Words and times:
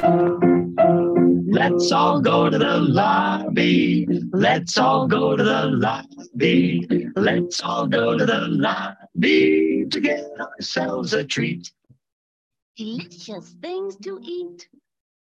Let's 0.00 1.90
all 1.90 2.20
go 2.20 2.48
to 2.48 2.56
the 2.56 2.78
lobby. 2.78 4.06
Let's 4.32 4.78
all 4.78 5.08
go 5.08 5.36
to 5.36 5.42
the 5.42 5.66
lobby. 5.66 6.86
Let's 7.16 7.60
all 7.62 7.86
go 7.88 8.16
to 8.16 8.24
the 8.24 8.46
lobby 8.48 9.86
to 9.90 10.00
get 10.00 10.24
ourselves 10.40 11.14
a 11.14 11.24
treat. 11.24 11.72
Delicious 12.76 13.56
things 13.60 13.96
to 13.96 14.20
eat. 14.22 14.68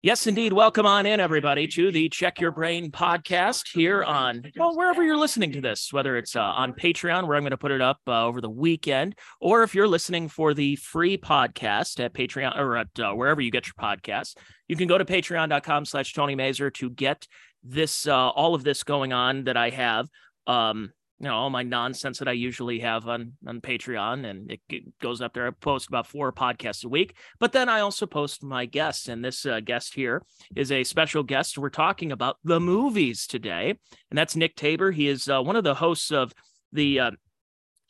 Yes, 0.05 0.27
indeed. 0.27 0.53
Welcome 0.53 0.85
on 0.85 1.07
in, 1.07 1.19
everybody, 1.19 1.65
to 1.69 1.91
the 1.91 2.09
Check 2.09 2.39
Your 2.39 2.51
Brain 2.51 2.91
podcast 2.91 3.73
here 3.73 4.03
on, 4.03 4.43
well, 4.55 4.77
wherever 4.77 5.01
you're 5.01 5.17
listening 5.17 5.51
to 5.53 5.61
this, 5.61 5.91
whether 5.91 6.15
it's 6.15 6.35
uh, 6.35 6.41
on 6.41 6.73
Patreon, 6.73 7.25
where 7.25 7.35
I'm 7.35 7.41
going 7.41 7.49
to 7.49 7.57
put 7.57 7.71
it 7.71 7.81
up 7.81 7.97
uh, 8.05 8.23
over 8.23 8.39
the 8.39 8.47
weekend, 8.47 9.15
or 9.41 9.63
if 9.63 9.73
you're 9.73 9.87
listening 9.87 10.29
for 10.29 10.53
the 10.53 10.75
free 10.75 11.17
podcast 11.17 11.99
at 11.99 12.13
Patreon 12.13 12.55
or 12.55 12.77
at 12.77 12.99
uh, 12.99 13.13
wherever 13.13 13.41
you 13.41 13.49
get 13.49 13.65
your 13.65 13.73
podcasts, 13.79 14.35
you 14.67 14.75
can 14.75 14.87
go 14.87 14.99
to 14.99 15.05
patreon.com 15.05 15.85
slash 15.85 16.13
Tony 16.13 16.35
Mazer 16.35 16.69
to 16.69 16.91
get 16.91 17.27
this, 17.63 18.05
uh, 18.05 18.29
all 18.29 18.53
of 18.53 18.63
this 18.63 18.83
going 18.83 19.11
on 19.11 19.45
that 19.45 19.57
I 19.57 19.71
have. 19.71 20.07
Um, 20.45 20.91
you 21.19 21.27
know 21.27 21.35
all 21.35 21.49
my 21.49 21.63
nonsense 21.63 22.19
that 22.19 22.27
I 22.27 22.33
usually 22.33 22.79
have 22.79 23.07
on 23.07 23.33
on 23.47 23.61
Patreon, 23.61 24.25
and 24.29 24.51
it, 24.51 24.99
goes 25.01 25.21
up 25.21 25.33
there. 25.33 25.47
I 25.47 25.51
post 25.51 25.87
about 25.87 26.07
four 26.07 26.31
podcasts 26.33 26.83
a 26.83 26.89
week, 26.89 27.15
but 27.39 27.51
then 27.53 27.69
I 27.69 27.79
also 27.79 28.05
post 28.05 28.43
my 28.43 28.65
guests, 28.65 29.07
and 29.07 29.23
this 29.23 29.45
uh, 29.45 29.61
guest 29.61 29.93
here 29.93 30.23
is 30.55 30.71
a 30.71 30.83
special 30.83 31.23
guest. 31.23 31.57
We're 31.57 31.69
talking 31.69 32.11
about 32.11 32.37
the 32.43 32.59
movies 32.59 33.27
today, 33.27 33.69
and 34.09 34.17
that's 34.17 34.35
Nick 34.35 34.55
Tabor. 34.55 34.91
He 34.91 35.07
is 35.07 35.29
uh, 35.29 35.41
one 35.41 35.55
of 35.55 35.63
the 35.63 35.75
hosts 35.75 36.11
of 36.11 36.33
the. 36.71 36.99
Uh, 36.99 37.11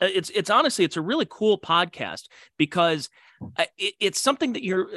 it's 0.02 0.30
it's 0.31 0.49
honestly 0.49 0.85
it's 0.85 0.97
a 0.97 1.02
really 1.02 1.25
cool 1.27 1.59
podcast 1.59 2.23
because 2.57 3.09
uh, 3.57 3.66
it, 3.77 3.94
it's 3.99 4.21
something 4.21 4.53
that 4.53 4.63
you're 4.63 4.88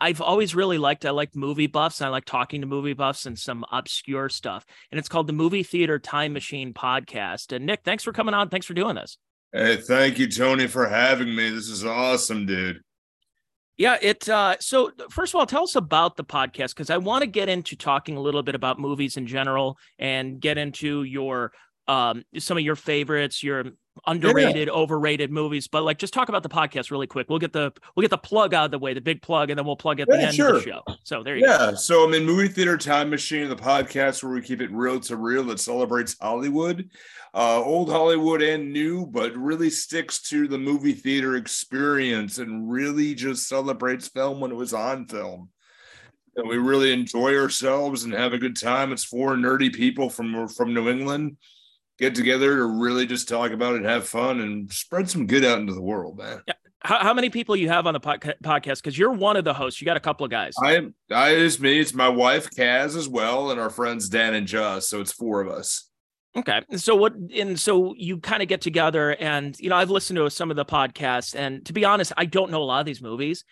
I've 0.00 0.20
always 0.20 0.54
really 0.54 0.78
liked. 0.78 1.04
I 1.04 1.10
like 1.10 1.34
movie 1.34 1.66
buffs. 1.66 2.00
and 2.00 2.06
I 2.06 2.10
like 2.10 2.24
talking 2.24 2.60
to 2.60 2.66
movie 2.66 2.92
buffs 2.92 3.26
and 3.26 3.38
some 3.38 3.64
obscure 3.72 4.28
stuff. 4.28 4.64
And 4.90 4.98
it's 4.98 5.08
called 5.08 5.26
the 5.26 5.32
Movie 5.32 5.62
Theater 5.62 5.98
Time 5.98 6.32
Machine 6.32 6.72
Podcast. 6.72 7.54
And 7.54 7.66
Nick, 7.66 7.80
thanks 7.84 8.04
for 8.04 8.12
coming 8.12 8.34
on. 8.34 8.48
Thanks 8.48 8.66
for 8.66 8.74
doing 8.74 8.94
this. 8.94 9.18
Hey, 9.52 9.76
thank 9.76 10.18
you, 10.18 10.28
Tony, 10.28 10.66
for 10.66 10.88
having 10.88 11.34
me. 11.34 11.50
This 11.50 11.68
is 11.68 11.84
awesome, 11.84 12.46
dude. 12.46 12.80
Yeah, 13.76 13.96
it. 14.00 14.28
Uh, 14.28 14.56
so 14.60 14.92
first 15.10 15.34
of 15.34 15.40
all, 15.40 15.46
tell 15.46 15.64
us 15.64 15.74
about 15.74 16.16
the 16.16 16.24
podcast 16.24 16.70
because 16.70 16.90
I 16.90 16.98
want 16.98 17.22
to 17.22 17.26
get 17.26 17.48
into 17.48 17.74
talking 17.74 18.16
a 18.16 18.20
little 18.20 18.42
bit 18.44 18.54
about 18.54 18.78
movies 18.78 19.16
in 19.16 19.26
general 19.26 19.78
and 19.98 20.40
get 20.40 20.58
into 20.58 21.02
your 21.02 21.52
um 21.88 22.24
some 22.38 22.56
of 22.56 22.62
your 22.62 22.76
favorites, 22.76 23.42
your 23.42 23.64
underrated, 24.06 24.68
yeah. 24.68 24.74
overrated 24.74 25.30
movies. 25.30 25.68
But 25.68 25.84
like, 25.84 25.98
just 25.98 26.12
talk 26.12 26.28
about 26.28 26.42
the 26.42 26.48
podcast 26.48 26.90
really 26.90 27.06
quick. 27.06 27.28
We'll 27.28 27.38
get 27.38 27.52
the 27.52 27.72
we'll 27.94 28.02
get 28.02 28.10
the 28.10 28.18
plug 28.18 28.54
out 28.54 28.66
of 28.66 28.70
the 28.70 28.78
way, 28.78 28.94
the 28.94 29.00
big 29.00 29.22
plug, 29.22 29.50
and 29.50 29.58
then 29.58 29.66
we'll 29.66 29.76
plug 29.76 30.00
at 30.00 30.08
yeah, 30.10 30.16
the 30.16 30.22
end 30.24 30.34
sure. 30.34 30.56
of 30.56 30.64
the 30.64 30.70
show. 30.70 30.82
So 31.04 31.22
there 31.22 31.36
you 31.36 31.46
yeah, 31.46 31.58
go. 31.58 31.64
Yeah. 31.70 31.74
So 31.74 32.04
I'm 32.04 32.14
in 32.14 32.24
Movie 32.24 32.48
Theater 32.48 32.76
Time 32.76 33.10
Machine, 33.10 33.48
the 33.48 33.56
podcast 33.56 34.22
where 34.22 34.32
we 34.32 34.42
keep 34.42 34.60
it 34.60 34.70
reel 34.72 35.00
to 35.00 35.16
reel 35.16 35.44
that 35.44 35.60
celebrates 35.60 36.16
Hollywood, 36.20 36.90
uh, 37.34 37.62
old 37.62 37.90
Hollywood 37.90 38.42
and 38.42 38.72
new, 38.72 39.06
but 39.06 39.36
really 39.36 39.70
sticks 39.70 40.20
to 40.22 40.48
the 40.48 40.58
movie 40.58 40.94
theater 40.94 41.36
experience 41.36 42.38
and 42.38 42.70
really 42.70 43.14
just 43.14 43.48
celebrates 43.48 44.08
film 44.08 44.40
when 44.40 44.50
it 44.50 44.56
was 44.56 44.74
on 44.74 45.06
film. 45.06 45.50
And 46.36 46.48
we 46.48 46.56
really 46.56 46.92
enjoy 46.92 47.38
ourselves 47.38 48.02
and 48.02 48.12
have 48.12 48.32
a 48.32 48.38
good 48.38 48.56
time. 48.56 48.90
It's 48.90 49.04
four 49.04 49.36
nerdy 49.36 49.72
people 49.72 50.10
from 50.10 50.48
from 50.48 50.74
New 50.74 50.88
England 50.88 51.36
get 51.98 52.14
together 52.14 52.56
to 52.56 52.64
really 52.64 53.06
just 53.06 53.28
talk 53.28 53.52
about 53.52 53.76
it, 53.76 53.84
have 53.84 54.06
fun, 54.06 54.40
and 54.40 54.72
spread 54.72 55.08
some 55.08 55.26
good 55.26 55.44
out 55.44 55.58
into 55.58 55.74
the 55.74 55.82
world, 55.82 56.18
man. 56.18 56.42
Yeah. 56.46 56.54
How, 56.80 56.98
how 56.98 57.14
many 57.14 57.30
people 57.30 57.56
you 57.56 57.70
have 57.70 57.86
on 57.86 57.94
the 57.94 58.00
podcast? 58.00 58.82
Because 58.82 58.98
you're 58.98 59.12
one 59.12 59.38
of 59.38 59.44
the 59.44 59.54
hosts. 59.54 59.80
You 59.80 59.86
got 59.86 59.96
a 59.96 60.00
couple 60.00 60.24
of 60.24 60.30
guys. 60.30 60.52
I 60.62 60.76
am. 60.76 60.94
I 61.10 61.30
is 61.30 61.58
me. 61.58 61.80
It's 61.80 61.94
my 61.94 62.08
wife 62.08 62.50
Kaz 62.50 62.94
as 62.94 63.08
well, 63.08 63.50
and 63.50 63.58
our 63.58 63.70
friends 63.70 64.10
Dan 64.10 64.34
and 64.34 64.46
Joss. 64.46 64.86
So 64.88 65.00
it's 65.00 65.12
four 65.12 65.40
of 65.40 65.48
us. 65.48 65.88
Okay. 66.36 66.62
So 66.76 66.96
what 66.96 67.14
and 67.14 67.58
so 67.58 67.94
you 67.96 68.18
kind 68.18 68.42
of 68.42 68.48
get 68.48 68.60
together 68.60 69.14
and 69.14 69.58
you 69.60 69.70
know, 69.70 69.76
I've 69.76 69.90
listened 69.90 70.16
to 70.16 70.28
some 70.30 70.50
of 70.50 70.56
the 70.56 70.64
podcasts 70.64 71.34
and 71.36 71.64
to 71.66 71.72
be 71.72 71.84
honest, 71.84 72.12
I 72.16 72.24
don't 72.24 72.50
know 72.50 72.62
a 72.62 72.64
lot 72.64 72.80
of 72.80 72.86
these 72.86 73.00
movies. 73.00 73.44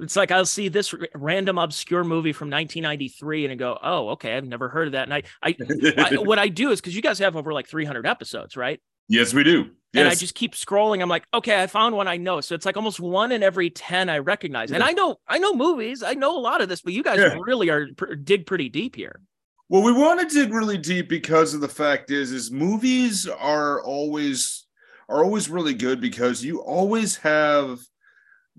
It's 0.00 0.16
like 0.16 0.30
I'll 0.30 0.46
see 0.46 0.68
this 0.68 0.94
random 1.14 1.58
obscure 1.58 2.04
movie 2.04 2.32
from 2.32 2.50
1993 2.50 3.44
and 3.44 3.52
I 3.52 3.54
go, 3.56 3.78
oh, 3.82 4.10
okay, 4.10 4.36
I've 4.36 4.46
never 4.46 4.68
heard 4.68 4.88
of 4.88 4.92
that. 4.92 5.04
And 5.04 5.14
I, 5.14 5.22
I, 5.42 5.56
I 5.98 6.16
what 6.20 6.38
I 6.38 6.48
do 6.48 6.70
is 6.70 6.80
because 6.80 6.96
you 6.96 7.02
guys 7.02 7.18
have 7.18 7.36
over 7.36 7.52
like 7.52 7.68
300 7.68 8.06
episodes, 8.06 8.56
right? 8.56 8.80
Yes, 9.08 9.34
we 9.34 9.44
do. 9.44 9.70
Yes. 9.92 10.00
And 10.00 10.08
I 10.08 10.14
just 10.14 10.34
keep 10.34 10.54
scrolling. 10.54 11.02
I'm 11.02 11.08
like, 11.08 11.26
okay, 11.34 11.62
I 11.62 11.66
found 11.66 11.94
one 11.94 12.08
I 12.08 12.16
know. 12.16 12.40
So 12.40 12.54
it's 12.54 12.64
like 12.64 12.78
almost 12.78 12.98
one 12.98 13.30
in 13.30 13.42
every 13.42 13.68
10 13.68 14.08
I 14.08 14.18
recognize. 14.18 14.70
Yeah. 14.70 14.76
And 14.76 14.84
I 14.84 14.92
know, 14.92 15.16
I 15.28 15.38
know 15.38 15.54
movies. 15.54 16.02
I 16.02 16.14
know 16.14 16.38
a 16.38 16.40
lot 16.40 16.62
of 16.62 16.68
this, 16.68 16.80
but 16.80 16.94
you 16.94 17.02
guys 17.02 17.18
yeah. 17.18 17.36
really 17.38 17.68
are 17.68 17.86
dig 17.86 18.46
pretty 18.46 18.70
deep 18.70 18.96
here. 18.96 19.20
Well, 19.68 19.82
we 19.82 19.92
want 19.92 20.20
to 20.20 20.34
dig 20.34 20.52
really 20.52 20.78
deep 20.78 21.08
because 21.08 21.54
of 21.54 21.60
the 21.60 21.68
fact 21.68 22.10
is, 22.10 22.32
is 22.32 22.50
movies 22.50 23.26
are 23.26 23.82
always 23.82 24.66
are 25.08 25.22
always 25.24 25.50
really 25.50 25.74
good 25.74 26.00
because 26.00 26.44
you 26.44 26.62
always 26.62 27.16
have 27.16 27.80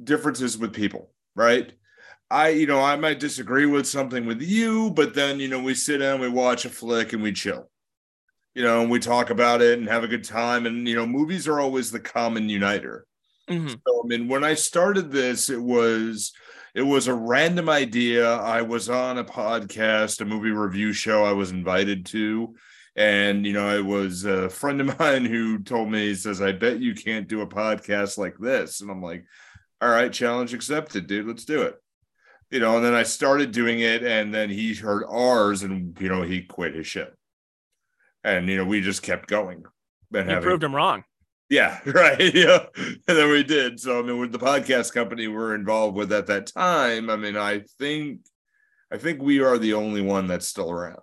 differences 0.03 0.57
with 0.57 0.73
people, 0.73 1.11
right? 1.35 1.71
I, 2.29 2.49
you 2.49 2.65
know, 2.65 2.81
I 2.81 2.95
might 2.95 3.19
disagree 3.19 3.65
with 3.65 3.87
something 3.87 4.25
with 4.25 4.41
you, 4.41 4.91
but 4.91 5.13
then, 5.13 5.39
you 5.39 5.47
know, 5.47 5.61
we 5.61 5.75
sit 5.75 5.99
down, 5.99 6.19
we 6.19 6.29
watch 6.29 6.65
a 6.65 6.69
flick 6.69 7.13
and 7.13 7.21
we 7.21 7.31
chill, 7.31 7.69
you 8.55 8.63
know, 8.63 8.81
and 8.81 8.89
we 8.89 8.99
talk 8.99 9.29
about 9.29 9.61
it 9.61 9.77
and 9.77 9.87
have 9.87 10.03
a 10.03 10.07
good 10.07 10.23
time. 10.23 10.65
And, 10.65 10.87
you 10.87 10.95
know, 10.95 11.05
movies 11.05 11.47
are 11.47 11.59
always 11.59 11.91
the 11.91 11.99
common 11.99 12.49
uniter. 12.49 13.05
Mm-hmm. 13.49 13.67
So, 13.67 14.01
I 14.03 14.07
mean, 14.07 14.27
when 14.27 14.43
I 14.43 14.55
started 14.55 15.11
this, 15.11 15.49
it 15.49 15.61
was, 15.61 16.33
it 16.73 16.81
was 16.81 17.07
a 17.07 17.13
random 17.13 17.69
idea. 17.69 18.33
I 18.33 18.63
was 18.63 18.89
on 18.89 19.19
a 19.19 19.23
podcast, 19.23 20.21
a 20.21 20.25
movie 20.25 20.49
review 20.49 20.91
show 20.91 21.23
I 21.23 21.33
was 21.33 21.51
invited 21.51 22.05
to. 22.07 22.55
And, 22.95 23.45
you 23.45 23.53
know, 23.53 23.75
it 23.75 23.85
was 23.85 24.25
a 24.25 24.49
friend 24.49 24.81
of 24.81 24.99
mine 24.99 25.25
who 25.25 25.59
told 25.59 25.91
me, 25.91 26.07
he 26.07 26.15
says, 26.15 26.41
I 26.41 26.51
bet 26.51 26.79
you 26.79 26.95
can't 26.95 27.27
do 27.27 27.41
a 27.41 27.47
podcast 27.47 28.17
like 28.17 28.37
this. 28.39 28.81
And 28.81 28.89
I'm 28.89 29.01
like, 29.01 29.25
all 29.83 29.89
right, 29.89 30.13
challenge 30.13 30.53
accepted, 30.53 31.07
dude. 31.07 31.27
Let's 31.27 31.43
do 31.43 31.63
it. 31.63 31.75
You 32.49 32.59
know, 32.59 32.77
and 32.77 32.85
then 32.85 32.93
I 32.93 33.03
started 33.03 33.51
doing 33.51 33.81
it, 33.81 34.03
and 34.03 34.33
then 34.33 34.49
he 34.49 34.73
heard 34.73 35.03
ours, 35.09 35.63
and 35.63 35.99
you 35.99 36.07
know, 36.07 36.21
he 36.21 36.43
quit 36.43 36.75
his 36.75 36.87
ship. 36.87 37.15
And 38.23 38.47
you 38.47 38.57
know, 38.57 38.65
we 38.65 38.79
just 38.79 39.03
kept 39.03 39.27
going. 39.27 39.63
And 40.13 40.29
you 40.29 40.35
having, 40.35 40.47
proved 40.47 40.63
him 40.63 40.75
wrong. 40.75 41.03
Yeah, 41.49 41.79
right. 41.85 42.33
Yeah. 42.33 42.65
And 42.77 43.17
then 43.17 43.29
we 43.29 43.43
did. 43.43 43.79
So 43.79 43.99
I 43.99 44.03
mean, 44.03 44.19
with 44.19 44.31
the 44.31 44.39
podcast 44.39 44.93
company 44.93 45.27
we're 45.27 45.55
involved 45.55 45.97
with 45.97 46.13
at 46.13 46.27
that 46.27 46.47
time, 46.47 47.09
I 47.09 47.17
mean, 47.17 47.35
I 47.35 47.63
think 47.77 48.21
I 48.91 48.97
think 48.97 49.21
we 49.21 49.41
are 49.41 49.57
the 49.57 49.73
only 49.73 50.01
one 50.01 50.27
that's 50.27 50.47
still 50.47 50.71
around. 50.71 50.99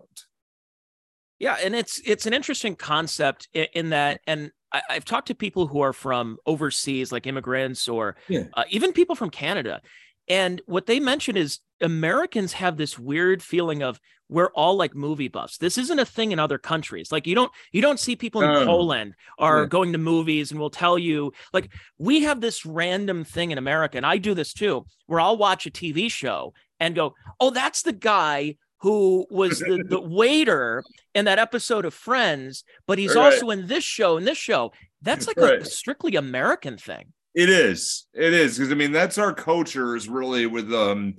Yeah, 1.38 1.56
and 1.62 1.74
it's 1.74 2.00
it's 2.06 2.26
an 2.26 2.32
interesting 2.32 2.76
concept 2.76 3.48
in, 3.52 3.66
in 3.74 3.90
that, 3.90 4.20
and 4.26 4.52
I, 4.72 4.82
have 4.90 5.04
talked 5.04 5.28
to 5.28 5.34
people 5.34 5.66
who 5.66 5.80
are 5.80 5.92
from 5.92 6.38
overseas, 6.46 7.12
like 7.12 7.26
immigrants 7.26 7.88
or 7.88 8.16
yeah. 8.28 8.44
uh, 8.54 8.64
even 8.70 8.92
people 8.92 9.14
from 9.14 9.30
Canada. 9.30 9.80
And 10.28 10.62
what 10.66 10.86
they 10.86 11.00
mention 11.00 11.36
is 11.36 11.58
Americans 11.80 12.52
have 12.52 12.76
this 12.76 12.98
weird 12.98 13.42
feeling 13.42 13.82
of 13.82 14.00
we're 14.28 14.52
all 14.52 14.76
like 14.76 14.94
movie 14.94 15.26
buffs. 15.26 15.58
This 15.58 15.76
isn't 15.76 15.98
a 15.98 16.04
thing 16.04 16.30
in 16.30 16.38
other 16.38 16.56
countries. 16.56 17.10
Like 17.10 17.26
you 17.26 17.34
don't 17.34 17.50
you 17.72 17.82
don't 17.82 17.98
see 17.98 18.14
people 18.14 18.42
in 18.42 18.64
Poland 18.64 19.14
are 19.38 19.62
yeah. 19.62 19.66
going 19.66 19.92
to 19.92 19.98
movies 19.98 20.52
and 20.52 20.60
will 20.60 20.70
tell 20.70 20.96
you 20.96 21.32
like 21.52 21.70
we 21.98 22.22
have 22.22 22.40
this 22.40 22.64
random 22.64 23.24
thing 23.24 23.50
in 23.50 23.58
America, 23.58 23.96
and 23.96 24.06
I 24.06 24.18
do 24.18 24.34
this 24.34 24.52
too, 24.52 24.86
where 25.06 25.18
I'll 25.18 25.36
watch 25.36 25.66
a 25.66 25.70
TV 25.70 26.10
show 26.10 26.54
and 26.78 26.94
go, 26.94 27.14
oh, 27.40 27.50
that's 27.50 27.82
the 27.82 27.92
guy 27.92 28.56
who 28.80 29.26
was 29.30 29.60
the, 29.60 29.84
the 29.86 30.00
waiter 30.08 30.82
in 31.14 31.26
that 31.26 31.38
episode 31.38 31.84
of 31.84 31.94
Friends, 31.94 32.64
but 32.86 32.98
he's 32.98 33.14
right. 33.14 33.32
also 33.32 33.50
in 33.50 33.66
this 33.66 33.84
show 33.84 34.16
and 34.16 34.26
this 34.26 34.38
show. 34.38 34.72
That's 35.02 35.26
like 35.26 35.36
right. 35.36 35.62
a 35.62 35.64
strictly 35.64 36.16
American 36.16 36.76
thing. 36.76 37.12
It 37.34 37.48
is. 37.48 38.06
It 38.12 38.34
is 38.34 38.58
because 38.58 38.72
I 38.72 38.74
mean 38.74 38.92
that's 38.92 39.18
our 39.18 39.32
culture 39.32 39.96
is 39.96 40.08
really 40.08 40.46
with 40.46 40.72
um, 40.72 41.14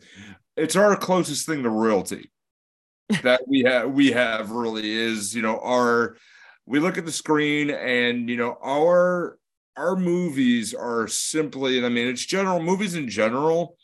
it's 0.58 0.76
our 0.76 0.96
closest 0.96 1.46
thing 1.46 1.64
to 1.64 1.70
royalty 1.70 2.32
that 3.24 3.42
we 3.48 3.62
have. 3.62 3.92
We 3.92 4.12
have 4.12 4.52
really 4.52 4.90
is 4.90 5.34
you 5.34 5.42
know 5.42 5.60
our 5.60 6.18
we 6.66 6.80
look 6.80 6.98
at 6.98 7.06
the 7.06 7.12
screen 7.12 7.70
and 7.70 8.30
you 8.30 8.38
know 8.38 8.58
our 8.64 9.38
our 9.78 9.96
movies 9.96 10.74
are 10.74 11.08
simply 11.08 11.78
and 11.78 11.86
I 11.86 11.90
mean 11.90 12.08
it's 12.08 12.26
general 12.26 12.62
movies 12.62 12.96
in 12.96 13.08
general, 13.08 13.78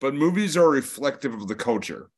but 0.00 0.14
movies 0.14 0.56
are 0.56 0.68
reflective 0.68 1.32
of 1.32 1.48
the 1.48 1.54
culture 1.54 2.10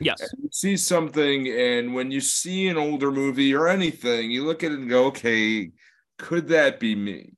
Yes. 0.00 0.18
you 0.38 0.48
see 0.52 0.76
something, 0.76 1.48
and 1.48 1.94
when 1.94 2.10
you 2.10 2.20
see 2.20 2.68
an 2.68 2.76
older 2.76 3.10
movie 3.10 3.54
or 3.54 3.68
anything, 3.68 4.30
you 4.30 4.44
look 4.44 4.62
at 4.62 4.72
it 4.72 4.78
and 4.78 4.88
go, 4.88 5.06
okay, 5.06 5.70
could 6.18 6.48
that 6.48 6.78
be 6.80 6.94
me? 6.94 7.32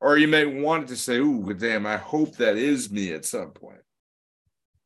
Or 0.00 0.16
you 0.16 0.28
may 0.28 0.46
want 0.46 0.88
to 0.88 0.96
say, 0.96 1.16
ooh, 1.16 1.52
damn, 1.54 1.86
I 1.86 1.96
hope 1.96 2.36
that 2.36 2.56
is 2.56 2.90
me 2.90 3.12
at 3.12 3.24
some 3.24 3.50
point. 3.50 3.80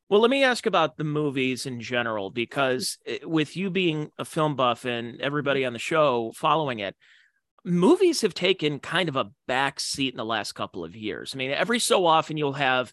Well, 0.08 0.20
let 0.20 0.30
me 0.30 0.44
ask 0.44 0.66
about 0.66 0.96
the 0.96 1.04
movies 1.04 1.66
in 1.66 1.80
general, 1.80 2.30
because 2.30 2.98
eh, 3.06 3.18
with 3.24 3.56
you 3.56 3.70
being 3.70 4.10
a 4.18 4.24
film 4.24 4.56
buff 4.56 4.84
and 4.84 5.20
everybody 5.20 5.64
on 5.64 5.72
the 5.72 5.78
show 5.78 6.32
following 6.34 6.80
it, 6.80 6.96
movies 7.64 8.22
have 8.22 8.34
taken 8.34 8.78
kind 8.78 9.08
of 9.08 9.16
a 9.16 9.30
back 9.46 9.80
seat 9.80 10.12
in 10.12 10.18
the 10.18 10.24
last 10.24 10.52
couple 10.52 10.84
of 10.84 10.96
years. 10.96 11.32
I 11.34 11.38
mean, 11.38 11.50
every 11.50 11.78
so 11.78 12.06
often 12.06 12.36
you'll 12.36 12.54
have 12.54 12.92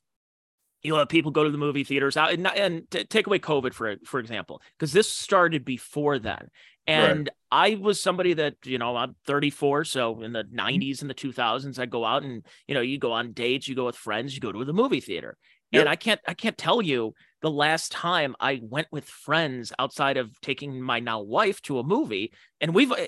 you 0.82 0.96
have 0.96 1.10
people 1.10 1.32
go 1.32 1.44
to 1.44 1.52
the 1.52 1.58
movie 1.58 1.84
theaters 1.84 2.16
out 2.16 2.32
and, 2.32 2.48
and 2.48 2.90
t- 2.90 3.04
take 3.04 3.28
away 3.28 3.40
COVID 3.40 3.74
for 3.74 3.96
for 4.06 4.20
example, 4.20 4.62
because 4.78 4.94
this 4.94 5.12
started 5.12 5.66
before 5.66 6.20
then. 6.20 6.50
And 6.88 7.30
right. 7.52 7.76
I 7.76 7.76
was 7.76 8.02
somebody 8.02 8.34
that, 8.34 8.56
you 8.64 8.80
know, 8.80 8.96
I'm 8.96 9.16
34. 9.28 9.86
So 9.86 10.22
in 10.22 10.34
the 10.34 10.44
90s 10.44 10.80
mm-hmm. 10.80 11.04
and 11.04 11.10
the 11.10 11.14
2000s, 11.14 11.78
I 11.78 11.86
go 11.86 12.04
out 12.04 12.24
and, 12.24 12.44
you 12.68 12.74
know, 12.74 12.82
you 12.82 12.98
go 12.98 13.12
on 13.12 13.32
dates, 13.34 13.68
you 13.68 13.76
go 13.76 13.86
with 13.86 13.96
friends, 13.96 14.34
you 14.34 14.40
go 14.42 14.52
to 14.52 14.66
the 14.66 14.74
movie 14.74 15.00
theater. 15.00 15.38
Yep. 15.72 15.82
And 15.82 15.90
I 15.90 15.96
can't, 15.96 16.20
I 16.28 16.34
can't 16.34 16.58
tell 16.58 16.82
you 16.82 17.14
the 17.44 17.52
last 17.52 17.92
time 17.92 18.36
I 18.40 18.60
went 18.64 18.88
with 18.92 19.06
friends 19.06 19.72
outside 19.78 20.18
of 20.18 20.32
taking 20.42 20.82
my 20.82 21.00
now 21.00 21.22
wife 21.22 21.62
to 21.64 21.78
a 21.78 21.84
movie. 21.84 22.34
And 22.60 22.74
we've, 22.74 22.92
eh, 22.92 23.08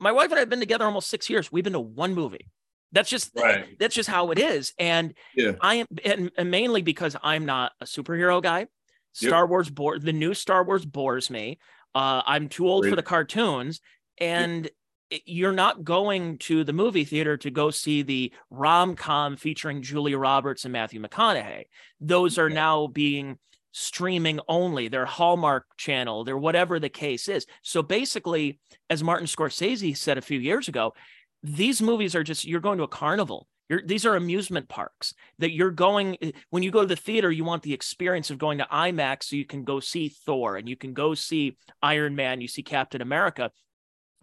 my 0.00 0.10
wife 0.10 0.30
and 0.30 0.34
I 0.34 0.40
have 0.40 0.48
been 0.48 0.58
together 0.58 0.86
almost 0.86 1.08
six 1.08 1.30
years. 1.30 1.52
We've 1.52 1.62
been 1.62 1.74
to 1.74 1.80
one 1.80 2.14
movie. 2.14 2.48
That's 2.92 3.08
just 3.08 3.30
right. 3.36 3.78
that's 3.78 3.94
just 3.94 4.08
how 4.08 4.30
it 4.30 4.38
is. 4.38 4.72
And 4.78 5.14
yeah. 5.34 5.52
I 5.60 5.76
am 5.76 5.86
and, 6.04 6.30
and, 6.36 6.50
mainly 6.50 6.82
because 6.82 7.16
I'm 7.22 7.46
not 7.46 7.72
a 7.80 7.84
superhero 7.84 8.42
guy. 8.42 8.66
Star 9.12 9.42
yep. 9.42 9.50
Wars 9.50 9.70
bore 9.70 9.98
the 9.98 10.12
new 10.12 10.34
Star 10.34 10.64
Wars 10.64 10.84
bores 10.84 11.30
me. 11.30 11.58
Uh, 11.94 12.22
I'm 12.26 12.48
too 12.48 12.68
old 12.68 12.82
Great. 12.82 12.90
for 12.90 12.96
the 12.96 13.02
cartoons, 13.02 13.80
and 14.18 14.70
it, 15.10 15.22
you're 15.26 15.52
not 15.52 15.84
going 15.84 16.38
to 16.38 16.64
the 16.64 16.72
movie 16.72 17.04
theater 17.04 17.36
to 17.38 17.50
go 17.50 17.70
see 17.70 18.02
the 18.02 18.32
rom 18.50 18.94
com 18.94 19.36
featuring 19.36 19.82
Julia 19.82 20.18
Roberts 20.18 20.64
and 20.64 20.72
Matthew 20.72 21.00
McConaughey. 21.00 21.64
Those 22.00 22.38
are 22.38 22.50
now 22.50 22.86
being 22.86 23.38
streaming 23.72 24.40
only, 24.48 24.88
their 24.88 25.06
Hallmark 25.06 25.64
channel, 25.76 26.24
their 26.24 26.38
whatever 26.38 26.80
the 26.80 26.88
case 26.88 27.28
is. 27.28 27.46
So 27.62 27.82
basically, 27.82 28.58
as 28.88 29.02
Martin 29.02 29.26
Scorsese 29.26 29.96
said 29.96 30.18
a 30.18 30.22
few 30.22 30.38
years 30.38 30.68
ago, 30.68 30.94
these 31.42 31.80
movies 31.80 32.14
are 32.14 32.22
just 32.22 32.44
you're 32.44 32.60
going 32.60 32.78
to 32.78 32.84
a 32.84 32.88
carnival. 32.88 33.46
You're, 33.68 33.82
these 33.82 34.04
are 34.04 34.16
amusement 34.16 34.68
parks 34.68 35.14
that 35.38 35.52
you're 35.52 35.70
going 35.70 36.16
when 36.50 36.64
you 36.64 36.72
go 36.72 36.80
to 36.80 36.86
the 36.86 36.96
theater 36.96 37.30
you 37.30 37.44
want 37.44 37.62
the 37.62 37.72
experience 37.72 38.28
of 38.30 38.38
going 38.38 38.58
to 38.58 38.64
imax 38.64 39.24
so 39.24 39.36
you 39.36 39.44
can 39.44 39.62
go 39.62 39.78
see 39.78 40.08
thor 40.08 40.56
and 40.56 40.68
you 40.68 40.74
can 40.76 40.92
go 40.92 41.14
see 41.14 41.56
iron 41.80 42.16
man 42.16 42.40
you 42.40 42.48
see 42.48 42.62
captain 42.62 43.00
america. 43.00 43.50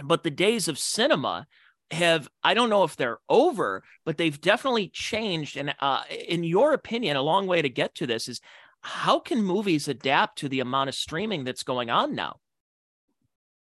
But 0.03 0.23
the 0.23 0.31
days 0.31 0.67
of 0.67 0.77
cinema 0.77 1.47
have 1.91 2.27
i 2.43 2.53
don't 2.53 2.69
know 2.69 2.83
if 2.83 2.97
they're 2.97 3.19
over 3.29 3.81
but 4.03 4.17
they've 4.17 4.39
definitely 4.41 4.89
changed. 4.89 5.55
And 5.55 5.73
uh, 5.79 6.03
in 6.09 6.43
your 6.43 6.73
opinion 6.73 7.15
a 7.15 7.21
long 7.21 7.47
way 7.47 7.61
to 7.61 7.69
get 7.69 7.95
to 7.95 8.07
this 8.07 8.27
is 8.27 8.41
how 8.81 9.19
can 9.19 9.41
movies 9.41 9.87
adapt 9.87 10.39
to 10.39 10.49
the 10.49 10.59
amount 10.59 10.89
of 10.89 10.95
streaming 10.95 11.45
that's 11.45 11.63
going 11.63 11.89
on 11.89 12.15
now 12.15 12.37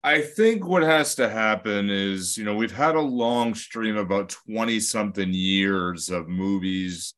I 0.03 0.23
think 0.23 0.67
what 0.67 0.83
has 0.83 1.15
to 1.17 1.29
happen 1.29 1.91
is, 1.91 2.37
you 2.37 2.45
know, 2.45 2.55
we've 2.55 2.73
had 2.73 2.95
a 2.95 3.01
long 3.01 3.55
stream 3.55 3.97
about 3.97 4.31
20 4.31 4.81
something 4.81 5.33
years 5.33 6.09
of 6.09 6.29
movies 6.29 7.15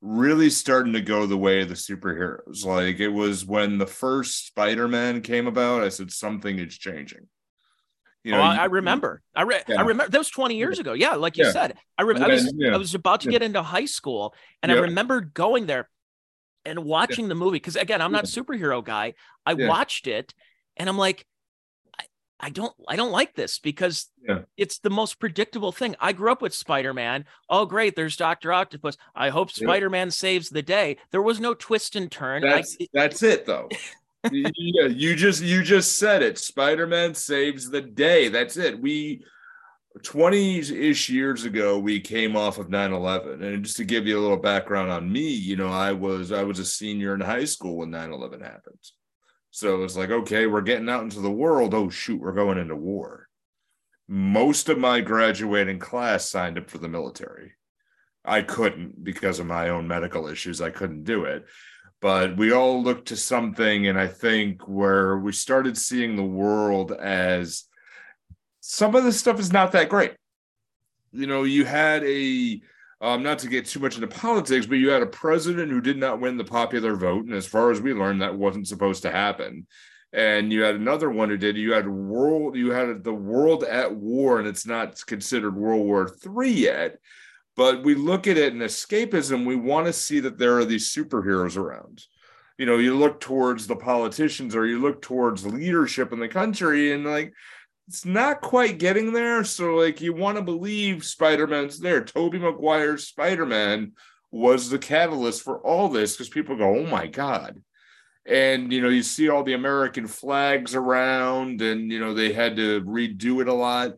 really 0.00 0.50
starting 0.50 0.92
to 0.92 1.00
go 1.00 1.26
the 1.26 1.38
way 1.38 1.62
of 1.62 1.68
the 1.68 1.74
superheroes. 1.74 2.64
Like 2.64 2.98
it 2.98 3.08
was 3.08 3.44
when 3.44 3.78
the 3.78 3.86
first 3.86 4.46
Spider-Man 4.48 5.20
came 5.20 5.46
about, 5.46 5.84
I 5.84 5.88
said 5.88 6.10
something 6.10 6.58
is 6.58 6.76
changing. 6.76 7.28
You 8.24 8.34
oh, 8.34 8.38
know, 8.38 8.42
oh, 8.42 8.46
I, 8.46 8.64
remember. 8.64 9.22
I 9.36 9.42
re- 9.42 9.62
yeah. 9.68 9.76
I 9.76 9.82
remember 9.82 10.10
that 10.10 10.18
was 10.18 10.30
20 10.30 10.56
years 10.56 10.80
ago. 10.80 10.94
Yeah, 10.94 11.14
like 11.14 11.36
you 11.36 11.44
yeah. 11.44 11.52
said. 11.52 11.74
I, 11.96 12.02
re- 12.02 12.20
I 12.20 12.26
was 12.26 12.52
yeah. 12.56 12.74
I 12.74 12.76
was 12.76 12.96
about 12.96 13.20
to 13.20 13.30
get 13.30 13.40
into 13.40 13.62
high 13.62 13.84
school 13.84 14.34
and 14.64 14.72
I 14.72 14.74
remember 14.74 15.20
going 15.20 15.66
there 15.66 15.88
and 16.64 16.82
watching 16.82 17.28
the 17.28 17.36
movie 17.36 17.56
because 17.56 17.76
again, 17.76 18.02
I'm 18.02 18.10
not 18.10 18.24
a 18.24 18.26
superhero 18.26 18.84
guy. 18.84 19.14
I 19.46 19.54
watched 19.54 20.08
it 20.08 20.34
and 20.76 20.88
I'm 20.88 20.98
like 20.98 21.24
I 22.38 22.50
don't 22.50 22.74
I 22.86 22.96
don't 22.96 23.12
like 23.12 23.34
this 23.34 23.58
because 23.58 24.10
yeah. 24.26 24.40
it's 24.56 24.78
the 24.78 24.90
most 24.90 25.18
predictable 25.18 25.72
thing. 25.72 25.96
I 26.00 26.12
grew 26.12 26.30
up 26.30 26.42
with 26.42 26.54
Spider-Man. 26.54 27.24
Oh 27.48 27.64
great, 27.64 27.96
there's 27.96 28.16
Dr. 28.16 28.52
Octopus. 28.52 28.96
I 29.14 29.30
hope 29.30 29.50
Spider-Man 29.50 30.10
saves 30.10 30.50
the 30.50 30.62
day. 30.62 30.98
There 31.10 31.22
was 31.22 31.40
no 31.40 31.54
twist 31.54 31.96
and 31.96 32.10
turn. 32.10 32.42
That's, 32.42 32.76
I, 32.80 32.86
that's 32.92 33.22
it 33.22 33.46
though. 33.46 33.68
yeah, 34.30 34.86
you 34.86 35.16
just 35.16 35.42
you 35.42 35.62
just 35.62 35.98
said 35.98 36.22
it. 36.22 36.38
Spider-Man 36.38 37.14
saves 37.14 37.70
the 37.70 37.80
day. 37.80 38.28
That's 38.28 38.56
it. 38.56 38.80
We 38.80 39.24
20-ish 40.00 41.08
years 41.08 41.44
ago 41.44 41.78
we 41.78 41.98
came 41.98 42.36
off 42.36 42.58
of 42.58 42.68
9-11 42.68 43.42
and 43.42 43.64
just 43.64 43.78
to 43.78 43.84
give 43.84 44.06
you 44.06 44.18
a 44.18 44.20
little 44.20 44.36
background 44.36 44.90
on 44.90 45.10
me 45.10 45.26
you 45.26 45.56
know 45.56 45.68
i 45.68 45.90
was 45.90 46.32
i 46.32 46.42
was 46.42 46.58
a 46.58 46.66
senior 46.66 47.14
in 47.14 47.20
high 47.22 47.46
school 47.46 47.76
when 47.76 47.90
9-11 47.90 48.42
happened 48.42 48.78
so 49.56 49.84
it's 49.84 49.96
like, 49.96 50.10
okay, 50.10 50.44
we're 50.44 50.60
getting 50.60 50.90
out 50.90 51.02
into 51.02 51.20
the 51.20 51.30
world. 51.30 51.72
Oh, 51.72 51.88
shoot, 51.88 52.20
we're 52.20 52.32
going 52.32 52.58
into 52.58 52.76
war. 52.76 53.26
Most 54.06 54.68
of 54.68 54.76
my 54.76 55.00
graduating 55.00 55.78
class 55.78 56.28
signed 56.28 56.58
up 56.58 56.68
for 56.68 56.76
the 56.76 56.90
military. 56.90 57.52
I 58.22 58.42
couldn't 58.42 59.02
because 59.02 59.38
of 59.38 59.46
my 59.46 59.70
own 59.70 59.88
medical 59.88 60.26
issues. 60.26 60.60
I 60.60 60.68
couldn't 60.68 61.04
do 61.04 61.24
it. 61.24 61.46
But 62.02 62.36
we 62.36 62.52
all 62.52 62.82
looked 62.82 63.08
to 63.08 63.16
something, 63.16 63.86
and 63.86 63.98
I 63.98 64.08
think 64.08 64.68
where 64.68 65.16
we 65.16 65.32
started 65.32 65.78
seeing 65.78 66.16
the 66.16 66.22
world 66.22 66.92
as 66.92 67.64
some 68.60 68.94
of 68.94 69.04
this 69.04 69.18
stuff 69.18 69.40
is 69.40 69.54
not 69.54 69.72
that 69.72 69.88
great. 69.88 70.12
You 71.12 71.26
know, 71.26 71.44
you 71.44 71.64
had 71.64 72.04
a 72.04 72.60
um, 73.00 73.22
not 73.22 73.38
to 73.40 73.48
get 73.48 73.66
too 73.66 73.80
much 73.80 73.96
into 73.96 74.06
politics, 74.06 74.66
but 74.66 74.76
you 74.76 74.88
had 74.88 75.02
a 75.02 75.06
president 75.06 75.70
who 75.70 75.80
did 75.80 75.98
not 75.98 76.20
win 76.20 76.36
the 76.36 76.44
popular 76.44 76.96
vote, 76.96 77.26
and 77.26 77.34
as 77.34 77.46
far 77.46 77.70
as 77.70 77.80
we 77.80 77.92
learned, 77.92 78.22
that 78.22 78.36
wasn't 78.36 78.68
supposed 78.68 79.02
to 79.02 79.10
happen. 79.10 79.66
And 80.12 80.50
you 80.50 80.62
had 80.62 80.76
another 80.76 81.10
one 81.10 81.28
who 81.28 81.36
did. 81.36 81.56
You 81.58 81.72
had 81.72 81.86
world. 81.86 82.56
You 82.56 82.70
had 82.70 83.04
the 83.04 83.12
world 83.12 83.64
at 83.64 83.94
war, 83.94 84.38
and 84.38 84.48
it's 84.48 84.66
not 84.66 85.04
considered 85.04 85.54
World 85.54 85.84
War 85.84 86.08
Three 86.08 86.52
yet. 86.52 86.98
But 87.54 87.82
we 87.82 87.94
look 87.94 88.26
at 88.26 88.38
it 88.38 88.52
in 88.52 88.60
escapism. 88.60 89.44
We 89.44 89.56
want 89.56 89.86
to 89.86 89.92
see 89.92 90.20
that 90.20 90.38
there 90.38 90.56
are 90.58 90.64
these 90.64 90.94
superheroes 90.94 91.56
around. 91.56 92.02
You 92.56 92.64
know, 92.64 92.78
you 92.78 92.96
look 92.96 93.20
towards 93.20 93.66
the 93.66 93.76
politicians, 93.76 94.56
or 94.56 94.64
you 94.64 94.80
look 94.80 95.02
towards 95.02 95.44
leadership 95.44 96.12
in 96.12 96.18
the 96.18 96.28
country, 96.28 96.92
and 96.92 97.04
like 97.04 97.34
it's 97.88 98.04
not 98.04 98.40
quite 98.40 98.78
getting 98.78 99.12
there. 99.12 99.44
So, 99.44 99.76
like, 99.76 100.00
you 100.00 100.12
want 100.12 100.36
to 100.36 100.42
believe 100.42 101.04
Spider 101.04 101.46
Man's 101.46 101.78
there. 101.78 102.02
Tobey 102.02 102.38
Maguire's 102.38 103.06
Spider 103.06 103.46
Man 103.46 103.92
was 104.30 104.68
the 104.68 104.78
catalyst 104.78 105.42
for 105.42 105.58
all 105.60 105.88
this 105.88 106.12
because 106.12 106.28
people 106.28 106.56
go, 106.56 106.78
oh 106.78 106.86
my 106.86 107.06
God. 107.06 107.62
And, 108.26 108.72
you 108.72 108.82
know, 108.82 108.88
you 108.88 109.04
see 109.04 109.28
all 109.28 109.44
the 109.44 109.52
American 109.52 110.08
flags 110.08 110.74
around, 110.74 111.62
and, 111.62 111.92
you 111.92 112.00
know, 112.00 112.12
they 112.12 112.32
had 112.32 112.56
to 112.56 112.82
redo 112.82 113.40
it 113.40 113.46
a 113.46 113.54
lot. 113.54 113.92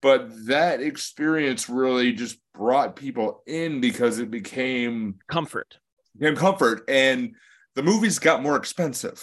But 0.00 0.46
that 0.46 0.80
experience 0.80 1.68
really 1.68 2.12
just 2.12 2.38
brought 2.54 2.96
people 2.96 3.42
in 3.46 3.80
because 3.80 4.20
it 4.20 4.30
became 4.30 5.16
comfort. 5.30 5.78
Became 6.16 6.36
comfort. 6.36 6.84
And 6.88 7.34
the 7.74 7.82
movies 7.82 8.18
got 8.18 8.42
more 8.42 8.56
expensive 8.56 9.22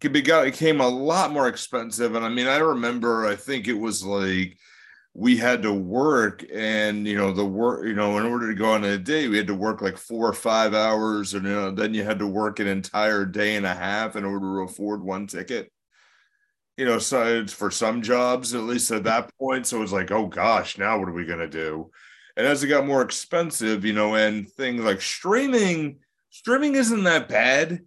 it 0.00 0.12
became 0.12 0.80
a 0.80 0.88
lot 0.88 1.32
more 1.32 1.48
expensive. 1.48 2.14
And 2.14 2.24
I 2.24 2.28
mean, 2.28 2.46
I 2.46 2.58
remember, 2.58 3.26
I 3.26 3.36
think 3.36 3.68
it 3.68 3.78
was 3.78 4.04
like 4.04 4.56
we 5.14 5.36
had 5.36 5.62
to 5.62 5.72
work, 5.72 6.44
and 6.52 7.06
you 7.06 7.16
know, 7.16 7.32
the 7.32 7.44
work, 7.44 7.84
you 7.84 7.94
know, 7.94 8.18
in 8.18 8.24
order 8.26 8.48
to 8.48 8.54
go 8.54 8.72
on 8.72 8.84
a 8.84 8.98
day, 8.98 9.26
we 9.28 9.36
had 9.36 9.48
to 9.48 9.54
work 9.54 9.82
like 9.82 9.96
four 9.98 10.28
or 10.28 10.32
five 10.32 10.74
hours, 10.74 11.34
and 11.34 11.44
you 11.44 11.52
know, 11.52 11.70
then 11.70 11.94
you 11.94 12.04
had 12.04 12.20
to 12.20 12.26
work 12.26 12.60
an 12.60 12.68
entire 12.68 13.24
day 13.24 13.56
and 13.56 13.66
a 13.66 13.74
half 13.74 14.16
in 14.16 14.24
order 14.24 14.46
to 14.46 14.70
afford 14.70 15.02
one 15.02 15.26
ticket. 15.26 15.72
You 16.76 16.84
know, 16.84 16.98
so 17.00 17.40
it's 17.40 17.52
for 17.52 17.72
some 17.72 18.02
jobs, 18.02 18.54
at 18.54 18.62
least 18.62 18.92
at 18.92 19.04
that 19.04 19.30
point. 19.38 19.66
So 19.66 19.78
it 19.78 19.80
was 19.80 19.92
like, 19.92 20.12
oh 20.12 20.26
gosh, 20.26 20.78
now 20.78 20.98
what 20.98 21.08
are 21.08 21.12
we 21.12 21.26
gonna 21.26 21.48
do? 21.48 21.90
And 22.36 22.46
as 22.46 22.62
it 22.62 22.68
got 22.68 22.86
more 22.86 23.02
expensive, 23.02 23.84
you 23.84 23.92
know, 23.92 24.14
and 24.14 24.48
things 24.48 24.82
like 24.82 25.00
streaming, 25.00 25.98
streaming 26.30 26.76
isn't 26.76 27.02
that 27.02 27.28
bad 27.28 27.80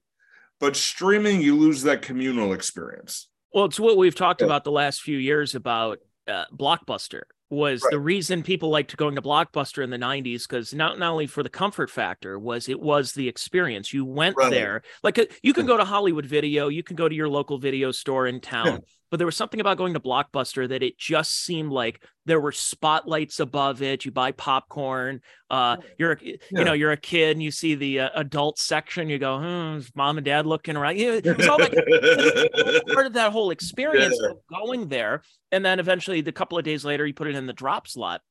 but 0.62 0.76
streaming 0.78 1.42
you 1.42 1.58
lose 1.58 1.82
that 1.82 2.02
communal 2.02 2.54
experience 2.54 3.28
well 3.54 3.66
it's 3.66 3.80
what 3.80 3.98
we've 3.98 4.16
talked 4.16 4.40
yeah. 4.40 4.46
about 4.46 4.64
the 4.64 4.72
last 4.72 5.02
few 5.02 5.18
years 5.18 5.56
about 5.56 6.00
uh, 6.28 6.46
blockbuster 6.56 7.24
was 7.50 7.84
right. 7.84 7.92
the 7.92 8.00
reason 8.00 8.44
people 8.44 8.70
liked 8.70 8.96
going 8.96 9.16
to 9.16 9.22
blockbuster 9.22 9.84
in 9.84 9.90
the 9.90 9.98
90s 9.98 10.48
because 10.48 10.74
not, 10.74 10.98
not 10.98 11.12
only 11.12 11.28
for 11.28 11.44
the 11.44 11.50
comfort 11.50 11.90
factor 11.90 12.40
was 12.40 12.70
it 12.70 12.80
was 12.80 13.12
the 13.12 13.28
experience 13.28 13.92
you 13.92 14.06
went 14.06 14.38
right. 14.38 14.50
there 14.50 14.84
like 15.04 15.20
uh, 15.20 15.26
you 15.44 15.54
can 15.54 15.66
go 15.66 15.76
to 15.76 15.84
hollywood 15.84 16.26
video 16.26 16.70
you 16.70 16.82
can 16.82 16.96
go 16.96 17.10
to 17.10 17.16
your 17.16 17.28
local 17.28 17.58
video 17.58 17.92
store 17.92 18.26
in 18.26 18.40
town 18.40 18.66
yeah 18.66 18.78
but 19.12 19.18
there 19.18 19.28
was 19.28 19.36
something 19.36 19.60
about 19.60 19.78
going 19.78 19.94
to 19.94 20.00
Blockbuster 20.00 20.70
that 20.70 20.82
it 20.82 20.98
just 20.98 21.44
seemed 21.44 21.70
like 21.70 22.02
there 22.26 22.40
were 22.40 22.54
spotlights 22.54 23.42
above 23.42 23.82
it. 23.82 24.06
You 24.06 24.12
buy 24.12 24.32
popcorn. 24.32 25.20
Uh, 25.50 25.78
you're, 26.00 26.18
yeah. 26.22 26.38
you 26.50 26.64
know, 26.64 26.72
you're 26.72 26.94
a 26.94 26.98
kid 26.98 27.32
and 27.32 27.44
you 27.44 27.52
see 27.52 27.76
the 27.76 28.00
uh, 28.00 28.10
adult 28.16 28.58
section. 28.58 29.10
You 29.10 29.20
go, 29.20 29.38
hmm, 29.38 29.82
mom 29.96 30.18
and 30.18 30.24
dad 30.24 30.46
looking 30.46 30.78
around. 30.78 30.98
Yeah, 30.98 31.20
it's 31.22 31.48
all 31.48 31.60
like 31.60 31.74
part 32.94 33.06
of 33.06 33.14
that 33.14 33.34
whole 33.34 33.52
experience 33.52 34.18
yeah. 34.20 34.30
of 34.30 34.38
going 34.50 34.88
there. 34.88 35.24
And 35.52 35.66
then 35.66 35.80
eventually, 35.80 36.22
the 36.22 36.32
couple 36.32 36.58
of 36.58 36.64
days 36.64 36.86
later, 36.86 37.06
you 37.06 37.14
put 37.14 37.28
it 37.28 37.36
in 37.36 37.46
the 37.46 37.54
drop 37.54 37.90
slot. 37.90 38.22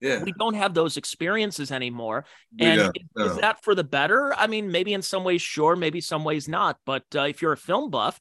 Yeah. 0.00 0.24
We 0.24 0.32
don't 0.32 0.54
have 0.54 0.74
those 0.74 0.96
experiences 0.96 1.70
anymore. 1.70 2.24
And 2.58 2.80
is, 2.80 2.90
no. 3.16 3.26
is, 3.26 3.36
that 3.36 3.62
for 3.62 3.74
the 3.74 3.84
better? 3.84 4.34
I 4.34 4.48
mean, 4.48 4.72
maybe 4.72 4.94
in 4.94 5.02
some 5.02 5.24
ways, 5.24 5.42
sure, 5.42 5.76
maybe 5.76 6.00
some 6.00 6.24
ways 6.24 6.48
not. 6.48 6.78
But 6.84 7.04
uh, 7.14 7.22
if 7.22 7.40
you're 7.40 7.52
a 7.52 7.56
film 7.56 7.90
buff, 7.90 8.18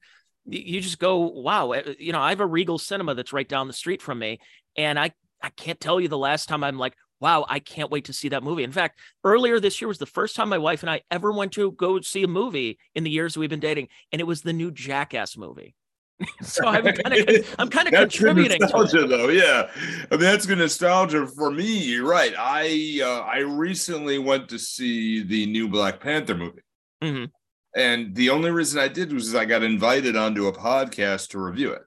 you 0.47 0.81
just 0.81 0.99
go, 0.99 1.19
wow, 1.19 1.71
eh, 1.71 1.93
you 1.99 2.11
know, 2.11 2.19
I 2.19 2.29
have 2.29 2.39
a 2.39 2.45
Regal 2.45 2.77
Cinema 2.77 3.15
that's 3.15 3.33
right 3.33 3.47
down 3.47 3.67
the 3.67 3.73
street 3.73 4.01
from 4.01 4.19
me, 4.19 4.39
and 4.75 4.99
I 4.99 5.11
I 5.41 5.49
can't 5.49 5.79
tell 5.79 5.99
you 5.99 6.07
the 6.07 6.17
last 6.17 6.47
time 6.49 6.63
I'm 6.63 6.77
like, 6.77 6.95
wow, 7.19 7.45
I 7.47 7.59
can't 7.59 7.91
wait 7.91 8.05
to 8.05 8.13
see 8.13 8.29
that 8.29 8.43
movie. 8.43 8.63
In 8.63 8.71
fact, 8.71 8.99
earlier 9.23 9.59
this 9.59 9.79
year 9.81 9.87
was 9.87 9.97
the 9.99 10.05
first 10.05 10.35
time 10.35 10.49
my 10.49 10.57
wife 10.57 10.83
and 10.83 10.89
I 10.89 11.01
ever 11.11 11.31
went 11.31 11.51
to 11.53 11.71
go 11.71 12.01
see 12.01 12.23
a 12.23 12.27
movie 12.27 12.79
in 12.95 13.03
the 13.03 13.11
years 13.11 13.37
we've 13.37 13.49
been 13.49 13.59
dating, 13.59 13.87
and 14.11 14.19
it 14.19 14.25
was 14.25 14.41
the 14.41 14.53
new 14.53 14.71
Jackass 14.71 15.37
movie. 15.37 15.75
so 16.43 16.67
I'm 16.67 16.83
kind 16.83 17.13
of 17.15 17.55
I'm 17.57 17.69
kind 17.69 17.87
of 17.87 17.93
contributing 17.95 18.59
to 18.59 18.65
nostalgia, 18.65 19.03
it. 19.05 19.07
though. 19.09 19.29
Yeah, 19.29 19.69
I 20.11 20.15
mean 20.15 20.19
that's 20.21 20.45
good 20.45 20.59
nostalgia 20.59 21.25
for 21.25 21.49
me. 21.49 21.79
You're 21.79 22.07
right. 22.07 22.33
I 22.37 23.01
uh, 23.03 23.21
I 23.21 23.39
recently 23.39 24.19
went 24.19 24.49
to 24.49 24.59
see 24.59 25.23
the 25.23 25.47
new 25.47 25.67
Black 25.67 25.99
Panther 25.99 26.35
movie, 26.35 26.61
Mhm. 27.01 27.31
And 27.75 28.15
the 28.15 28.29
only 28.29 28.51
reason 28.51 28.79
I 28.79 28.87
did 28.87 29.13
was 29.13 29.33
I 29.35 29.45
got 29.45 29.63
invited 29.63 30.15
onto 30.15 30.47
a 30.47 30.53
podcast 30.53 31.29
to 31.29 31.39
review 31.39 31.71
it, 31.71 31.83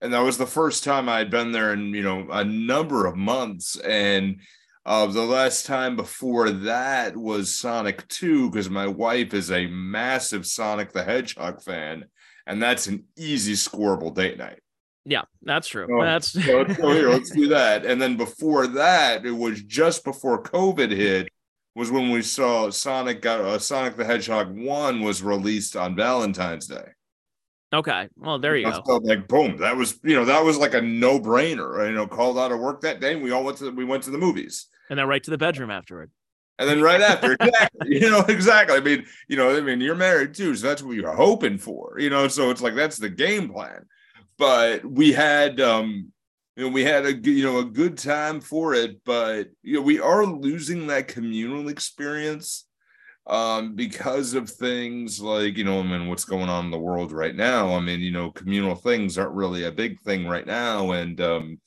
and 0.00 0.12
that 0.12 0.20
was 0.20 0.38
the 0.38 0.46
first 0.46 0.84
time 0.84 1.08
I 1.08 1.18
had 1.18 1.30
been 1.30 1.52
there 1.52 1.72
in 1.72 1.94
you 1.94 2.02
know 2.02 2.26
a 2.30 2.44
number 2.44 3.06
of 3.06 3.16
months, 3.16 3.76
and. 3.80 4.40
Uh, 4.88 5.04
the 5.04 5.20
last 5.20 5.66
time 5.66 5.96
before 5.96 6.48
that 6.48 7.16
was 7.16 7.58
Sonic 7.58 8.06
2 8.06 8.48
because 8.48 8.70
my 8.70 8.86
wife 8.86 9.34
is 9.34 9.50
a 9.50 9.66
massive 9.66 10.46
Sonic 10.46 10.92
the 10.92 11.02
Hedgehog 11.02 11.60
fan, 11.60 12.04
and 12.46 12.62
that's 12.62 12.86
an 12.86 13.02
easy 13.16 13.54
scoreable 13.54 14.14
date 14.14 14.38
night. 14.38 14.60
Yeah, 15.08 15.22
that's 15.42 15.68
true. 15.68 15.86
Oh, 15.88 16.04
that's 16.04 16.32
So 16.32 16.58
let's 16.58 16.76
go 16.76 16.90
here. 16.90 17.08
Let's 17.08 17.30
do 17.30 17.46
that. 17.48 17.86
And 17.86 18.02
then 18.02 18.16
before 18.16 18.66
that, 18.66 19.24
it 19.24 19.30
was 19.30 19.62
just 19.62 20.04
before 20.04 20.42
COVID 20.42 20.90
hit, 20.90 21.28
was 21.76 21.90
when 21.90 22.10
we 22.10 22.22
saw 22.22 22.70
Sonic 22.70 23.20
got 23.20 23.40
uh, 23.42 23.58
Sonic 23.58 23.96
the 23.96 24.04
Hedgehog 24.04 24.48
one 24.56 25.02
was 25.02 25.22
released 25.22 25.76
on 25.76 25.94
Valentine's 25.94 26.66
Day. 26.66 26.88
okay. 27.72 28.08
Well, 28.16 28.38
there 28.38 28.56
you 28.56 28.72
go. 28.72 28.96
Like 29.04 29.28
boom, 29.28 29.58
that 29.58 29.76
was 29.76 30.00
you 30.02 30.16
know 30.16 30.24
that 30.24 30.42
was 30.42 30.56
like 30.56 30.72
a 30.72 30.80
no 30.80 31.20
brainer. 31.20 31.86
You 31.86 31.94
know, 31.94 32.06
called 32.06 32.38
out 32.38 32.50
of 32.50 32.60
work 32.60 32.80
that 32.80 33.00
day. 33.00 33.12
And 33.12 33.22
we 33.22 33.30
all 33.30 33.44
went 33.44 33.58
to 33.58 33.64
the, 33.64 33.72
we 33.72 33.84
went 33.84 34.02
to 34.04 34.10
the 34.10 34.18
movies. 34.18 34.66
And 34.88 34.98
then 34.98 35.06
right 35.06 35.22
to 35.22 35.30
the 35.30 35.38
bedroom 35.38 35.70
afterward. 35.70 36.10
And 36.58 36.66
then 36.66 36.80
right 36.80 37.02
after, 37.02 37.32
exactly, 37.40 38.00
you 38.00 38.10
know, 38.10 38.20
exactly. 38.20 38.76
I 38.76 38.80
mean, 38.80 39.04
you 39.28 39.36
know, 39.36 39.54
I 39.54 39.60
mean, 39.60 39.82
you're 39.82 39.94
married 39.94 40.32
too, 40.32 40.56
so 40.56 40.66
that's 40.66 40.82
what 40.82 40.96
you're 40.96 41.14
hoping 41.14 41.58
for, 41.58 41.96
you 41.98 42.08
know. 42.08 42.28
So 42.28 42.50
it's 42.50 42.62
like 42.62 42.74
that's 42.74 42.96
the 42.96 43.10
game 43.10 43.50
plan. 43.50 43.84
But 44.38 44.82
we 44.84 45.12
had, 45.12 45.60
um, 45.60 46.12
you 46.56 46.64
know, 46.64 46.70
we 46.70 46.84
had 46.84 47.06
a 47.06 47.12
good- 47.12 47.34
you 47.34 47.44
know 47.44 47.58
a 47.58 47.64
good 47.64 47.98
time 47.98 48.40
for 48.40 48.74
it, 48.74 49.02
but 49.04 49.48
you 49.62 49.74
know, 49.74 49.82
we 49.82 50.00
are 50.00 50.24
losing 50.24 50.86
that 50.86 51.08
communal 51.08 51.68
experience 51.68 52.64
um 53.28 53.74
because 53.74 54.34
of 54.34 54.48
things 54.48 55.20
like 55.20 55.56
you 55.56 55.64
know 55.64 55.80
i 55.80 55.82
mean 55.82 56.06
what's 56.06 56.24
going 56.24 56.48
on 56.48 56.66
in 56.66 56.70
the 56.70 56.78
world 56.78 57.10
right 57.10 57.34
now 57.34 57.74
i 57.74 57.80
mean 57.80 57.98
you 57.98 58.12
know 58.12 58.30
communal 58.30 58.76
things 58.76 59.18
aren't 59.18 59.34
really 59.34 59.64
a 59.64 59.72
big 59.72 59.98
thing 60.02 60.28
right 60.28 60.46
now 60.46 60.92
and 60.92 61.20
um 61.20 61.58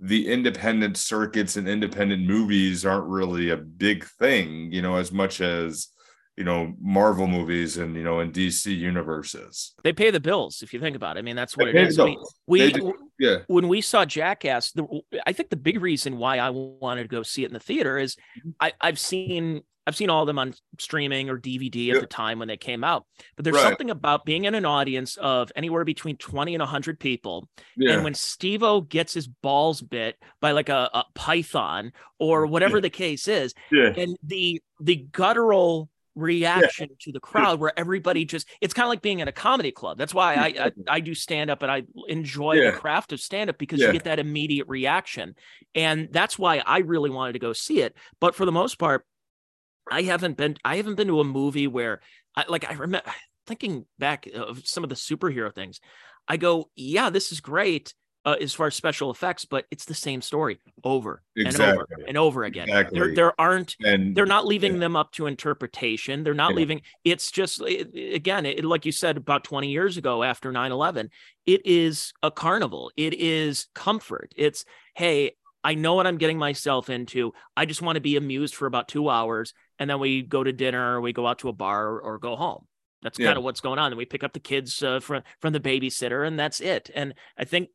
the 0.00 0.28
independent 0.28 0.96
circuits 0.96 1.56
and 1.56 1.68
independent 1.68 2.22
movies 2.24 2.86
aren't 2.86 3.06
really 3.06 3.50
a 3.50 3.56
big 3.56 4.04
thing, 4.04 4.72
you 4.72 4.80
know, 4.80 4.96
as 4.96 5.10
much 5.12 5.40
as 5.40 5.88
you 6.36 6.44
know 6.44 6.72
Marvel 6.80 7.26
movies 7.26 7.78
and 7.78 7.96
you 7.96 8.04
know 8.04 8.20
in 8.20 8.30
DC 8.30 8.76
universes. 8.76 9.74
They 9.82 9.92
pay 9.92 10.10
the 10.10 10.20
bills 10.20 10.62
if 10.62 10.72
you 10.72 10.78
think 10.80 10.94
about 10.94 11.16
it. 11.16 11.20
I 11.20 11.22
mean, 11.22 11.34
that's 11.34 11.56
what 11.56 11.68
it 11.68 11.74
pay 11.74 11.82
the 11.82 11.88
is. 11.88 11.98
I 11.98 12.04
mean, 12.04 12.14
bills. 12.14 12.34
we 12.46 12.60
They 12.60 12.72
do. 12.72 12.94
Yeah, 13.18 13.38
when 13.48 13.68
we 13.68 13.80
saw 13.80 14.04
Jackass, 14.04 14.72
the, 14.72 14.86
I 15.26 15.32
think 15.32 15.50
the 15.50 15.56
big 15.56 15.80
reason 15.80 16.18
why 16.18 16.38
I 16.38 16.50
wanted 16.50 17.02
to 17.02 17.08
go 17.08 17.22
see 17.22 17.42
it 17.44 17.48
in 17.48 17.54
the 17.54 17.60
theater 17.60 17.98
is 17.98 18.16
Mm-hmm. 18.38 18.50
I, 18.60 18.72
I've 18.80 18.98
seen 18.98 19.62
I've 19.86 19.96
seen 19.96 20.10
all 20.10 20.20
of 20.22 20.26
them 20.26 20.38
on 20.38 20.52
streaming 20.78 21.30
or 21.30 21.38
DVD 21.38 21.88
at 21.88 21.94
Yep. 21.94 22.00
the 22.02 22.06
time 22.08 22.38
when 22.38 22.46
they 22.48 22.58
came 22.58 22.84
out. 22.84 23.06
But 23.36 23.44
there's 23.46 23.54
Right. 23.56 23.62
something 23.62 23.88
about 23.88 24.26
being 24.26 24.44
in 24.44 24.54
an 24.54 24.66
audience 24.66 25.16
of 25.16 25.50
anywhere 25.56 25.82
between 25.86 26.18
20 26.18 26.54
and 26.54 26.60
100 26.60 27.00
people. 27.00 27.48
yeah, 27.74 27.94
And 27.94 28.04
when 28.04 28.12
Steve-O 28.12 28.82
gets 28.82 29.14
his 29.14 29.26
balls 29.26 29.80
bit 29.80 30.16
by 30.42 30.50
like 30.50 30.68
a, 30.68 30.90
a 30.92 31.04
python 31.14 31.92
or 32.18 32.44
whatever 32.46 32.82
the 32.82 32.90
case 32.90 33.28
is, 33.28 33.54
yeah, 33.72 33.94
and 33.96 34.14
the 34.22 34.60
the 34.78 34.96
guttural 35.10 35.88
reaction 36.18 36.88
to 37.00 37.12
the 37.12 37.20
crowd 37.20 37.60
where 37.60 37.72
everybody 37.78 38.24
just 38.24 38.48
it's 38.60 38.74
kind 38.74 38.84
of 38.84 38.90
like 38.90 39.02
being 39.02 39.20
at 39.22 39.28
a 39.28 39.32
comedy 39.32 39.70
club. 39.70 39.96
That's 39.98 40.12
why 40.12 40.34
i 40.34 40.46
i, 40.66 40.70
I 40.88 41.00
do 41.00 41.14
stand 41.14 41.48
up 41.50 41.62
and 41.62 41.70
i 41.70 41.82
enjoy 42.08 42.54
Yeah. 42.54 42.72
the 42.72 42.76
craft 42.78 43.12
of 43.12 43.20
stand 43.20 43.48
up 43.50 43.58
because 43.58 43.80
Yeah. 43.80 43.86
you 43.86 43.92
get 43.92 44.04
that 44.04 44.18
immediate 44.18 44.66
reaction. 44.68 45.34
And 45.74 46.08
that's 46.12 46.38
why 46.38 46.62
i 46.66 46.78
really 46.78 47.10
wanted 47.10 47.34
to 47.34 47.38
go 47.38 47.52
see 47.52 47.80
it. 47.80 47.96
But 48.20 48.34
for 48.34 48.44
the 48.44 48.52
most 48.52 48.78
part 48.78 49.04
i 49.90 50.02
haven't 50.02 50.36
been 50.36 50.56
i 50.64 50.76
haven't 50.76 50.96
been 50.96 51.08
to 51.08 51.20
a 51.20 51.24
movie 51.24 51.66
where 51.66 52.00
i 52.36 52.44
like 52.48 52.68
i 52.70 52.74
remember 52.74 53.10
thinking 53.46 53.86
back 53.98 54.26
of 54.26 54.66
some 54.66 54.84
of 54.84 54.90
the 54.90 54.96
superhero 54.96 55.54
things 55.54 55.80
i 56.26 56.36
go 56.36 56.68
yeah 56.76 57.08
this 57.08 57.32
is 57.32 57.40
great 57.40 57.94
uh, 58.28 58.36
as 58.40 58.52
far 58.54 58.66
as 58.66 58.74
special 58.74 59.10
effects 59.10 59.44
but 59.44 59.64
it's 59.70 59.84
the 59.86 59.94
same 59.94 60.20
story 60.20 60.58
over 60.84 61.22
and 61.36 61.60
over 61.60 61.86
and 62.08 62.16
over 62.16 62.44
again. 62.44 62.66
There 62.68 62.80
Exactly. 62.82 63.14
there 63.14 63.40
aren't 63.40 63.76
and 63.84 64.14
they're 64.14 64.26
not 64.36 64.46
leaving 64.46 64.74
Yeah. 64.74 64.80
them 64.84 64.96
up 64.96 65.12
to 65.12 65.26
interpretation. 65.26 66.22
They're 66.24 66.34
not 66.44 66.50
Yeah. 66.52 66.56
leaving 66.56 66.82
it's 67.04 67.30
just 67.30 67.60
it, 67.62 68.14
again 68.14 68.44
it, 68.46 68.64
like 68.64 68.84
you 68.86 68.92
said 68.92 69.16
about 69.16 69.44
20 69.44 69.70
years 69.70 69.96
ago 69.96 70.22
after 70.22 70.52
9-11 70.52 71.08
it 71.46 71.62
is 71.64 72.12
a 72.22 72.30
carnival. 72.30 72.90
It 72.96 73.14
is 73.14 73.66
comfort. 73.74 74.32
It's 74.36 74.64
hey 74.94 75.32
i 75.64 75.74
know 75.74 75.94
what 75.94 76.06
i'm 76.06 76.18
getting 76.18 76.38
myself 76.38 76.88
into. 76.90 77.32
I 77.56 77.64
just 77.66 77.82
want 77.82 77.96
to 77.96 78.00
be 78.00 78.16
amused 78.16 78.54
for 78.54 78.66
about 78.66 78.88
two 78.88 79.08
hours 79.08 79.52
and 79.78 79.88
then 79.90 79.98
we 80.00 80.22
go 80.22 80.44
to 80.44 80.52
dinner 80.52 80.96
or 80.96 81.00
we 81.00 81.12
go 81.12 81.26
out 81.26 81.38
to 81.40 81.48
a 81.48 81.52
bar 81.52 81.86
or, 81.88 82.00
or 82.00 82.18
go 82.18 82.36
home. 82.36 82.64
That's 83.02 83.18
Yeah. 83.18 83.26
kind 83.28 83.38
of 83.38 83.44
what's 83.44 83.60
going 83.60 83.78
on. 83.78 83.92
And 83.92 83.98
we 83.98 84.04
pick 84.06 84.24
up 84.24 84.32
the 84.32 84.40
kids 84.52 84.82
uh, 84.82 85.00
from 85.00 85.22
from 85.40 85.52
the 85.52 85.60
babysitter 85.60 86.26
and 86.26 86.38
that's 86.38 86.60
it. 86.60 86.90
And 86.94 87.14
i 87.36 87.44
think 87.44 87.68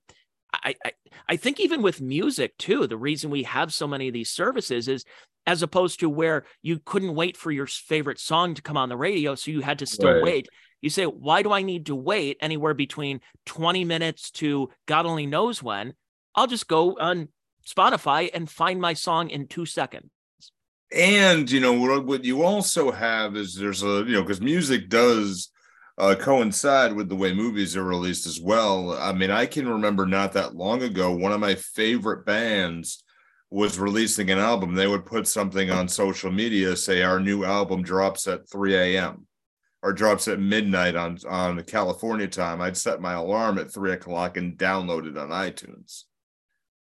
I, 0.53 0.75
I 0.85 0.91
I 1.29 1.35
think 1.35 1.59
even 1.59 1.81
with 1.81 2.01
music 2.01 2.57
too, 2.57 2.87
the 2.87 2.97
reason 2.97 3.29
we 3.31 3.43
have 3.43 3.73
so 3.73 3.87
many 3.87 4.07
of 4.07 4.13
these 4.13 4.29
services 4.29 4.87
is 4.87 5.05
as 5.45 5.61
opposed 5.63 5.99
to 5.99 6.09
where 6.09 6.45
you 6.61 6.79
couldn't 6.85 7.15
wait 7.15 7.35
for 7.37 7.51
your 7.51 7.67
favorite 7.67 8.19
song 8.19 8.53
to 8.55 8.61
come 8.61 8.77
on 8.77 8.89
the 8.89 8.97
radio, 8.97 9.35
so 9.35 9.51
you 9.51 9.61
had 9.61 9.79
to 9.79 9.85
still 9.85 10.09
Right. 10.09 10.21
wait. 10.21 10.47
You 10.81 10.89
say, 10.89 11.05
why 11.05 11.43
do 11.43 11.51
I 11.51 11.61
need 11.61 11.85
to 11.87 11.95
wait 11.95 12.37
anywhere 12.41 12.73
between 12.73 13.21
20 13.45 13.85
minutes 13.85 14.31
to 14.31 14.69
God 14.85 15.05
only 15.05 15.25
knows 15.25 15.61
when? 15.63 15.93
I'll 16.35 16.47
just 16.47 16.67
go 16.67 16.97
on 16.99 17.29
Spotify 17.67 18.29
and 18.33 18.49
find 18.49 18.81
my 18.81 18.93
song 18.93 19.29
in 19.29 19.47
two 19.47 19.65
seconds. 19.65 20.09
and 20.95 21.49
you 21.49 21.59
know 21.59 21.73
what, 21.73 22.05
what 22.05 22.23
you 22.23 22.43
also 22.43 22.91
have 22.91 23.35
is 23.35 23.55
there's 23.55 23.83
a 23.83 24.03
you 24.05 24.13
know 24.13 24.21
because 24.21 24.41
music 24.41 24.89
does 24.89 25.49
uh, 25.97 26.15
coincide 26.15 26.93
with 26.93 27.09
the 27.09 27.15
way 27.15 27.33
movies 27.33 27.77
are 27.77 27.83
released 27.83 28.25
as 28.25 28.39
well. 28.41 28.93
I 28.93 29.13
mean, 29.13 29.29
I 29.29 29.45
can 29.45 29.67
remember 29.67 30.05
not 30.05 30.33
that 30.33 30.55
long 30.55 30.81
ago, 30.81 31.13
one 31.13 31.31
of 31.31 31.39
my 31.39 31.55
favorite 31.55 32.25
bands 32.25 33.03
was 33.49 33.77
releasing 33.77 34.31
an 34.31 34.39
album. 34.39 34.73
They 34.73 34.87
would 34.87 35.05
put 35.05 35.27
something 35.27 35.69
on 35.69 35.87
social 35.87 36.31
media, 36.31 36.75
say 36.75 37.03
our 37.03 37.19
new 37.19 37.43
album 37.43 37.83
drops 37.83 38.27
at 38.27 38.49
3 38.49 38.75
a.m. 38.75 39.27
or 39.83 39.93
drops 39.93 40.27
at 40.27 40.39
midnight 40.39 40.95
on 40.95 41.19
on 41.29 41.61
California 41.63 42.27
time. 42.27 42.61
I'd 42.61 42.77
set 42.77 42.99
my 42.99 43.13
alarm 43.13 43.59
at 43.59 43.71
three 43.71 43.91
o'clock 43.91 44.37
and 44.37 44.57
download 44.57 45.07
it 45.07 45.17
on 45.17 45.29
iTunes. 45.29 46.05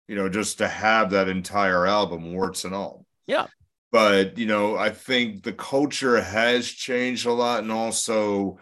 You 0.06 0.14
know, 0.14 0.28
just 0.28 0.58
to 0.58 0.68
have 0.68 1.10
that 1.10 1.28
entire 1.28 1.86
album, 1.86 2.32
warts 2.32 2.64
and 2.64 2.74
all. 2.74 3.04
Yeah. 3.26 3.46
But 3.90 4.38
you 4.38 4.46
know, 4.46 4.76
I 4.76 4.90
think 4.90 5.42
the 5.42 5.52
culture 5.52 6.20
has 6.20 6.68
changed 6.68 7.26
a 7.26 7.32
lot, 7.32 7.62
and 7.62 7.72
also 7.72 8.58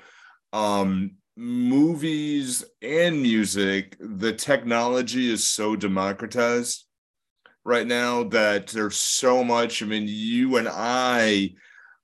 um 0.52 1.12
movies 1.36 2.64
and 2.82 3.22
music 3.22 3.96
the 4.00 4.32
technology 4.32 5.30
is 5.30 5.48
so 5.48 5.74
democratized 5.74 6.86
right 7.64 7.86
now 7.86 8.24
that 8.24 8.68
there's 8.68 8.96
so 8.96 9.42
much 9.44 9.82
i 9.82 9.86
mean 9.86 10.04
you 10.06 10.56
and 10.56 10.68
i 10.70 11.50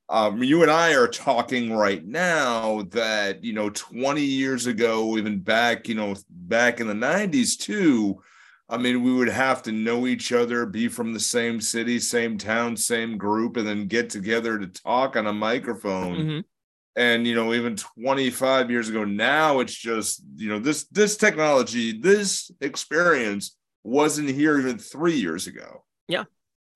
um 0.08 0.42
you 0.42 0.62
and 0.62 0.70
i 0.70 0.94
are 0.94 1.08
talking 1.08 1.72
right 1.72 2.06
now 2.06 2.82
that 2.90 3.44
you 3.44 3.52
know 3.52 3.70
20 3.70 4.22
years 4.22 4.66
ago 4.66 5.16
even 5.18 5.38
back 5.40 5.88
you 5.88 5.94
know 5.94 6.14
back 6.30 6.80
in 6.80 6.86
the 6.86 6.94
90s 6.94 7.56
too 7.56 8.20
i 8.68 8.76
mean 8.76 9.02
we 9.02 9.12
would 9.12 9.28
have 9.28 9.62
to 9.62 9.72
know 9.72 10.06
each 10.06 10.32
other 10.32 10.66
be 10.66 10.88
from 10.88 11.12
the 11.12 11.20
same 11.20 11.60
city 11.60 11.98
same 11.98 12.38
town 12.38 12.76
same 12.76 13.18
group 13.18 13.56
and 13.56 13.66
then 13.66 13.86
get 13.86 14.10
together 14.10 14.58
to 14.58 14.66
talk 14.68 15.16
on 15.16 15.26
a 15.26 15.32
microphone 15.32 16.16
Mhm. 16.16 16.44
And 16.96 17.26
you 17.26 17.34
know 17.34 17.54
even 17.54 17.76
25 17.76 18.70
years 18.70 18.88
ago 18.88 19.04
now 19.04 19.60
it's 19.60 19.74
just 19.74 20.22
you 20.36 20.48
know 20.48 20.58
this 20.58 20.84
this 20.88 21.16
technology 21.16 21.98
this 21.98 22.50
experience 22.60 23.56
wasn't 23.84 24.28
here 24.28 24.58
even 24.58 24.78
three 24.78 25.16
years 25.16 25.46
ago. 25.46 25.84
Yeah. 26.08 26.24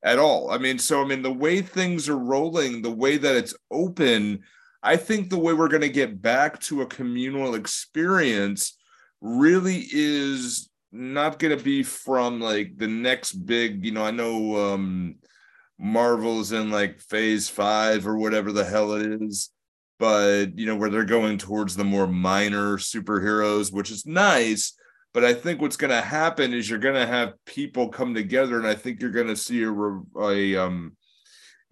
at 0.03 0.19
all. 0.19 0.51
I 0.51 0.59
mean 0.59 0.79
so 0.79 1.03
i 1.03 1.07
mean 1.07 1.23
the 1.23 1.33
way 1.33 1.63
things 1.63 2.09
are 2.09 2.19
rolling 2.19 2.83
the 2.83 2.91
way 2.91 3.17
that 3.17 3.37
it's 3.37 3.55
open 3.71 4.41
i 4.83 4.97
think 4.97 5.31
the 5.31 5.39
way 5.39 5.53
we're 5.53 5.69
going 5.69 5.83
to 5.83 5.89
get 5.89 6.21
back 6.21 6.61
to 6.61 6.83
a 6.83 6.87
communal 6.87 7.55
experience 7.55 8.77
really 9.21 9.87
is 9.93 10.69
not 10.91 11.39
going 11.39 11.57
to 11.57 11.65
be 11.65 11.83
from 11.83 12.41
like 12.41 12.77
the 12.77 12.87
next 12.89 13.33
big 13.33 13.85
you 13.85 13.93
know 13.93 14.05
i 14.05 14.11
know 14.11 14.73
um 14.73 15.15
marvel's 15.79 16.53
in 16.53 16.71
like 16.71 17.01
phase 17.01 17.49
five 17.49 18.07
or 18.07 18.19
whatever 18.19 18.53
the 18.53 18.65
hell 18.65 18.93
it 18.93 19.23
is 19.23 19.51
but 20.03 20.47
you 20.59 20.67
know 20.67 20.75
where 20.77 20.91
they're 20.91 21.15
going 21.17 21.39
towards 21.39 21.77
the 21.77 21.85
more 21.95 22.09
minor 22.09 22.77
superheroes 22.77 23.73
which 23.73 23.91
is 23.97 24.05
nice 24.05 24.65
But 25.15 25.25
I 25.31 25.35
think 25.43 25.61
what's 25.61 25.77
going 25.83 25.91
to 26.01 26.01
happen 26.21 26.49
is 26.55 26.69
you're 26.69 26.87
going 26.89 27.01
to 27.05 27.13
have 27.17 27.35
people 27.45 27.91
come 27.99 28.13
together, 28.15 28.57
and 28.61 28.67
I 28.67 28.75
think 28.83 28.95
you're 29.01 29.19
going 29.21 29.33
to 29.35 29.45
see 29.47 29.61
a, 29.63 29.73
a 30.33 30.57
um 30.65 30.97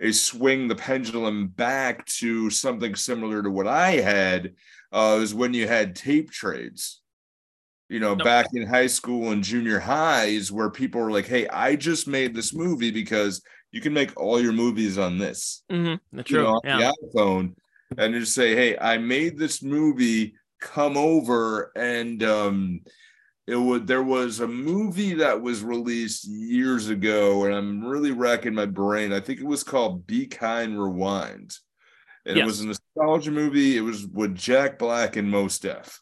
a 0.08 0.12
swing 0.12 0.68
the 0.68 0.74
pendulum 0.88 1.48
back 1.48 2.04
to 2.20 2.50
something 2.50 2.94
similar 2.94 3.42
to 3.42 3.50
what 3.50 3.66
I 3.66 3.90
had 4.16 4.40
uh, 4.92 5.18
is 5.24 5.32
when 5.40 5.52
you 5.58 5.66
had 5.76 5.96
tape 5.96 6.28
trades. 6.30 7.00
You 7.88 8.00
know, 8.04 8.14
No. 8.14 8.24
back 8.24 8.46
in 8.52 8.66
high 8.76 8.88
school 8.98 9.32
and 9.32 9.42
junior 9.42 9.80
highs, 9.80 10.52
where 10.52 10.70
people 10.70 11.00
were 11.00 11.10
like, 11.18 11.28
"Hey, 11.34 11.44
I 11.48 11.76
just 11.76 12.06
made 12.06 12.32
this 12.34 12.52
movie 12.54 12.92
because 12.92 13.34
you 13.72 13.80
can 13.80 13.92
make 14.00 14.12
all 14.20 14.38
your 14.40 14.52
movies 14.64 14.96
on 15.06 15.12
this." 15.24 15.64
Mm-hmm. 15.72 15.96
you 16.18 16.22
True. 16.24 16.42
know, 16.44 16.60
yeah. 16.64 16.78
the 16.78 16.86
iPhone 17.02 17.46
and 17.98 18.14
just 18.14 18.34
say, 18.34 18.54
"Hey, 18.54 18.78
I 18.78 18.98
made 18.98 19.38
this 19.38 19.62
movie. 19.62 20.34
Come 20.60 20.96
over." 20.96 21.72
And 21.76 22.22
um, 22.22 22.80
it 23.46 23.56
would. 23.56 23.86
There 23.86 24.02
was 24.02 24.40
a 24.40 24.48
movie 24.48 25.14
that 25.14 25.40
was 25.40 25.62
released 25.62 26.26
years 26.26 26.88
ago, 26.88 27.44
and 27.44 27.54
I'm 27.54 27.84
really 27.84 28.12
racking 28.12 28.54
my 28.54 28.66
brain. 28.66 29.12
I 29.12 29.20
think 29.20 29.40
it 29.40 29.46
was 29.46 29.64
called 29.64 30.06
"Be 30.06 30.26
Kind, 30.26 30.80
Rewind," 30.80 31.56
and 32.24 32.38
it 32.38 32.44
was 32.44 32.60
a 32.60 32.68
nostalgia 32.68 33.30
movie. 33.30 33.76
It 33.76 33.82
was 33.82 34.06
with 34.06 34.34
Jack 34.34 34.78
Black 34.78 35.16
and 35.16 35.30
Mos 35.30 35.58
Def. 35.58 36.00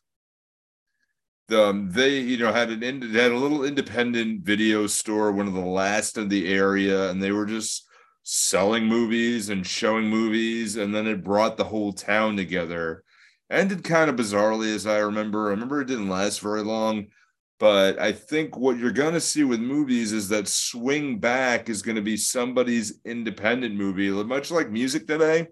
Um, 1.50 1.90
they, 1.90 2.18
you 2.20 2.36
know, 2.36 2.52
had 2.52 2.68
an 2.68 2.80
they 2.80 3.22
had 3.22 3.32
a 3.32 3.38
little 3.38 3.64
independent 3.64 4.42
video 4.44 4.86
store, 4.86 5.32
one 5.32 5.48
of 5.48 5.54
the 5.54 5.60
last 5.60 6.18
in 6.18 6.28
the 6.28 6.52
area, 6.52 7.10
and 7.10 7.22
they 7.22 7.32
were 7.32 7.46
just 7.46 7.87
selling 8.30 8.84
movies 8.84 9.48
and 9.48 9.66
showing 9.66 10.06
movies, 10.06 10.76
and 10.76 10.94
then 10.94 11.06
it 11.06 11.24
brought 11.24 11.56
the 11.56 11.64
whole 11.64 11.94
town 11.94 12.36
together. 12.36 13.02
Ended 13.50 13.82
kind 13.82 14.10
of 14.10 14.16
bizarrely, 14.16 14.74
as 14.74 14.86
I 14.86 14.98
remember. 14.98 15.46
I 15.46 15.52
remember 15.52 15.80
it 15.80 15.86
didn't 15.86 16.10
last 16.10 16.40
very 16.40 16.62
long, 16.62 17.06
but 17.58 17.98
I 17.98 18.12
think 18.12 18.54
what 18.54 18.76
you're 18.76 18.90
going 18.90 19.14
to 19.14 19.20
see 19.20 19.44
with 19.44 19.60
movies 19.60 20.12
is 20.12 20.28
that 20.28 20.46
swing 20.46 21.18
back 21.18 21.70
is 21.70 21.80
going 21.80 21.96
to 21.96 22.02
be 22.02 22.18
somebody's 22.18 23.00
independent 23.06 23.74
movie, 23.76 24.10
much 24.10 24.50
like 24.50 24.70
music 24.70 25.06
today. 25.06 25.46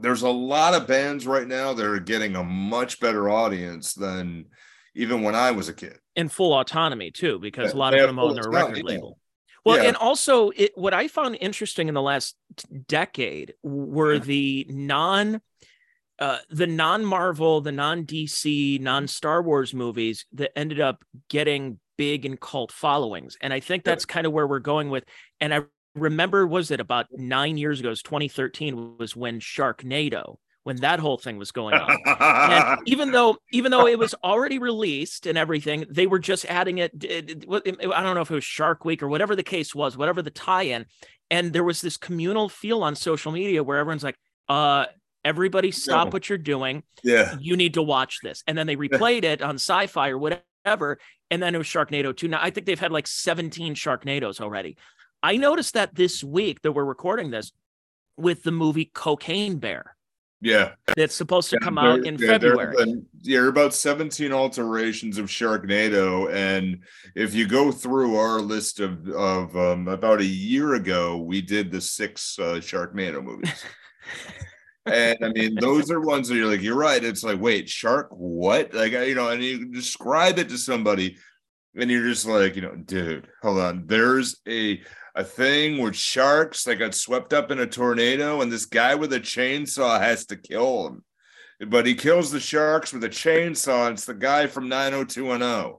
There's 0.00 0.22
a 0.22 0.30
lot 0.30 0.74
of 0.74 0.86
bands 0.86 1.26
right 1.26 1.48
now 1.48 1.72
that 1.72 1.84
are 1.84 1.98
getting 1.98 2.36
a 2.36 2.44
much 2.44 3.00
better 3.00 3.28
audience 3.28 3.92
than 3.92 4.44
even 4.94 5.22
when 5.22 5.34
I 5.34 5.50
was 5.50 5.68
a 5.68 5.74
kid. 5.74 5.98
in 6.14 6.28
full 6.28 6.52
autonomy 6.52 7.10
too, 7.10 7.40
because 7.40 7.72
a 7.72 7.76
lot 7.76 7.92
of 7.92 8.06
them 8.06 8.20
own 8.20 8.36
their 8.36 8.50
record 8.50 8.84
label. 8.84 9.18
Well, 9.64 9.76
Yeah. 9.76 9.88
and 9.88 9.96
also 9.96 10.50
it, 10.50 10.72
what 10.76 10.94
I 10.94 11.08
found 11.08 11.36
interesting 11.40 11.88
in 11.88 11.94
the 11.94 12.02
last 12.02 12.36
decade 12.88 13.54
were 13.62 14.14
Yeah. 14.14 14.20
the 14.20 14.66
non, 14.68 15.40
uh, 16.18 16.38
the 16.50 16.66
non 16.66 17.04
Marvel, 17.04 17.60
the 17.60 17.72
non 17.72 18.04
DC, 18.04 18.78
non 18.80 19.06
Star 19.08 19.42
Wars 19.42 19.72
movies 19.74 20.26
that 20.32 20.56
ended 20.56 20.80
up 20.80 21.04
getting 21.28 21.78
big 21.96 22.24
and 22.24 22.40
cult 22.40 22.72
followings, 22.72 23.36
and 23.40 23.52
I 23.52 23.60
think 23.60 23.84
that's 23.84 24.06
kind 24.06 24.26
of 24.26 24.32
where 24.32 24.46
we're 24.46 24.58
going 24.58 24.88
with. 24.88 25.04
And 25.40 25.52
I 25.52 25.62
remember, 25.94 26.46
was 26.46 26.70
it 26.70 26.80
about 26.80 27.06
nine 27.12 27.58
years 27.58 27.80
ago? 27.80 27.88
It 27.88 27.90
was 27.90 28.02
2013 28.02 28.96
was 28.98 29.14
when 29.14 29.40
Sharknado, 29.40 30.36
when 30.70 30.76
that 30.82 31.00
whole 31.00 31.18
thing 31.18 31.36
was 31.36 31.50
going 31.50 31.74
on. 31.74 31.98
And 32.06 32.78
even 32.86 33.10
though 33.10 33.36
even 33.52 33.72
though 33.72 33.88
it 33.88 33.98
was 33.98 34.14
already 34.22 34.60
released 34.60 35.26
and 35.26 35.36
everything 35.36 35.84
they 35.90 36.06
were 36.06 36.20
just 36.20 36.44
adding 36.46 36.78
it, 36.78 36.92
it- 37.02 37.44
it- 37.50 37.92
i 37.92 38.00
don't 38.04 38.14
know 38.14 38.20
if 38.20 38.30
it 38.30 38.34
was 38.36 38.44
shark 38.44 38.84
week 38.84 39.02
or 39.02 39.08
whatever 39.08 39.34
the 39.34 39.42
case 39.42 39.74
was 39.74 39.96
whatever 39.96 40.22
the 40.22 40.30
tie-in 40.30 40.86
and 41.28 41.52
there 41.52 41.64
was 41.64 41.80
this 41.80 41.96
communal 41.96 42.48
feel 42.48 42.84
on 42.84 42.94
social 42.94 43.32
media 43.32 43.64
where 43.64 43.78
everyone's 43.78 44.04
like 44.04 44.14
uh 44.48 44.84
everybody 45.24 45.72
stop 45.72 46.06
Yeah. 46.06 46.12
what 46.12 46.28
you're 46.28 46.38
doing. 46.38 46.82
Yeah. 47.02 47.36
you 47.40 47.56
need 47.56 47.74
to 47.74 47.82
watch 47.82 48.20
this. 48.22 48.42
And 48.46 48.56
then 48.56 48.66
they 48.68 48.76
replayed 48.76 49.24
it 49.24 49.42
on 49.42 49.56
Syfy 49.56 50.10
or 50.10 50.18
whatever 50.18 50.98
and 51.32 51.42
then 51.42 51.54
it 51.54 51.58
was 51.58 51.66
sharknado 51.66 52.16
2 52.16 52.28
now 52.28 52.38
i 52.40 52.50
think 52.50 52.66
they've 52.66 52.78
had 52.86 52.92
like 52.92 53.08
17 53.08 53.74
sharknados 53.74 54.40
already. 54.40 54.76
I 55.22 55.36
noticed 55.36 55.74
that 55.74 55.94
this 55.94 56.22
week 56.24 56.62
that 56.62 56.72
we're 56.72 56.84
recording 56.96 57.30
this 57.30 57.52
with 58.16 58.42
the 58.42 58.52
movie 58.52 58.90
cocaine 58.94 59.56
bear 59.58 59.96
Yeah. 60.42 60.72
that's 60.96 61.14
supposed 61.14 61.50
to 61.50 61.58
Yeah, 61.60 61.64
come 61.64 61.76
out 61.78 62.06
in 62.06 62.14
yeah, 62.14 62.18
there 62.18 62.28
february 62.28 62.74
been- 62.76 63.06
yeah, 63.22 63.36
there 63.38 63.44
are 63.46 63.48
about 63.50 63.74
17 63.74 64.32
alterations 64.32 65.18
of 65.18 65.26
Sharknado. 65.26 66.32
And 66.32 66.82
if 67.14 67.34
you 67.34 67.46
go 67.46 67.70
through 67.70 68.16
our 68.16 68.40
list 68.40 68.80
of, 68.80 69.06
of 69.10 69.54
um, 69.56 69.88
about 69.88 70.20
a 70.20 70.24
year 70.24 70.74
ago, 70.74 71.18
we 71.18 71.42
did 71.42 71.70
the 71.70 71.80
six 71.80 72.38
uh, 72.38 72.54
Sharknado 72.54 73.22
movies. 73.22 73.62
and 74.86 75.18
I 75.22 75.28
mean, 75.28 75.54
those 75.56 75.90
are 75.90 76.00
ones 76.00 76.28
that 76.28 76.36
you're 76.36 76.46
like, 76.50 76.62
you're 76.62 76.74
right. 76.76 77.04
It's 77.04 77.22
like, 77.22 77.38
wait, 77.40 77.68
shark, 77.68 78.08
what? 78.10 78.72
Like, 78.72 78.92
you 78.92 79.14
know, 79.14 79.28
and 79.28 79.42
you 79.42 79.70
describe 79.70 80.38
it 80.38 80.48
to 80.48 80.56
somebody, 80.56 81.18
and 81.76 81.90
you're 81.90 82.08
just 82.08 82.26
like, 82.26 82.56
you 82.56 82.62
know, 82.62 82.74
dude, 82.76 83.28
hold 83.42 83.58
on. 83.58 83.86
There's 83.86 84.40
a 84.48 84.80
a 85.20 85.24
thing 85.24 85.78
with 85.78 85.94
sharks 85.94 86.64
that 86.64 86.76
got 86.76 86.94
swept 86.94 87.32
up 87.32 87.50
in 87.50 87.60
a 87.60 87.66
tornado, 87.66 88.40
and 88.40 88.50
this 88.50 88.64
guy 88.66 88.94
with 88.94 89.12
a 89.12 89.20
chainsaw 89.20 90.00
has 90.00 90.24
to 90.26 90.36
kill 90.36 90.86
him. 90.88 91.04
But 91.68 91.84
he 91.86 91.94
kills 91.94 92.30
the 92.30 92.40
sharks 92.40 92.92
with 92.92 93.04
a 93.04 93.08
chainsaw. 93.10 93.86
and 93.88 93.94
It's 93.94 94.06
the 94.06 94.14
guy 94.14 94.46
from 94.46 94.68
90210. 94.68 95.74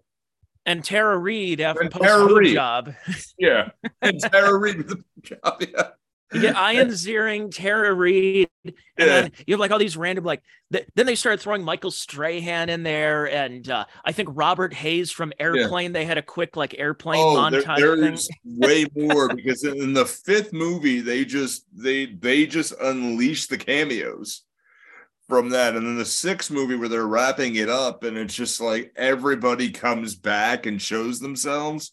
and 0.67 0.83
Tara 0.83 1.17
Reid 1.17 1.59
after 1.59 1.81
And 1.81 1.91
post 1.91 2.03
Tara 2.03 2.27
boob 2.27 2.37
Reid. 2.37 2.53
job. 2.53 2.93
Yeah. 3.39 3.69
And 4.03 4.19
Tara 4.21 4.55
Reid 4.57 4.77
with 4.77 4.89
the 4.89 5.03
job. 5.23 5.61
Yeah. 5.61 5.87
You 6.33 6.41
get 6.41 6.55
Ian 6.73 6.89
Ziering, 6.89 7.53
Tara 7.53 7.93
Reid, 7.93 8.47
and 8.63 8.73
Yeah. 8.97 9.05
then 9.05 9.31
you 9.47 9.53
have 9.53 9.59
like 9.59 9.71
all 9.71 9.79
these 9.79 9.97
random 9.97 10.23
like. 10.23 10.41
Th- 10.71 10.87
then 10.95 11.05
they 11.05 11.15
started 11.15 11.41
throwing 11.41 11.63
Michael 11.63 11.91
Strahan 11.91 12.69
in 12.69 12.83
there, 12.83 13.29
and 13.29 13.69
uh, 13.69 13.85
I 14.05 14.11
think 14.13 14.29
Robert 14.31 14.73
Hays 14.73 15.11
from 15.11 15.33
Airplane. 15.39 15.91
They 15.91 16.05
had 16.05 16.17
a 16.17 16.21
quick 16.21 16.55
like 16.55 16.75
airplane 16.79 17.19
Oh, 17.21 17.49
there- 17.49 17.61
montage 17.61 17.75
thing. 17.77 18.01
there's 18.01 18.29
way 18.45 18.85
more 18.95 19.33
because 19.33 19.63
in 19.65 19.93
the 19.93 20.05
fifth 20.05 20.53
movie 20.53 21.01
they 21.01 21.25
just 21.25 21.65
they 21.73 22.05
they 22.05 22.45
just 22.45 22.73
unleash 22.81 23.47
the 23.47 23.57
cameos 23.57 24.43
from 25.27 25.49
that, 25.49 25.75
and 25.75 25.85
then 25.85 25.97
the 25.97 26.05
sixth 26.05 26.51
movie 26.51 26.75
where 26.75 26.89
they're 26.89 27.07
wrapping 27.07 27.55
it 27.55 27.69
up, 27.69 28.03
and 28.03 28.17
it's 28.17 28.33
just 28.35 28.59
like 28.61 28.91
everybody 28.95 29.71
comes 29.71 30.13
back 30.15 30.65
and 30.65 30.81
shows 30.81 31.19
themselves, 31.19 31.91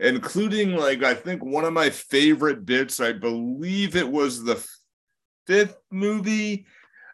including 0.00 0.76
like 0.76 1.02
I 1.02 1.14
think 1.14 1.44
one 1.44 1.64
of 1.64 1.72
my 1.72 1.90
favorite 1.90 2.64
bits. 2.64 3.00
I 3.00 3.12
believe 3.12 3.96
it 3.96 4.08
was 4.08 4.42
the 4.44 4.64
fifth 5.46 5.76
movie. 5.90 6.66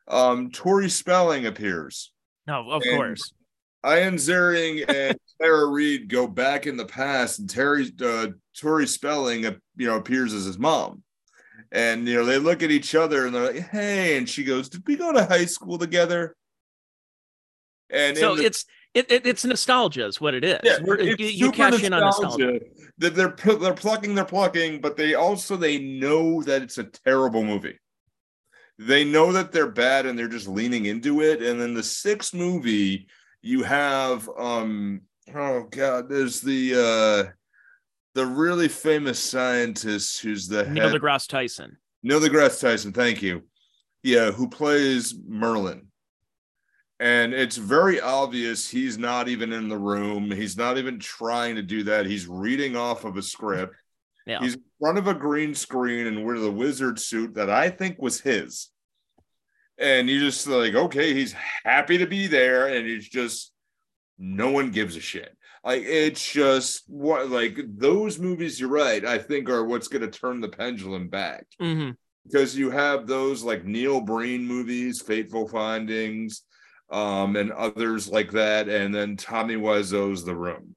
Um, 0.08 0.50
Tori 0.50 0.88
Spelling 0.90 1.46
appears. 1.46 2.12
No, 2.46 2.70
of 2.70 2.82
and- 2.82 2.96
course. 2.96 3.32
Ian 3.84 4.14
Ziering 4.14 4.84
and 4.88 5.18
Tara 5.42 5.66
Reid 5.66 6.08
go 6.08 6.28
back 6.28 6.68
in 6.68 6.76
the 6.76 6.86
past, 6.86 7.40
and 7.40 7.50
Terry 7.50 7.90
uh, 8.00 8.28
Tori 8.56 8.86
Spelling, 8.86 9.44
uh, 9.44 9.54
you 9.76 9.88
know, 9.88 9.96
appears 9.96 10.32
as 10.32 10.44
his 10.44 10.56
mom, 10.56 11.02
and 11.72 12.06
you 12.06 12.14
know 12.14 12.24
they 12.24 12.38
look 12.38 12.62
at 12.62 12.70
each 12.70 12.94
other 12.94 13.26
and 13.26 13.34
they're 13.34 13.52
like, 13.52 13.68
"Hey," 13.70 14.16
and 14.16 14.28
she 14.28 14.44
goes, 14.44 14.68
"Did 14.68 14.86
we 14.86 14.94
go 14.94 15.12
to 15.12 15.24
high 15.24 15.46
school 15.46 15.78
together?" 15.78 16.36
And 17.90 18.16
So 18.16 18.36
the- 18.36 18.44
it's 18.46 18.64
it, 18.94 19.10
it 19.10 19.26
it's 19.26 19.44
nostalgia 19.44 20.06
is 20.06 20.20
what 20.20 20.34
it 20.34 20.44
is. 20.44 20.60
yeah, 20.62 20.78
you, 21.18 21.50
cash 21.50 21.82
in 21.82 21.92
on 21.92 22.00
nostalgia. 22.00 22.60
They're 22.98 23.10
they're 23.10 23.74
plucking, 23.74 24.14
they're 24.14 24.24
plucking, 24.24 24.80
but 24.80 24.96
they 24.96 25.14
also 25.14 25.56
they 25.56 25.78
know 25.78 26.42
that 26.42 26.62
it's 26.62 26.78
a 26.78 26.84
terrible 26.84 27.42
movie. 27.42 27.78
They 28.78 29.04
know 29.04 29.32
that 29.32 29.52
they're 29.52 29.70
bad 29.70 30.06
and 30.06 30.18
they're 30.18 30.28
just 30.28 30.48
leaning 30.48 30.86
into 30.86 31.22
it. 31.22 31.42
And 31.42 31.60
then 31.60 31.74
the 31.74 31.82
sixth 31.82 32.34
movie, 32.34 33.06
you 33.40 33.62
have 33.62 34.28
um 34.38 35.02
oh 35.34 35.66
god, 35.70 36.08
there's 36.08 36.40
the 36.40 36.74
uh 36.74 37.32
the 38.14 38.26
really 38.26 38.68
famous 38.68 39.18
scientist 39.18 40.20
who's 40.20 40.48
the 40.48 40.64
Neil 40.64 40.90
head 40.90 41.00
deGrasse 41.00 41.28
Tyson. 41.28 41.78
Neil 42.02 42.20
deGrasse 42.20 42.60
Tyson, 42.60 42.92
thank 42.92 43.22
you. 43.22 43.42
Yeah, 44.02 44.32
who 44.32 44.48
plays 44.48 45.14
Merlin. 45.26 45.86
And 47.02 47.34
it's 47.34 47.56
very 47.56 48.00
obvious 48.00 48.70
he's 48.70 48.96
not 48.96 49.26
even 49.26 49.52
in 49.52 49.68
the 49.68 49.76
room. 49.76 50.30
He's 50.30 50.56
not 50.56 50.78
even 50.78 51.00
trying 51.00 51.56
to 51.56 51.62
do 51.62 51.82
that. 51.82 52.06
He's 52.06 52.28
reading 52.28 52.76
off 52.76 53.04
of 53.04 53.16
a 53.16 53.22
script. 53.22 53.74
Yeah. 54.24 54.38
He's 54.38 54.54
in 54.54 54.62
front 54.78 54.98
of 54.98 55.08
a 55.08 55.14
green 55.14 55.52
screen 55.56 56.06
and 56.06 56.24
with 56.24 56.44
a 56.44 56.50
wizard 56.50 57.00
suit 57.00 57.34
that 57.34 57.50
I 57.50 57.70
think 57.70 58.00
was 58.00 58.20
his. 58.20 58.68
And 59.78 60.08
you 60.08 60.20
just 60.20 60.46
like, 60.46 60.76
okay, 60.76 61.12
he's 61.12 61.34
happy 61.64 61.98
to 61.98 62.06
be 62.06 62.28
there. 62.28 62.68
And 62.68 62.86
it's 62.86 63.08
just 63.08 63.50
no 64.16 64.52
one 64.52 64.70
gives 64.70 64.94
a 64.94 65.00
shit. 65.00 65.36
Like 65.64 65.82
it's 65.82 66.32
just 66.32 66.84
what 66.86 67.30
like 67.30 67.58
those 67.66 68.20
movies, 68.20 68.60
you're 68.60 68.68
right, 68.68 69.04
I 69.04 69.18
think 69.18 69.50
are 69.50 69.64
what's 69.64 69.88
gonna 69.88 70.06
turn 70.06 70.40
the 70.40 70.48
pendulum 70.48 71.08
back 71.08 71.46
hmm 71.58 71.90
because 72.24 72.56
you 72.56 72.70
have 72.70 73.08
those 73.08 73.42
like 73.42 73.64
Neil 73.64 74.00
Breen 74.00 74.46
movies, 74.46 75.02
Fateful 75.02 75.48
Findings, 75.48 76.44
um, 76.92 77.36
and 77.36 77.50
others 77.52 78.08
like 78.08 78.30
that, 78.32 78.68
and 78.68 78.94
then 78.94 79.16
Tommy 79.16 79.56
Wiseau's 79.56 80.24
The 80.24 80.36
Room. 80.36 80.76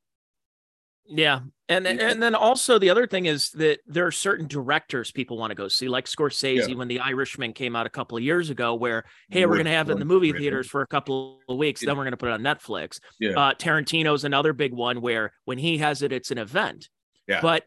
Yeah. 1.08 1.42
And 1.68 1.88
and 1.88 2.22
then 2.22 2.36
also 2.36 2.78
the 2.80 2.90
other 2.90 3.08
thing 3.08 3.26
is 3.26 3.50
that 3.52 3.80
there 3.86 4.06
are 4.08 4.12
certain 4.12 4.48
directors 4.48 5.12
people 5.12 5.38
want 5.38 5.52
to 5.52 5.56
go 5.56 5.68
see, 5.68 5.88
like 5.88 6.06
Scorsese 6.06 6.68
Yeah. 6.70 6.76
when 6.76 6.88
The 6.88 7.00
Irishman 7.00 7.54
came 7.54 7.76
out 7.76 7.86
a 7.86 7.90
couple 7.90 8.18
of 8.18 8.24
years 8.24 8.50
ago, 8.50 8.76
where 8.76 9.04
hey, 9.30 9.46
we're 9.46 9.52
With 9.52 9.58
going 9.58 9.66
to 9.66 9.72
have 9.72 9.90
it 9.90 9.94
in 9.94 10.00
the 10.00 10.06
movie 10.06 10.32
theaters 10.32 10.68
for 10.68 10.82
a 10.82 10.88
couple 10.88 11.42
of 11.50 11.58
weeks, 11.58 11.82
Yeah. 11.82 11.88
then 11.88 11.98
we're 11.98 12.04
going 12.04 12.12
to 12.14 12.18
put 12.18 12.30
it 12.30 12.34
on 12.34 12.42
Netflix. 12.42 13.00
Yeah. 13.20 13.32
Uh, 13.32 13.54
Tarantino's 13.54 14.24
another 14.24 14.54
big 14.54 14.74
one 14.74 15.02
where 15.02 15.34
when 15.46 15.58
he 15.58 15.80
has 15.80 16.02
it, 16.02 16.12
it's 16.12 16.32
an 16.32 16.38
event. 16.38 16.90
Yeah. 17.28 17.42
But 17.42 17.64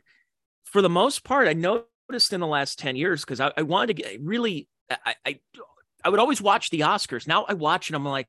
for 0.64 0.82
the 0.82 0.88
most 0.88 1.24
part, 1.24 1.48
I 1.48 1.52
noticed 1.52 2.32
in 2.32 2.40
the 2.40 2.46
last 2.46 2.78
ten 2.78 2.96
years 2.96 3.24
because 3.24 3.40
I, 3.40 3.52
I 3.56 3.62
wanted 3.62 3.96
to 3.96 4.02
get 4.02 4.20
really, 4.20 4.68
I, 4.90 5.14
I 5.24 5.40
I 6.04 6.08
would 6.08 6.20
always 6.20 6.40
watch 6.40 6.70
the 6.70 6.80
Oscars. 6.80 7.26
Now 7.26 7.44
I 7.48 7.54
watch 7.54 7.88
and 7.88 7.96
I'm 7.96 8.04
like, 8.04 8.26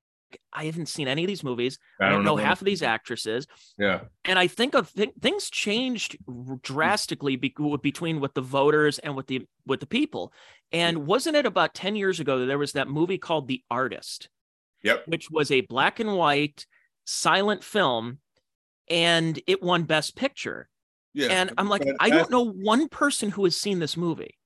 I 0.53 0.65
haven't 0.65 0.87
seen 0.87 1.07
any 1.07 1.23
of 1.23 1.27
these 1.27 1.43
movies. 1.43 1.77
I 1.99 2.09
don't 2.09 2.23
know 2.23 2.35
half 2.35 2.61
of 2.61 2.65
these 2.65 2.81
actresses 2.83 3.47
Yeah. 3.77 4.01
and 4.25 4.37
I 4.39 4.47
think 4.47 4.75
of 4.75 4.91
th- 4.93 5.13
things 5.21 5.49
changed 5.49 6.17
drastically 6.61 7.35
be- 7.35 7.53
between 7.81 8.19
with 8.19 8.33
the 8.33 8.41
voters 8.41 8.99
and 8.99 9.15
with 9.15 9.27
the 9.27 9.45
with 9.65 9.79
the 9.79 9.85
people. 9.85 10.33
And 10.71 11.05
wasn't 11.07 11.35
it 11.35 11.45
about 11.45 11.73
10 11.73 11.95
years 11.95 12.19
ago 12.19 12.39
that 12.39 12.45
there 12.45 12.57
was 12.57 12.73
that 12.73 12.87
movie 12.87 13.17
called 13.17 13.47
The 13.47 13.63
Artist, 13.71 14.29
Yep. 14.83 15.07
which 15.07 15.29
was 15.31 15.51
a 15.51 15.61
black 15.61 15.99
and 15.99 16.15
white 16.15 16.65
silent 17.05 17.63
film 17.63 18.19
and 18.89 19.39
it 19.47 19.61
won 19.61 19.83
best 19.83 20.15
picture. 20.15 20.69
Yeah. 21.13 21.27
And 21.29 21.51
I'm 21.57 21.69
like 21.69 21.83
I 21.99 22.09
don't 22.09 22.29
know 22.29 22.45
one 22.51 22.87
person 22.89 23.31
who 23.31 23.43
has 23.45 23.55
seen 23.55 23.79
this 23.79 23.97
movie. 23.97 24.37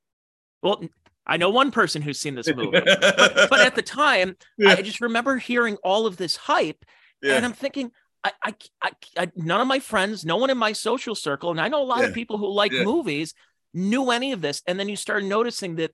Well, 0.61 0.81
I 1.25 1.37
know 1.37 1.49
one 1.49 1.71
person 1.71 2.01
who's 2.01 2.19
seen 2.19 2.35
this 2.35 2.53
movie. 2.53 2.71
but, 2.71 2.85
but 3.49 3.59
at 3.61 3.75
the 3.75 3.81
time, 3.81 4.35
Yeah. 4.57 4.71
I 4.71 4.81
just 4.81 5.01
remember 5.01 5.37
hearing 5.37 5.77
all 5.83 6.05
of 6.05 6.17
this 6.17 6.35
hype 6.35 6.83
yeah. 7.21 7.35
and 7.35 7.45
I'm 7.45 7.53
thinking, 7.53 7.91
I, 8.23 8.31
I, 8.43 8.53
I, 8.81 8.91
I, 9.17 9.31
none 9.35 9.61
of 9.61 9.67
my 9.67 9.79
friends, 9.79 10.25
no 10.25 10.37
one 10.37 10.49
in 10.49 10.57
my 10.57 10.73
social 10.73 11.15
circle, 11.15 11.51
and 11.51 11.59
I 11.59 11.67
know 11.67 11.81
a 11.81 11.85
lot 11.85 12.03
of 12.05 12.13
people 12.13 12.37
who 12.37 12.49
like 12.51 12.71
Yeah. 12.71 12.83
movies 12.83 13.33
knew 13.73 14.11
any 14.11 14.31
of 14.33 14.41
this. 14.41 14.61
And 14.67 14.79
then 14.79 14.87
you 14.87 14.95
start 14.95 15.23
noticing 15.23 15.75
that 15.77 15.91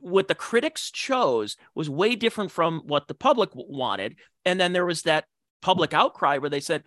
what 0.00 0.28
the 0.28 0.34
critics 0.34 0.90
chose 0.90 1.56
was 1.74 1.88
way 1.88 2.14
different 2.14 2.50
from 2.50 2.82
what 2.86 3.08
the 3.08 3.14
public 3.14 3.50
wanted. 3.54 4.16
And 4.44 4.60
then 4.60 4.72
there 4.72 4.84
was 4.86 5.02
that 5.02 5.24
public 5.62 5.94
outcry 5.94 6.38
where 6.38 6.50
they 6.50 6.60
said, 6.60 6.84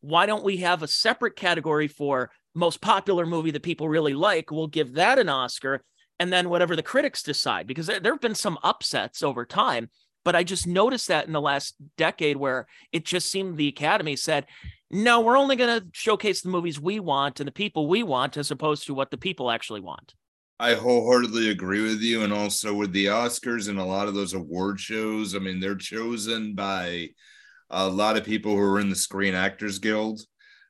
why 0.00 0.26
don't 0.26 0.44
we 0.44 0.58
have 0.58 0.82
a 0.82 0.88
separate 0.88 1.36
category 1.36 1.88
for 1.88 2.30
most 2.54 2.80
popular 2.80 3.26
movie 3.26 3.50
that 3.50 3.62
people 3.62 3.88
really 3.88 4.14
like? 4.14 4.50
We'll 4.50 4.66
give 4.68 4.94
that 4.94 5.18
an 5.18 5.28
Oscar. 5.28 5.82
And 6.18 6.32
then 6.32 6.48
whatever 6.48 6.76
the 6.76 6.82
critics 6.82 7.22
decide, 7.22 7.66
because 7.66 7.86
there, 7.86 8.00
there 8.00 8.12
have 8.12 8.20
been 8.20 8.34
some 8.34 8.58
upsets 8.62 9.22
over 9.22 9.44
time. 9.44 9.90
But 10.24 10.34
I 10.34 10.42
just 10.42 10.66
noticed 10.66 11.08
that 11.08 11.26
in 11.26 11.32
the 11.32 11.40
last 11.40 11.76
decade 11.96 12.36
where 12.36 12.66
it 12.90 13.04
just 13.04 13.30
seemed 13.30 13.56
the 13.56 13.68
Academy 13.68 14.16
said, 14.16 14.46
no, 14.90 15.20
we're 15.20 15.38
only 15.38 15.54
going 15.56 15.80
to 15.80 15.86
showcase 15.92 16.42
the 16.42 16.48
movies 16.48 16.80
we 16.80 16.98
want 16.98 17.38
and 17.38 17.46
the 17.46 17.52
people 17.52 17.86
we 17.86 18.02
want 18.02 18.36
as 18.36 18.50
opposed 18.50 18.86
to 18.86 18.94
what 18.94 19.10
the 19.10 19.16
people 19.16 19.50
actually 19.50 19.80
want. 19.80 20.14
I 20.58 20.74
wholeheartedly 20.74 21.50
agree 21.50 21.82
with 21.82 22.00
you. 22.00 22.22
And 22.22 22.32
also 22.32 22.74
with 22.74 22.92
the 22.92 23.06
Oscars 23.06 23.68
and 23.68 23.78
a 23.78 23.84
lot 23.84 24.08
of 24.08 24.14
those 24.14 24.32
award 24.32 24.80
shows, 24.80 25.34
I 25.34 25.38
mean, 25.38 25.60
they're 25.60 25.76
chosen 25.76 26.54
by 26.54 27.10
a 27.70 27.88
lot 27.88 28.16
of 28.16 28.24
people 28.24 28.52
who 28.52 28.62
are 28.62 28.80
in 28.80 28.88
the 28.88 28.96
Screen 28.96 29.34
Actors 29.34 29.78
Guild. 29.78 30.20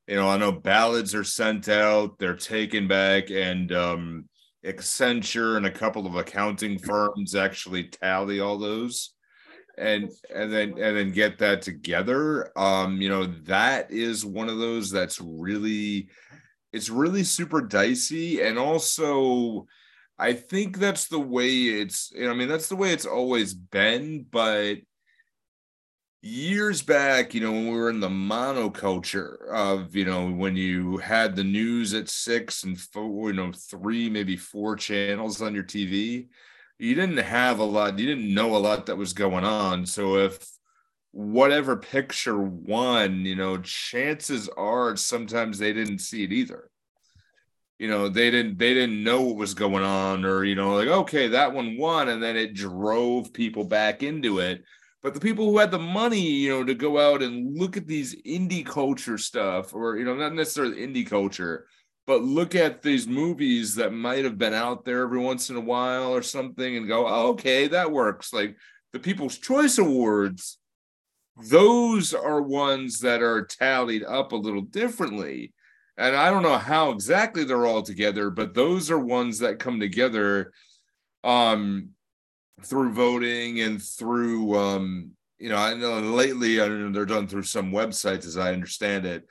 You 0.07 0.17
know, 0.17 0.29
I 0.29 0.37
know 0.37 0.53
ballots 0.53 1.15
are 1.15 1.25
sent 1.25 1.69
out, 1.69 2.19
they're 2.19 2.37
taken 2.37 2.89
back, 2.89 3.31
and 3.31 3.73
um, 3.73 4.29
Accenture 4.67 5.57
and 5.57 5.67
a 5.67 5.71
couple 5.71 6.07
of 6.07 6.17
accounting 6.17 6.79
firms 6.79 7.35
actually 7.35 7.85
tally 7.85 8.41
all 8.41 8.59
those 8.59 9.15
and 9.79 10.11
and 10.35 10.53
then 10.53 10.71
and 10.71 10.97
then 10.97 11.13
get 11.13 11.39
that 11.39 11.63
together. 11.63 12.51
Um 12.59 13.01
you 13.01 13.09
know 13.09 13.27
that 13.45 13.91
is 13.91 14.25
one 14.25 14.49
of 14.49 14.59
those 14.59 14.91
that's 14.91 15.21
really 15.21 16.09
it's 16.73 16.91
really 16.91 17.25
super 17.25 17.61
dicey. 17.61 18.43
And 18.43 18.59
also 18.59 19.67
i 20.19 20.33
think 20.33 20.79
that's 20.79 21.09
the 21.09 21.21
way 21.21 21.51
it's 21.51 22.11
i 22.19 22.33
mean 22.33 22.49
that's 22.49 22.69
the 22.69 22.77
way 22.77 22.91
it's 22.91 23.05
always 23.05 23.53
been 23.53 24.25
but 24.31 24.79
years 26.27 26.83
back 26.83 27.35
you 27.35 27.41
know 27.41 27.53
when 27.53 27.71
we 27.71 27.77
were 27.77 27.91
in 27.91 28.01
the 28.01 28.09
monoculture 28.09 29.49
of 29.49 29.95
you 29.95 30.05
know 30.05 30.29
when 30.31 30.57
you 30.57 30.97
had 30.97 31.37
the 31.37 31.45
news 31.45 31.95
at 31.95 32.09
six 32.09 32.65
and 32.65 32.79
four 32.79 33.31
you 33.31 33.37
know 33.37 33.53
three 33.53 34.11
maybe 34.11 34.37
four 34.37 34.75
channels 34.77 35.41
on 35.41 35.55
your 35.55 35.65
tv 35.65 36.29
you 36.79 36.95
didn't 36.95 37.17
have 37.17 37.59
a 37.59 37.65
lot 37.65 37.99
you 37.99 38.07
didn't 38.07 38.33
know 38.33 38.57
a 38.57 38.59
lot 38.59 38.87
that 38.87 38.97
was 38.97 39.13
going 39.13 39.45
on. 39.45 39.87
So 39.87 40.17
if 40.17 40.47
whatever 41.13 41.77
picture 41.77 42.39
won 42.39 43.25
you 43.25 43.35
know 43.35 43.59
chances 43.59 44.49
are 44.57 44.97
sometimes 44.97 45.59
they 45.59 45.73
didn't 45.73 46.01
see 46.01 46.25
it 46.25 46.33
either. 46.33 46.71
You 47.79 47.89
know 47.89 48.09
they 48.09 48.31
didn't 48.31 48.59
they 48.59 48.75
didn't 48.75 49.03
know 49.03 49.23
what 49.23 49.37
was 49.37 49.55
going 49.55 49.85
on 49.85 50.25
or 50.25 50.45
you 50.45 50.55
know 50.55 50.75
like 50.75 50.89
okay 50.89 51.29
that 51.29 51.53
one 51.53 51.77
won 51.79 52.09
and 52.09 52.23
then 52.23 52.37
it 52.37 52.55
drove 52.55 53.33
people 53.33 53.65
back 53.65 54.03
into 54.03 54.39
it 54.39 54.65
but 55.07 55.15
the 55.15 55.21
people 55.21 55.49
who 55.49 55.59
had 55.59 55.71
the 55.71 55.79
money 55.79 56.21
you 56.21 56.51
know 56.51 56.65
to 56.65 56.75
go 56.75 56.99
out 56.99 57.23
and 57.23 57.57
look 57.57 57.77
at 57.77 57.87
these 57.87 58.21
indie 58.23 58.67
culture 58.67 59.17
stuff 59.17 59.73
or 59.73 59.97
you 59.97 60.05
know 60.05 60.17
not 60.17 60.35
necessarily 60.35 60.85
indie 60.85 61.09
culture 61.09 61.69
but 62.09 62.25
look 62.25 62.57
at 62.57 62.83
these 62.83 63.07
movies 63.07 63.77
that 63.77 63.93
might 63.93 64.25
have 64.25 64.37
been 64.37 64.53
out 64.53 64.85
there 64.85 65.03
every 65.03 65.21
once 65.21 65.49
in 65.49 65.55
a 65.55 65.61
while 65.61 66.13
or 66.13 66.23
something 66.23 66.77
and 66.77 66.89
go 66.89 67.07
oh, 67.07 67.29
okay 67.29 67.69
that 67.69 67.93
works. 67.93 68.33
Like 68.33 68.57
the 68.93 68.99
people's 68.99 69.39
choice 69.39 69.79
awards 69.79 70.59
those 71.37 72.13
are 72.13 72.43
ones 72.43 72.99
that 72.99 73.23
are 73.23 73.45
tallied 73.45 74.03
up 74.03 74.33
a 74.33 74.37
little 74.37 74.63
differently. 74.63 75.55
And 75.97 76.17
i 76.17 76.31
don't 76.31 76.43
know 76.43 76.59
how 76.59 76.91
exactly 76.91 77.45
they're 77.45 77.65
all 77.65 77.83
together 77.83 78.29
but 78.29 78.55
those 78.55 78.91
are 78.91 78.99
ones 78.99 79.39
that 79.39 79.61
come 79.61 79.79
together 79.79 80.53
um 81.23 81.91
through 82.63 82.93
voting 82.93 83.61
and 83.61 83.83
through 83.83 84.57
um 84.57 85.11
you 85.39 85.49
know 85.49 85.57
i 85.57 85.75
know 85.75 86.01
lately 86.01 86.61
I 86.61 86.69
know 86.69 86.91
they're 86.91 87.05
done 87.05 87.27
through 87.27 87.43
some 87.43 87.73
websites 87.73 88.27
as 88.27 88.37
i 88.37 88.53
understand 88.53 89.07
it. 89.07 89.27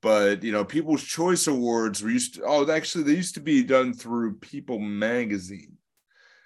But 0.00 0.42
you 0.42 0.50
know 0.50 0.64
people's 0.64 1.04
choice 1.04 1.46
awards 1.46 2.02
were 2.02 2.10
used 2.10 2.34
to 2.36 2.42
oh 2.44 2.68
actually 2.70 3.04
they 3.04 3.14
used 3.14 3.34
to 3.34 3.40
be 3.40 3.62
done 3.62 3.92
through 3.92 4.38
people 4.38 4.78
magazine. 4.78 5.76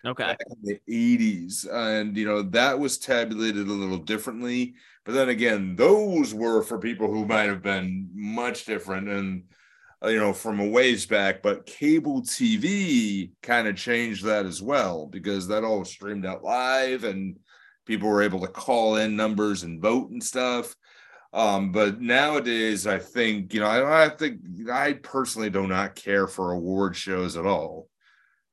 Okay. 0.05 0.23
back 0.25 0.39
in 0.63 0.79
the 0.87 1.17
80s 1.19 1.67
and 1.73 2.17
you 2.17 2.27
know 2.27 2.43
that 2.43 2.79
was 2.79 2.99
tabulated 2.99 3.67
a 3.67 3.73
little 3.73 3.99
differently. 3.99 4.75
But 5.05 5.15
then 5.15 5.29
again 5.31 5.77
those 5.77 6.35
were 6.35 6.63
for 6.63 6.79
people 6.79 7.09
who 7.09 7.25
might 7.25 7.49
have 7.49 7.63
been 7.63 8.11
much 8.13 8.67
different 8.67 9.09
and 9.09 9.45
you 10.05 10.19
know 10.19 10.33
from 10.33 10.61
a 10.61 10.67
ways 10.67 11.07
back 11.07 11.43
but 11.43 11.65
cable 11.67 12.23
tv 12.23 13.31
kind 13.43 13.67
of 13.67 13.77
changed 13.77 14.25
that 14.25 14.45
as 14.45 14.61
well 14.61 15.07
because 15.07 15.49
that 15.49 15.65
all 15.65 15.85
streamed 15.85 16.27
out 16.27 16.45
live 16.45 17.05
and 17.05 17.37
people 17.87 18.09
were 18.09 18.23
able 18.23 18.41
to 18.41 18.49
call 18.49 18.97
in 18.97 19.17
numbers 19.17 19.63
and 19.63 19.81
vote 19.81 20.11
and 20.11 20.23
stuff. 20.23 20.75
Um 21.33 21.73
but 21.73 22.01
nowadays 22.01 22.87
i 22.87 22.99
think 22.99 23.55
you 23.55 23.61
know 23.61 23.67
i, 23.67 24.07
I 24.07 24.09
think 24.09 24.41
i 24.71 24.93
personally 24.95 25.51
do 25.51 25.67
not 25.67 25.95
care 25.95 26.27
for 26.27 26.53
award 26.53 26.97
shows 26.97 27.37
at 27.37 27.47
all. 27.47 27.89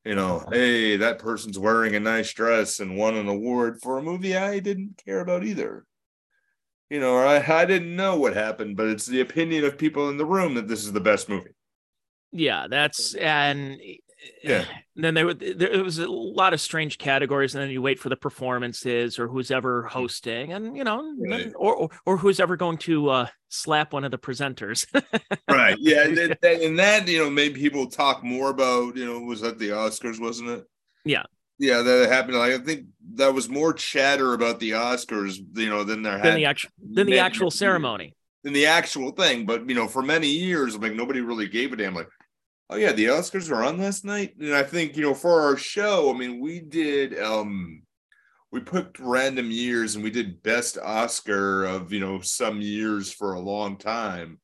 You 0.05 0.15
know, 0.15 0.45
hey, 0.51 0.97
that 0.97 1.19
person's 1.19 1.57
wearing 1.57 1.95
a 1.95 1.99
nice 1.99 2.33
dress 2.33 2.81
and 2.81 2.97
won 2.97 3.15
an 3.15 3.29
award 3.29 3.79
for 3.81 3.97
a 3.97 4.03
movie 4.03 4.35
I 4.35 4.59
didn't 4.59 5.01
care 5.05 5.21
about 5.21 5.45
either. 5.45 5.85
You 6.93 6.99
know, 6.99 7.13
or 7.13 7.25
I, 7.25 7.37
I 7.61 7.65
didn't 7.65 7.95
know 7.95 8.17
what 8.19 8.35
happened, 8.35 8.77
but 8.77 8.85
it's 8.87 9.07
the 9.07 9.21
opinion 9.21 9.65
of 9.65 9.79
people 9.79 10.09
in 10.09 10.17
the 10.17 10.27
room 10.27 10.53
that 10.53 10.67
this 10.67 10.83
is 10.85 10.93
the 10.93 10.99
best 11.01 11.27
movie. 11.27 11.49
Yeah, 12.31 12.67
that's 12.69 13.15
and 13.15 13.81
Yeah. 14.43 14.65
then 14.95 15.15
there, 15.15 15.25
would- 15.25 15.39
there 15.39 15.83
was 15.83 15.97
a 15.97 16.05
lot 16.07 16.53
of 16.53 16.61
strange 16.61 16.99
categories, 16.99 17.55
and 17.55 17.63
then 17.63 17.71
you 17.71 17.81
wait 17.81 17.97
for 17.97 18.09
the 18.09 18.15
performances 18.15 19.17
or 19.17 19.27
who's 19.27 19.49
ever 19.49 19.87
hosting, 19.87 20.53
and 20.53 20.77
you 20.77 20.83
know, 20.83 21.15
Right. 21.17 21.51
or, 21.55 21.73
or 21.75 21.89
or 22.05 22.17
who's 22.17 22.39
ever 22.39 22.55
going 22.57 22.77
to 22.89 23.09
uh, 23.09 23.27
slap 23.49 23.91
one 23.91 24.03
of 24.03 24.11
the 24.11 24.19
presenters. 24.19 24.85
Right. 25.49 25.77
Yeah. 25.79 26.03
And, 26.05 26.17
and, 26.19 26.37
and 26.43 26.77
that, 26.79 27.07
you 27.07 27.17
know, 27.23 27.29
made 27.31 27.55
people 27.55 27.87
talk 27.87 28.23
more 28.23 28.51
about, 28.51 28.95
you 28.95 29.05
know, 29.05 29.19
was 29.19 29.41
that 29.41 29.57
the 29.57 29.69
Oscars, 29.69 30.19
wasn't 30.21 30.49
it? 30.49 30.63
Yeah. 31.05 31.23
Yeah, 31.63 31.81
that 31.81 32.09
happened. 32.09 32.37
Like, 32.37 32.51
I 32.51 32.57
think 32.57 32.87
that 33.15 33.33
was 33.33 33.47
more 33.47 33.71
chatter 33.71 34.33
about 34.33 34.59
the 34.59 34.71
Oscars, 34.71 35.37
you 35.57 35.69
know, 35.69 35.85
than 35.85 36.03
there 36.03 36.17
than 36.17 36.25
had 36.25 36.35
the 36.35 36.45
actual 36.45 36.71
than 36.91 37.07
the 37.07 37.19
actual 37.19 37.49
ceremony. 37.51 38.13
than 38.43 38.51
the 38.51 38.65
actual 38.65 39.11
thing. 39.11 39.45
But 39.45 39.69
you 39.69 39.73
know, 39.73 39.87
for 39.87 40.01
many 40.01 40.27
years, 40.27 40.75
like 40.77 40.93
nobody 40.93 41.21
really 41.21 41.47
gave 41.47 41.71
a 41.71 41.77
damn. 41.77 41.95
Like, 41.95 42.09
oh 42.69 42.75
yeah, 42.75 42.91
the 42.91 43.05
Oscars 43.05 43.49
were 43.49 43.63
on 43.63 43.77
last 43.77 44.03
night, 44.03 44.35
and 44.41 44.53
I 44.53 44.63
think 44.63 44.97
you 44.97 45.03
know 45.03 45.13
for 45.13 45.39
our 45.39 45.55
show, 45.55 46.13
I 46.13 46.17
mean, 46.17 46.41
we 46.41 46.59
did 46.59 47.17
um, 47.17 47.83
we 48.51 48.59
picked 48.59 48.99
random 48.99 49.49
years 49.49 49.95
and 49.95 50.03
we 50.03 50.11
did 50.11 50.43
best 50.43 50.77
Oscar 50.77 51.63
of 51.63 51.93
you 51.93 52.01
know 52.01 52.19
some 52.19 52.59
years 52.59 53.09
for 53.09 53.35
a 53.35 53.39
long 53.39 53.77
time, 53.77 54.37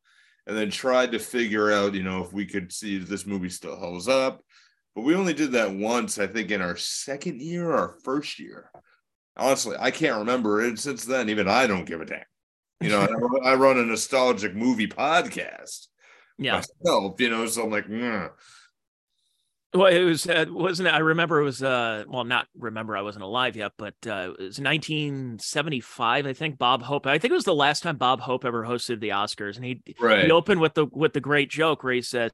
and 0.47 0.55
then 0.55 0.71
tried 0.71 1.11
to 1.11 1.19
figure 1.19 1.69
out 1.69 1.95
you 1.95 2.03
know 2.03 2.23
if 2.23 2.31
we 2.31 2.45
could 2.45 2.71
see 2.71 2.95
if 2.95 3.09
this 3.09 3.25
movie 3.25 3.49
still 3.49 3.75
holds 3.75 4.07
up. 4.07 4.41
But 4.95 5.01
we 5.03 5.15
only 5.15 5.33
did 5.33 5.51
that 5.53 5.71
once, 5.71 6.17
I 6.19 6.27
think, 6.27 6.51
in 6.51 6.61
our 6.61 6.75
second 6.75 7.41
year 7.41 7.69
or 7.71 7.77
our 7.77 7.97
first 8.03 8.39
year. 8.39 8.71
Honestly, 9.37 9.75
I 9.79 9.91
can't 9.91 10.17
remember. 10.19 10.61
And 10.61 10.77
since 10.79 11.05
then, 11.05 11.29
even 11.29 11.47
I 11.47 11.67
don't 11.67 11.85
give 11.85 12.01
a 12.01 12.05
damn. 12.05 12.23
You 12.81 12.89
know, 12.89 13.07
I 13.43 13.55
run- 13.55 13.77
a 13.77 13.83
nostalgic 13.85 14.55
movie 14.55 14.87
podcast, 14.87 15.87
Yeah. 16.37 16.61
myself, 16.83 17.19
you 17.19 17.29
know. 17.29 17.45
So 17.45 17.63
I'm 17.63 17.69
like, 17.71 17.89
"Nah." 17.89 18.29
Well, 19.73 19.87
it 19.93 20.03
was 20.03 20.27
uh, 20.27 20.45
wasn't 20.49 20.87
it? 20.87 20.93
I 20.93 20.99
remember 20.99 21.39
it 21.41 21.43
was 21.43 21.61
uh 21.61 22.03
well 22.07 22.23
not 22.23 22.47
remember 22.57 22.97
I 22.97 23.01
wasn't 23.01 23.23
alive 23.23 23.55
yet, 23.55 23.73
but 23.77 23.93
uh, 24.07 24.31
it 24.39 24.43
was 24.43 24.59
1975. 24.59 26.25
I 26.25 26.33
think 26.33 26.57
Bob 26.57 26.81
Hope. 26.81 27.05
I 27.05 27.17
think 27.19 27.31
it 27.31 27.35
was 27.35 27.43
the 27.45 27.53
last 27.53 27.83
time 27.83 27.97
Bob 27.97 28.19
Hope 28.21 28.45
ever 28.45 28.63
hosted 28.65 28.99
the 28.99 29.09
Oscars, 29.09 29.57
and 29.57 29.65
he 29.65 29.81
right, 29.99 30.25
he 30.25 30.31
opened 30.31 30.59
with 30.61 30.73
the 30.73 30.85
with 30.85 31.13
the 31.13 31.21
great 31.21 31.49
joke 31.49 31.83
where 31.83 31.93
he 31.93 32.01
said, 32.01 32.31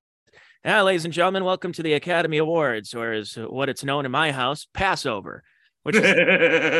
"Yeah, 0.65 0.81
ladies 0.81 1.05
and 1.05 1.13
gentlemen, 1.13 1.43
welcome 1.43 1.71
to 1.73 1.83
the 1.83 1.93
Academy 1.93 2.37
Awards, 2.39 2.93
or 2.95 3.13
as 3.13 3.35
what 3.35 3.69
it's 3.69 3.83
known 3.83 4.05
in 4.05 4.11
my 4.11 4.31
house, 4.31 4.67
Passover," 4.73 5.43
which 5.83 5.95
is 5.95 6.01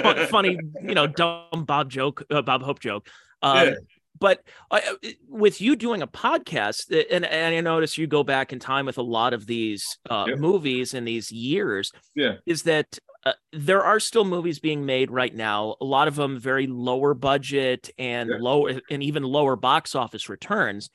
fu- 0.04 0.26
funny, 0.32 0.58
you 0.82 0.95
know, 0.95 1.08
dumb 1.08 1.65
Bob 1.65 1.89
joke, 1.91 2.24
uh, 2.32 2.41
Bob 2.41 2.63
Hope 2.63 2.80
joke. 2.80 3.08
Um, 3.41 3.67
Yeah. 3.67 3.74
But 4.17 4.43
uh, 4.71 4.80
with 5.28 5.60
you 5.60 5.76
doing 5.76 6.02
a 6.02 6.08
podcast, 6.08 6.89
uh, 6.89 7.04
and, 7.12 7.26
and 7.26 7.54
I 7.54 7.60
notice 7.60 7.98
you 7.98 8.08
go 8.08 8.24
back 8.24 8.54
in 8.54 8.60
time 8.60 8.86
with 8.86 8.98
a 8.98 9.02
lot 9.02 9.34
of 9.34 9.45
these 9.45 9.84
uh, 10.10 10.26
Yeah. 10.30 10.36
movies 10.36 10.93
in 10.93 11.04
these 11.04 11.34
years, 11.34 11.91
Yeah. 12.15 12.36
is 12.45 12.63
that 12.63 12.98
uh, 13.26 13.34
there 13.52 13.84
are 13.84 14.00
still 14.00 14.24
movies 14.24 14.60
being 14.60 14.86
made 14.86 15.12
right 15.12 15.36
now. 15.36 15.76
A 15.82 15.86
lot 15.86 16.08
of 16.08 16.15
them 16.15 16.39
very 16.39 16.65
lower 16.65 17.13
budget 17.13 17.89
and 17.98 18.30
Yeah. 18.30 18.38
lower 18.39 18.80
and 18.89 19.04
even 19.04 19.24
lower 19.24 19.58
box 19.58 19.95
office 19.95 20.30
returns. 20.30 20.89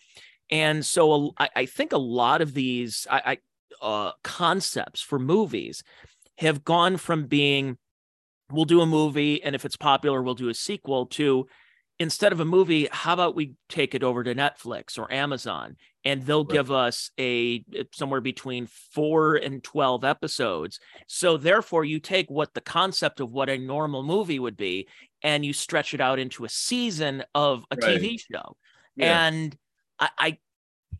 And 0.50 0.84
so 0.84 1.12
a- 1.12 1.30
I, 1.44 1.48
I 1.56 1.66
think 1.66 1.92
a 1.92 1.98
lot 1.98 2.40
of 2.42 2.54
these 2.54 3.06
I, 3.10 3.38
I 3.82 3.84
uh, 3.86 4.12
concepts 4.24 5.00
for 5.00 5.18
movies 5.18 5.82
have 6.38 6.64
gone 6.64 6.96
from 6.96 7.26
being 7.26 7.78
we'll 8.50 8.64
do 8.64 8.80
a 8.80 8.86
movie 8.86 9.42
and 9.42 9.54
if 9.54 9.64
it's 9.64 9.76
popular 9.76 10.22
we'll 10.22 10.34
do 10.34 10.48
a 10.48 10.54
sequel 10.54 11.06
to 11.06 11.46
instead 11.98 12.32
of 12.32 12.40
a 12.40 12.44
movie 12.44 12.88
how 12.90 13.12
about 13.12 13.36
we 13.36 13.54
take 13.68 13.94
it 13.94 14.02
over 14.02 14.24
to 14.24 14.34
netflix 14.34 14.98
or 14.98 15.10
amazon 15.12 15.76
and 16.04 16.22
they'll 16.24 16.44
Right. 16.44 16.52
give 16.54 16.70
us 16.72 17.10
a 17.18 17.62
somewhere 17.92 18.20
between 18.20 18.66
4 18.66 19.36
and 19.36 19.62
12 19.62 20.04
episodes 20.04 20.80
so 21.06 21.36
therefore 21.36 21.84
you 21.84 22.00
take 22.00 22.28
what 22.30 22.52
the 22.54 22.60
concept 22.60 23.20
of 23.20 23.30
what 23.30 23.48
a 23.48 23.56
normal 23.56 24.02
movie 24.02 24.38
would 24.40 24.56
be 24.56 24.88
and 25.22 25.44
you 25.44 25.52
stretch 25.52 25.94
it 25.94 26.00
out 26.00 26.18
into 26.18 26.44
a 26.44 26.48
season 26.48 27.22
of 27.34 27.64
a 27.70 27.76
Right. 27.76 28.00
tv 28.00 28.18
show 28.20 28.56
Yeah. 28.96 29.26
and 29.28 29.56
I, 30.00 30.08
I 30.18 30.38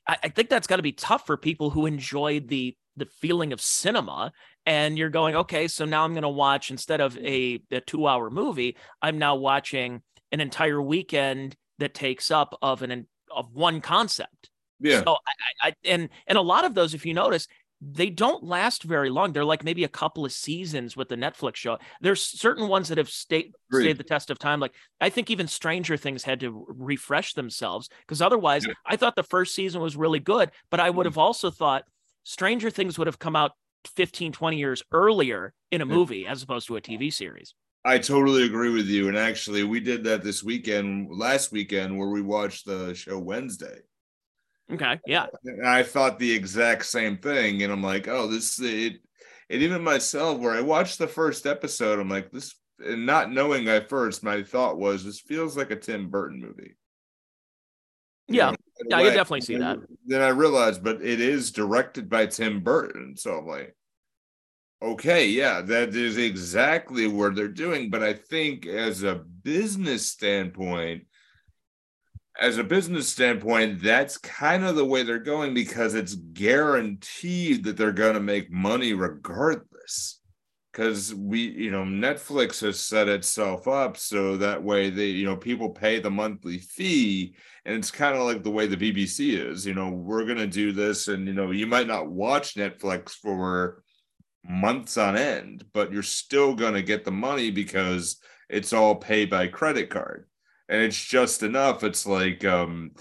I 0.06 0.28
think 0.28 0.48
that's 0.48 0.66
got 0.66 0.76
to 0.76 0.82
be 0.82 0.92
tough 0.92 1.26
for 1.26 1.36
people 1.36 1.70
who 1.70 1.86
enjoy 1.86 2.40
the 2.40 2.76
the 2.96 3.06
feeling 3.06 3.52
of 3.52 3.60
cinema. 3.60 4.32
And 4.66 4.98
you're 4.98 5.10
going, 5.10 5.34
okay, 5.36 5.68
so 5.68 5.84
now 5.84 6.04
I'm 6.04 6.12
going 6.12 6.22
to 6.22 6.28
watch 6.28 6.70
instead 6.70 7.00
of 7.00 7.16
a, 7.18 7.60
a 7.70 7.80
two 7.80 8.06
hour 8.06 8.30
movie, 8.30 8.76
I'm 9.00 9.18
now 9.18 9.36
watching 9.36 10.02
an 10.32 10.40
entire 10.40 10.82
weekend 10.82 11.56
that 11.78 11.94
takes 11.94 12.30
up 12.30 12.56
of 12.60 12.82
an 12.82 13.06
of 13.34 13.52
one 13.52 13.80
concept. 13.80 14.50
yeah, 14.80 15.02
So 15.02 15.12
I, 15.12 15.32
I, 15.64 15.68
I 15.68 15.74
and 15.84 16.08
and 16.26 16.38
a 16.38 16.42
lot 16.42 16.64
of 16.64 16.74
those, 16.74 16.94
if 16.94 17.06
you 17.06 17.14
notice, 17.14 17.48
they 17.80 18.10
don't 18.10 18.44
last 18.44 18.82
very 18.82 19.08
long. 19.10 19.32
They're 19.32 19.44
like 19.44 19.64
maybe 19.64 19.84
a 19.84 19.88
couple 19.88 20.24
of 20.24 20.32
seasons 20.32 20.96
with 20.96 21.08
the 21.08 21.16
Netflix 21.16 21.56
show. 21.56 21.78
There's 22.00 22.22
certain 22.22 22.68
ones 22.68 22.88
that 22.88 22.98
have 22.98 23.08
stayed 23.08 23.52
Agreed. 23.70 23.84
stayed 23.84 23.98
the 23.98 24.04
test 24.04 24.30
of 24.30 24.38
time. 24.38 24.60
Like 24.60 24.74
I 25.00 25.08
think 25.08 25.30
even 25.30 25.46
Stranger 25.48 25.96
Things 25.96 26.22
had 26.22 26.40
to 26.40 26.64
refresh 26.68 27.34
themselves 27.34 27.88
because 28.02 28.20
otherwise, 28.20 28.66
Yeah. 28.66 28.74
I 28.86 28.96
thought 28.96 29.16
the 29.16 29.22
first 29.22 29.54
season 29.54 29.80
was 29.80 29.96
really 29.96 30.20
good, 30.20 30.50
but 30.70 30.80
I 30.80 30.90
would 30.90 31.04
Mhm. 31.06 31.10
have 31.10 31.18
also 31.18 31.50
thought 31.50 31.84
Stranger 32.24 32.70
Things 32.70 32.98
would 32.98 33.06
have 33.06 33.18
come 33.18 33.34
out 33.36 33.52
15, 33.96 34.30
20 34.32 34.58
years 34.58 34.82
earlier 34.92 35.54
in 35.70 35.80
a 35.80 35.86
movie 35.86 36.26
as 36.26 36.42
opposed 36.42 36.66
to 36.66 36.76
a 36.76 36.80
TV 36.82 37.10
series. 37.10 37.54
I 37.82 37.96
totally 37.98 38.44
agree 38.44 38.70
with 38.70 38.86
you. 38.88 39.08
And 39.08 39.16
actually, 39.16 39.64
we 39.64 39.80
did 39.80 40.04
that 40.04 40.22
this 40.22 40.42
weekend, 40.42 41.08
last 41.10 41.50
weekend, 41.50 41.96
where 41.98 42.10
we 42.10 42.20
watched 42.20 42.66
the 42.66 42.92
show 42.94 43.18
Wednesday. 43.18 43.80
Okay, 44.72 45.00
yeah, 45.06 45.26
And 45.44 45.66
I 45.66 45.82
thought 45.82 46.18
the 46.18 46.32
exact 46.32 46.86
same 46.86 47.18
thing, 47.18 47.62
and 47.62 47.72
I'm 47.72 47.82
like, 47.82 48.06
oh, 48.06 48.28
this 48.28 48.60
it, 48.60 49.00
and 49.48 49.62
even 49.62 49.82
myself, 49.82 50.38
where 50.38 50.54
I 50.54 50.60
watched 50.60 50.98
the 50.98 51.08
first 51.08 51.44
episode, 51.44 51.98
I'm 51.98 52.08
like, 52.08 52.30
this, 52.30 52.54
and 52.78 53.04
not 53.04 53.32
knowing 53.32 53.68
at 53.68 53.88
first, 53.88 54.22
my 54.22 54.42
thought 54.42 54.78
was, 54.78 55.04
this 55.04 55.20
feels 55.20 55.56
like 55.56 55.72
a 55.72 55.76
Tim 55.76 56.08
Burton 56.08 56.40
movie. 56.40 56.76
You 58.28 58.36
yeah, 58.36 58.50
know, 58.50 58.56
in 58.78 58.86
a 58.86 58.90
yeah, 58.90 58.96
I 58.96 59.02
way. 59.02 59.08
definitely 59.14 59.40
see 59.40 59.56
that. 59.56 59.78
Then 60.06 60.22
I 60.22 60.28
realized, 60.28 60.84
but 60.84 61.02
it 61.02 61.20
is 61.20 61.50
directed 61.50 62.08
by 62.08 62.26
Tim 62.26 62.60
Burton, 62.60 63.16
so 63.16 63.38
I'm 63.38 63.46
like, 63.46 63.74
okay, 64.80 65.26
yeah, 65.26 65.62
that 65.62 65.96
is 65.96 66.16
exactly 66.16 67.08
what 67.08 67.34
they're 67.34 67.48
doing. 67.48 67.90
But 67.90 68.04
I 68.04 68.12
think 68.12 68.66
as 68.66 69.02
a 69.02 69.16
business 69.16 70.06
standpoint, 70.06 71.06
as 72.40 72.56
a 72.56 72.64
business 72.64 73.06
standpoint, 73.06 73.82
that's 73.82 74.16
kind 74.16 74.64
of 74.64 74.74
the 74.74 74.84
way 74.84 75.02
they're 75.02 75.18
going 75.18 75.52
because 75.52 75.94
it's 75.94 76.14
guaranteed 76.14 77.64
that 77.64 77.76
they're 77.76 77.92
going 77.92 78.14
to 78.14 78.20
make 78.20 78.50
money 78.50 78.94
regardless. 78.94 80.20
Because 80.72 81.14
we, 81.14 81.40
you 81.40 81.70
know, 81.70 81.82
Netflix 81.82 82.60
has 82.62 82.80
set 82.80 83.08
itself 83.08 83.68
up 83.68 83.96
so 83.96 84.36
that 84.38 84.62
way 84.62 84.88
they, 84.88 85.06
you 85.06 85.26
know, 85.26 85.36
people 85.36 85.68
pay 85.68 85.98
the 85.98 86.10
monthly 86.10 86.58
fee, 86.58 87.34
and 87.66 87.74
it's 87.74 87.90
kind 87.90 88.16
of 88.16 88.22
like 88.22 88.42
the 88.42 88.50
way 88.50 88.66
the 88.66 88.76
BBC 88.76 89.36
is. 89.36 89.66
You 89.66 89.74
know, 89.74 89.90
we're 89.90 90.24
going 90.24 90.38
to 90.38 90.46
do 90.46 90.72
this, 90.72 91.08
and 91.08 91.26
you 91.26 91.34
know, 91.34 91.50
you 91.50 91.66
might 91.66 91.88
not 91.88 92.10
watch 92.10 92.54
Netflix 92.54 93.10
for 93.10 93.82
months 94.44 94.96
on 94.96 95.16
end, 95.16 95.64
but 95.74 95.92
you're 95.92 96.04
still 96.04 96.54
going 96.54 96.74
to 96.74 96.82
get 96.82 97.04
the 97.04 97.10
money 97.10 97.50
because 97.50 98.18
it's 98.48 98.72
all 98.72 98.94
paid 98.94 99.28
by 99.28 99.48
credit 99.48 99.90
card 99.90 100.29
and 100.70 100.80
it's 100.80 101.04
just 101.04 101.42
enough. 101.42 101.84
It's 101.84 102.06
like 102.06 102.44
um 102.44 102.92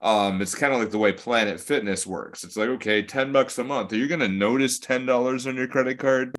um 0.00 0.40
it's 0.40 0.54
kind 0.54 0.72
of 0.72 0.78
like 0.78 0.90
the 0.90 0.98
way 0.98 1.12
Planet 1.12 1.60
Fitness 1.60 2.06
works. 2.06 2.44
It's 2.44 2.56
like 2.56 2.68
okay, 2.70 3.02
10 3.02 3.32
bucks 3.32 3.58
a 3.58 3.64
month. 3.64 3.92
Are 3.92 3.96
you 3.96 4.08
going 4.08 4.20
to 4.20 4.28
notice 4.28 4.78
$10 4.78 5.46
on 5.46 5.56
your 5.56 5.68
credit 5.68 5.98
card? 5.98 6.36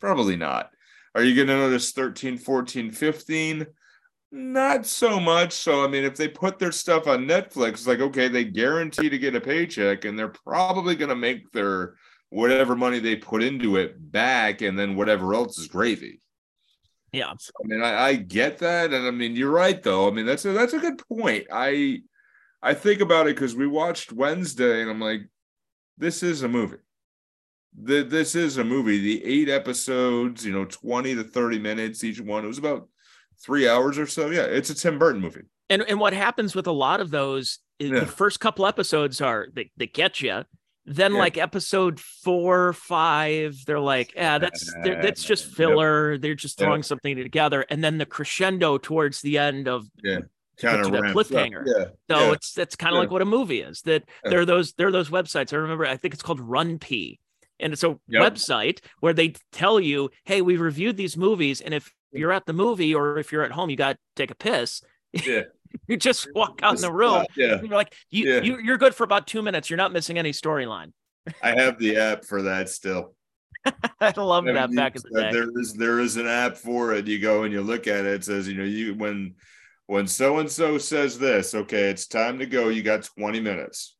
Probably 0.00 0.36
not. 0.36 0.70
Are 1.14 1.24
you 1.24 1.34
going 1.34 1.48
to 1.48 1.56
notice 1.56 1.92
13, 1.92 2.38
14, 2.38 2.90
15? 2.92 3.66
Not 4.34 4.86
so 4.86 5.18
much. 5.18 5.52
So 5.52 5.82
I 5.82 5.88
mean, 5.88 6.04
if 6.04 6.16
they 6.16 6.28
put 6.28 6.58
their 6.58 6.72
stuff 6.72 7.06
on 7.06 7.26
Netflix, 7.26 7.70
it's 7.72 7.86
like 7.86 8.00
okay, 8.00 8.28
they 8.28 8.44
guarantee 8.44 9.08
to 9.08 9.18
get 9.18 9.34
a 9.34 9.40
paycheck 9.40 10.04
and 10.04 10.18
they're 10.18 10.28
probably 10.28 10.94
going 10.94 11.08
to 11.08 11.16
make 11.16 11.50
their 11.52 11.94
whatever 12.28 12.76
money 12.76 12.98
they 12.98 13.16
put 13.16 13.42
into 13.42 13.76
it 13.76 14.10
back 14.12 14.62
and 14.62 14.78
then 14.78 14.96
whatever 14.96 15.34
else 15.34 15.58
is 15.58 15.68
gravy. 15.68 16.20
Yeah. 17.12 17.30
I 17.30 17.66
mean, 17.66 17.82
I, 17.82 18.02
I 18.08 18.14
get 18.14 18.58
that, 18.58 18.92
and 18.92 19.06
I 19.06 19.10
mean, 19.10 19.36
you're 19.36 19.50
right 19.50 19.82
though. 19.82 20.08
I 20.08 20.10
mean, 20.12 20.26
that's 20.26 20.44
a 20.44 20.52
that's 20.52 20.72
a 20.72 20.78
good 20.78 21.00
point. 21.08 21.46
I 21.52 21.98
I 22.62 22.74
think 22.74 23.00
about 23.00 23.26
it 23.26 23.34
because 23.36 23.54
we 23.54 23.66
watched 23.66 24.12
Wednesday, 24.12 24.80
and 24.82 24.90
I'm 24.90 25.00
like, 25.00 25.22
this 25.98 26.22
is 26.22 26.42
a 26.42 26.48
movie. 26.48 26.78
The, 27.82 28.02
this 28.02 28.34
is 28.34 28.58
a 28.58 28.64
movie. 28.64 28.98
The 28.98 29.24
eight 29.24 29.48
episodes, 29.48 30.44
you 30.44 30.52
know, 30.52 30.66
20 30.66 31.14
to 31.16 31.24
30 31.24 31.58
minutes 31.58 32.04
each 32.04 32.20
one. 32.20 32.44
It 32.44 32.48
was 32.48 32.58
about 32.58 32.86
three 33.42 33.66
hours 33.68 33.98
or 33.98 34.06
so. 34.06 34.28
Yeah, 34.30 34.42
it's 34.42 34.68
a 34.70 34.74
Tim 34.74 34.98
Burton 34.98 35.20
movie. 35.22 35.42
And 35.70 35.82
and 35.88 35.98
what 35.98 36.12
happens 36.12 36.54
with 36.54 36.66
a 36.66 36.72
lot 36.72 37.00
of 37.00 37.10
those, 37.10 37.58
Yeah. 37.78 38.00
the 38.00 38.06
first 38.06 38.40
couple 38.40 38.66
episodes 38.66 39.20
are 39.20 39.48
they, 39.52 39.70
they 39.76 39.86
get 39.86 40.20
you. 40.20 40.42
Then 40.84 41.12
Yeah. 41.12 41.18
like 41.18 41.38
episode 41.38 42.00
four, 42.00 42.72
five, 42.72 43.56
they're 43.66 43.78
like, 43.78 44.14
yeah, 44.16 44.38
that's 44.38 44.72
that's 44.84 45.22
just 45.22 45.46
Yep. 45.46 45.54
filler. 45.56 46.18
They're 46.18 46.34
just 46.34 46.58
Yep. 46.58 46.66
throwing 46.66 46.82
something 46.82 47.16
together, 47.16 47.64
and 47.70 47.84
then 47.84 47.98
the 47.98 48.06
crescendo 48.06 48.78
towards 48.78 49.20
the 49.20 49.38
end 49.38 49.68
of 49.68 49.86
Kind 50.58 50.84
of 50.84 50.92
that 50.92 51.02
cliffhanger. 51.14 51.64
Yeah. 51.66 51.84
so 52.10 52.26
yeah. 52.26 52.32
it's 52.32 52.52
that's 52.52 52.76
kind 52.76 52.90
of 52.92 52.96
Yeah. 52.96 53.00
like 53.00 53.10
what 53.10 53.22
a 53.22 53.26
movie 53.26 53.60
is. 53.60 53.80
That 53.82 54.04
Yeah. 54.24 54.30
there 54.30 54.40
are 54.40 54.44
those 54.44 54.72
there 54.74 54.88
are 54.88 54.92
those 54.92 55.08
websites. 55.10 55.52
I 55.52 55.56
remember 55.56 55.86
I 55.86 55.96
think 55.96 56.14
it's 56.14 56.22
called 56.22 56.40
RunPee, 56.40 57.18
and 57.60 57.72
it's 57.72 57.84
a 57.84 57.98
Yep. 58.08 58.32
website 58.34 58.80
where 59.00 59.12
they 59.14 59.34
tell 59.52 59.78
you, 59.80 60.10
hey, 60.24 60.42
we 60.42 60.56
reviewed 60.56 60.96
these 60.96 61.16
movies, 61.16 61.60
and 61.60 61.72
if 61.74 61.90
you're 62.12 62.32
at 62.32 62.46
the 62.46 62.52
movie 62.52 62.94
or 62.94 63.18
if 63.18 63.30
you're 63.32 63.44
at 63.44 63.52
home, 63.52 63.70
you 63.70 63.76
got 63.76 63.92
to 63.92 63.98
take 64.16 64.30
a 64.30 64.34
piss. 64.34 64.82
Yeah. 65.12 65.42
you 65.88 65.96
just 65.96 66.28
walk 66.34 66.60
out 66.62 66.74
in 66.76 66.80
the 66.80 66.92
room. 66.92 67.24
Yeah. 67.36 67.60
You're 67.60 67.68
like 67.68 67.94
you, 68.10 68.34
Yeah. 68.34 68.40
you 68.42 68.58
you're 68.58 68.78
good 68.78 68.94
for 68.94 69.04
about 69.04 69.26
two 69.26 69.42
minutes. 69.42 69.70
You're 69.70 69.76
not 69.76 69.92
missing 69.92 70.18
any 70.18 70.32
storyline. 70.32 70.92
I 71.42 71.60
have 71.60 71.78
the 71.78 71.96
app 71.96 72.24
for 72.24 72.42
that 72.42 72.68
still. 72.68 73.14
I 74.00 74.12
love 74.16 74.44
that 74.44 74.56
Everything 74.56 74.76
back 74.76 74.96
in 74.96 75.02
the 75.04 75.20
day. 75.20 75.32
There 75.32 75.60
is 75.60 75.74
there 75.74 76.00
is 76.00 76.16
an 76.16 76.26
app 76.26 76.56
for 76.56 76.92
it. 76.94 77.06
You 77.06 77.20
go 77.20 77.44
and 77.44 77.52
you 77.52 77.62
look 77.62 77.86
at 77.86 78.04
it. 78.04 78.14
It 78.14 78.24
says, 78.24 78.48
you 78.48 78.54
know, 78.54 78.64
you 78.64 78.94
when 78.94 79.34
when 79.86 80.06
so 80.06 80.38
and 80.38 80.50
so 80.50 80.78
says 80.78 81.18
this, 81.18 81.54
okay, 81.54 81.90
it's 81.90 82.06
time 82.06 82.38
to 82.38 82.46
go. 82.46 82.68
You 82.68 82.82
got 82.82 83.08
20 83.16 83.40
minutes. 83.40 83.96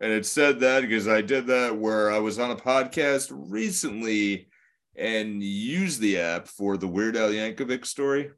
And 0.00 0.12
it 0.12 0.26
said 0.26 0.60
that 0.60 0.82
because 0.82 1.08
I 1.08 1.22
did 1.22 1.48
that 1.48 1.76
where 1.76 2.10
I 2.10 2.18
was 2.18 2.38
on 2.38 2.50
a 2.52 2.56
podcast 2.56 3.32
recently 3.32 4.48
and 4.96 5.42
used 5.42 6.00
the 6.00 6.18
app 6.18 6.46
for 6.46 6.76
the 6.76 6.86
Weird 6.86 7.16
Al 7.16 7.30
Yankovic 7.30 7.84
story. 7.84 8.30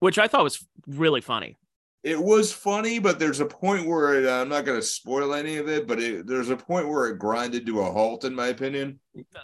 Which 0.00 0.18
I 0.18 0.26
thought 0.28 0.44
was 0.44 0.66
really 0.86 1.20
funny. 1.20 1.56
It 2.02 2.18
was 2.20 2.50
funny, 2.50 2.98
but 2.98 3.18
there's 3.18 3.40
a 3.40 3.46
point 3.46 3.86
where 3.86 4.14
it, 4.14 4.26
uh, 4.26 4.40
I'm 4.40 4.48
not 4.48 4.64
going 4.64 4.78
to 4.80 4.86
spoil 4.86 5.34
any 5.34 5.58
of 5.58 5.68
it, 5.68 5.86
but 5.86 6.00
it, 6.00 6.26
there's 6.26 6.48
a 6.48 6.56
point 6.56 6.88
where 6.88 7.08
it 7.08 7.18
grinded 7.18 7.66
to 7.66 7.80
a 7.80 7.84
halt, 7.92 8.24
in 8.24 8.34
my 8.34 8.46
opinion. 8.46 8.98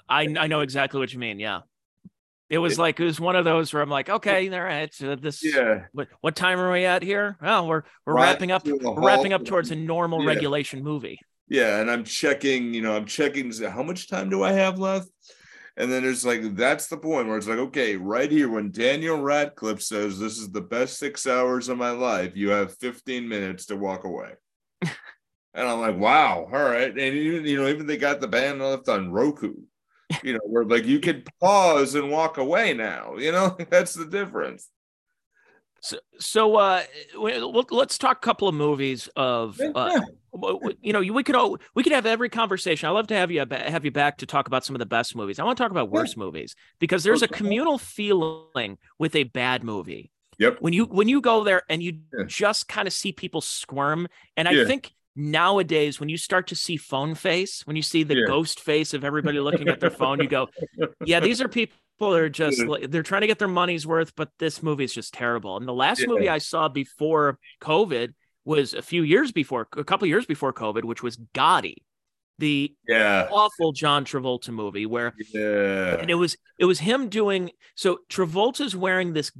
I 0.09 0.23
I 0.38 0.47
know 0.47 0.61
exactly 0.61 0.99
what 0.99 1.12
you 1.12 1.19
mean. 1.19 1.38
Yeah. 1.38 1.61
It 2.49 2.57
was 2.59 2.75
It- 2.75 2.79
like 2.79 2.99
it 2.99 3.05
was 3.05 3.21
one 3.21 3.37
of 3.37 3.45
those 3.45 3.75
where 3.75 3.83
I'm 3.83 3.90
like, 3.90 4.09
okay, 4.09 4.49
all 4.49 4.61
right, 4.62 4.92
so 4.95 5.16
this. 5.16 5.45
Yeah. 5.45 5.85
What 5.92 6.09
what 6.23 6.35
time 6.35 6.59
are 6.59 6.73
we 6.73 6.87
at 6.87 7.03
here? 7.03 7.37
Well, 7.42 7.69
we're 7.69 7.83
we're 8.07 8.14
Right 8.14 8.31
wrapping 8.31 8.51
up. 8.53 8.66
We're 8.66 8.95
wrapping 9.07 9.35
up 9.35 9.45
towards 9.45 9.71
a 9.71 9.77
normal 9.77 10.23
Yeah. 10.23 10.29
regulation 10.29 10.83
movie. 10.83 11.21
Yeah, 11.49 11.81
and 11.81 11.90
I'm 11.90 12.05
checking, 12.05 12.73
you 12.75 12.81
know, 12.83 12.97
I'm 12.97 13.05
checking 13.05 13.53
how 13.53 13.83
much 13.83 14.09
time 14.09 14.31
do 14.31 14.42
I 14.42 14.53
have 14.53 14.79
left? 14.79 15.09
And 15.79 15.93
then 15.93 16.05
it's 16.05 16.25
like 16.25 16.57
that's 16.57 16.87
the 16.87 16.97
point 16.97 17.29
where 17.29 17.37
it's 17.37 17.47
like, 17.47 17.59
okay, 17.59 17.97
right 17.97 18.31
here 18.31 18.49
when 18.49 18.71
Daniel 18.71 19.21
Radcliffe 19.21 19.83
says 19.83 20.19
this 20.19 20.39
is 20.39 20.51
the 20.51 20.62
best 20.62 20.99
six 20.99 21.27
hours 21.27 21.69
of 21.69 21.77
my 21.77 21.91
life, 21.91 22.35
you 22.35 22.49
have 22.51 22.79
15 22.79 23.29
minutes 23.29 23.67
to 23.67 23.77
walk 23.77 24.05
away. 24.05 24.33
and 24.83 24.91
I'm 25.55 25.81
like, 25.81 25.99
wow, 25.99 26.49
all 26.51 26.65
right. 26.65 26.89
And 26.89 26.99
even 26.99 27.45
you 27.45 27.61
know, 27.61 27.69
even 27.69 27.87
they 27.87 27.99
got 27.99 28.21
the 28.21 28.29
band 28.29 28.61
left 28.61 28.89
on 28.89 29.12
Roku, 29.12 29.55
you 30.23 30.33
know, 30.33 30.41
where 30.45 30.65
like 30.65 30.87
you 30.87 30.99
could 30.99 31.29
pause 31.41 31.95
and 31.95 32.11
walk 32.11 32.39
away 32.39 32.73
now, 32.73 33.17
you 33.17 33.33
know, 33.33 33.55
that's 33.71 33.93
the 33.93 34.07
difference. 34.07 34.69
So 35.81 35.99
so 36.19 36.57
uh, 36.57 36.83
let's 37.71 37.99
talk 37.99 38.17
a 38.19 38.21
couple 38.21 38.49
of 38.49 38.55
movies 38.55 39.09
of 39.17 39.61
uh, 39.75 40.01
you 40.81 40.93
know 40.93 41.01
we 41.01 41.23
could 41.23 41.37
all 41.37 41.59
we 41.75 41.83
could 41.83 41.93
have 41.93 42.07
every 42.07 42.29
conversation. 42.29 42.89
I 42.89 42.93
love 42.93 43.07
to 43.09 43.15
have 43.15 43.31
you 43.31 43.45
have 43.51 43.85
you 43.85 43.91
back 43.91 44.19
to 44.19 44.27
talk 44.27 44.47
about 44.47 44.65
some 44.65 44.75
of 44.75 44.81
the 44.81 44.87
best 44.87 45.15
movies. 45.15 45.39
I 45.39 45.45
want 45.45 45.57
to 45.59 45.62
talk 45.62 45.71
about 45.71 45.91
worst 45.91 46.17
movies 46.17 46.55
because 46.79 47.05
there's 47.05 47.23
a 47.23 47.29
communal 47.29 47.79
feeling 47.79 48.79
with 48.99 49.15
a 49.15 49.25
bad 49.25 49.62
movie. 49.65 50.11
Yep. 50.39 50.59
when 50.61 50.75
you 50.75 50.85
when 50.85 51.09
you 51.09 51.23
go 51.23 51.45
there 51.45 51.62
and 51.71 51.83
you 51.83 52.01
Yeah. 52.12 52.25
just 52.27 52.69
kind 52.69 52.87
of 52.87 52.93
see 52.93 53.11
people 53.11 53.41
squirm 53.41 54.07
and 54.37 54.47
i 54.47 54.51
Yeah. 54.53 54.67
think 54.67 54.93
nowadays 55.15 55.99
when 55.99 56.11
you 56.11 56.19
start 56.19 56.49
to 56.49 56.55
see 56.55 56.77
phone 56.77 57.15
face 57.15 57.67
when 57.67 57.75
you 57.75 57.81
see 57.81 58.03
the 58.03 58.17
Yeah. 58.17 58.27
ghost 58.27 58.61
face 58.61 58.93
of 58.93 59.03
everybody 59.03 59.41
looking 59.41 59.71
at 59.71 59.81
their 59.81 59.89
phone 59.91 60.21
you 60.21 60.29
go 60.29 60.49
yeah 61.07 61.21
these 61.21 61.41
are 61.41 61.49
people 61.59 61.75
that 61.98 62.06
are 62.06 62.28
just 62.28 62.59
Yeah. 62.59 62.64
like 62.66 62.90
they're 62.90 63.02
trying 63.02 63.22
to 63.22 63.26
get 63.26 63.38
their 63.38 63.48
money's 63.48 63.87
worth 63.87 64.14
but 64.16 64.30
this 64.38 64.62
movie 64.62 64.85
is 64.85 64.92
just 64.94 65.14
terrible 65.14 65.56
and 65.56 65.66
the 65.66 65.72
last 65.74 66.00
Yeah. 66.00 66.09
movie 66.09 66.28
i 66.28 66.38
saw 66.38 66.68
before 66.68 67.38
covid 67.61 68.14
was 68.44 68.74
a 68.74 68.82
few 68.82 69.02
years 69.02 69.32
before 69.32 69.66
a 69.76 69.85
couple 69.85 70.06
years 70.06 70.26
before 70.26 70.52
covid 70.52 70.85
which 70.85 71.02
was 71.02 71.16
gotti 71.35 71.76
the 72.38 72.74
Yeah. 72.87 73.28
awful 73.32 73.72
john 73.72 74.04
travolta 74.04 74.50
movie 74.50 74.87
where 74.87 75.14
Yeah. 75.32 75.96
and 76.00 76.11
it 76.11 76.14
was 76.16 76.37
it 76.59 76.64
was 76.66 76.78
him 76.80 77.09
doing 77.09 77.50
so 77.74 77.98
travolta's 78.11 78.76
wearing 78.76 79.12
this 79.14 79.32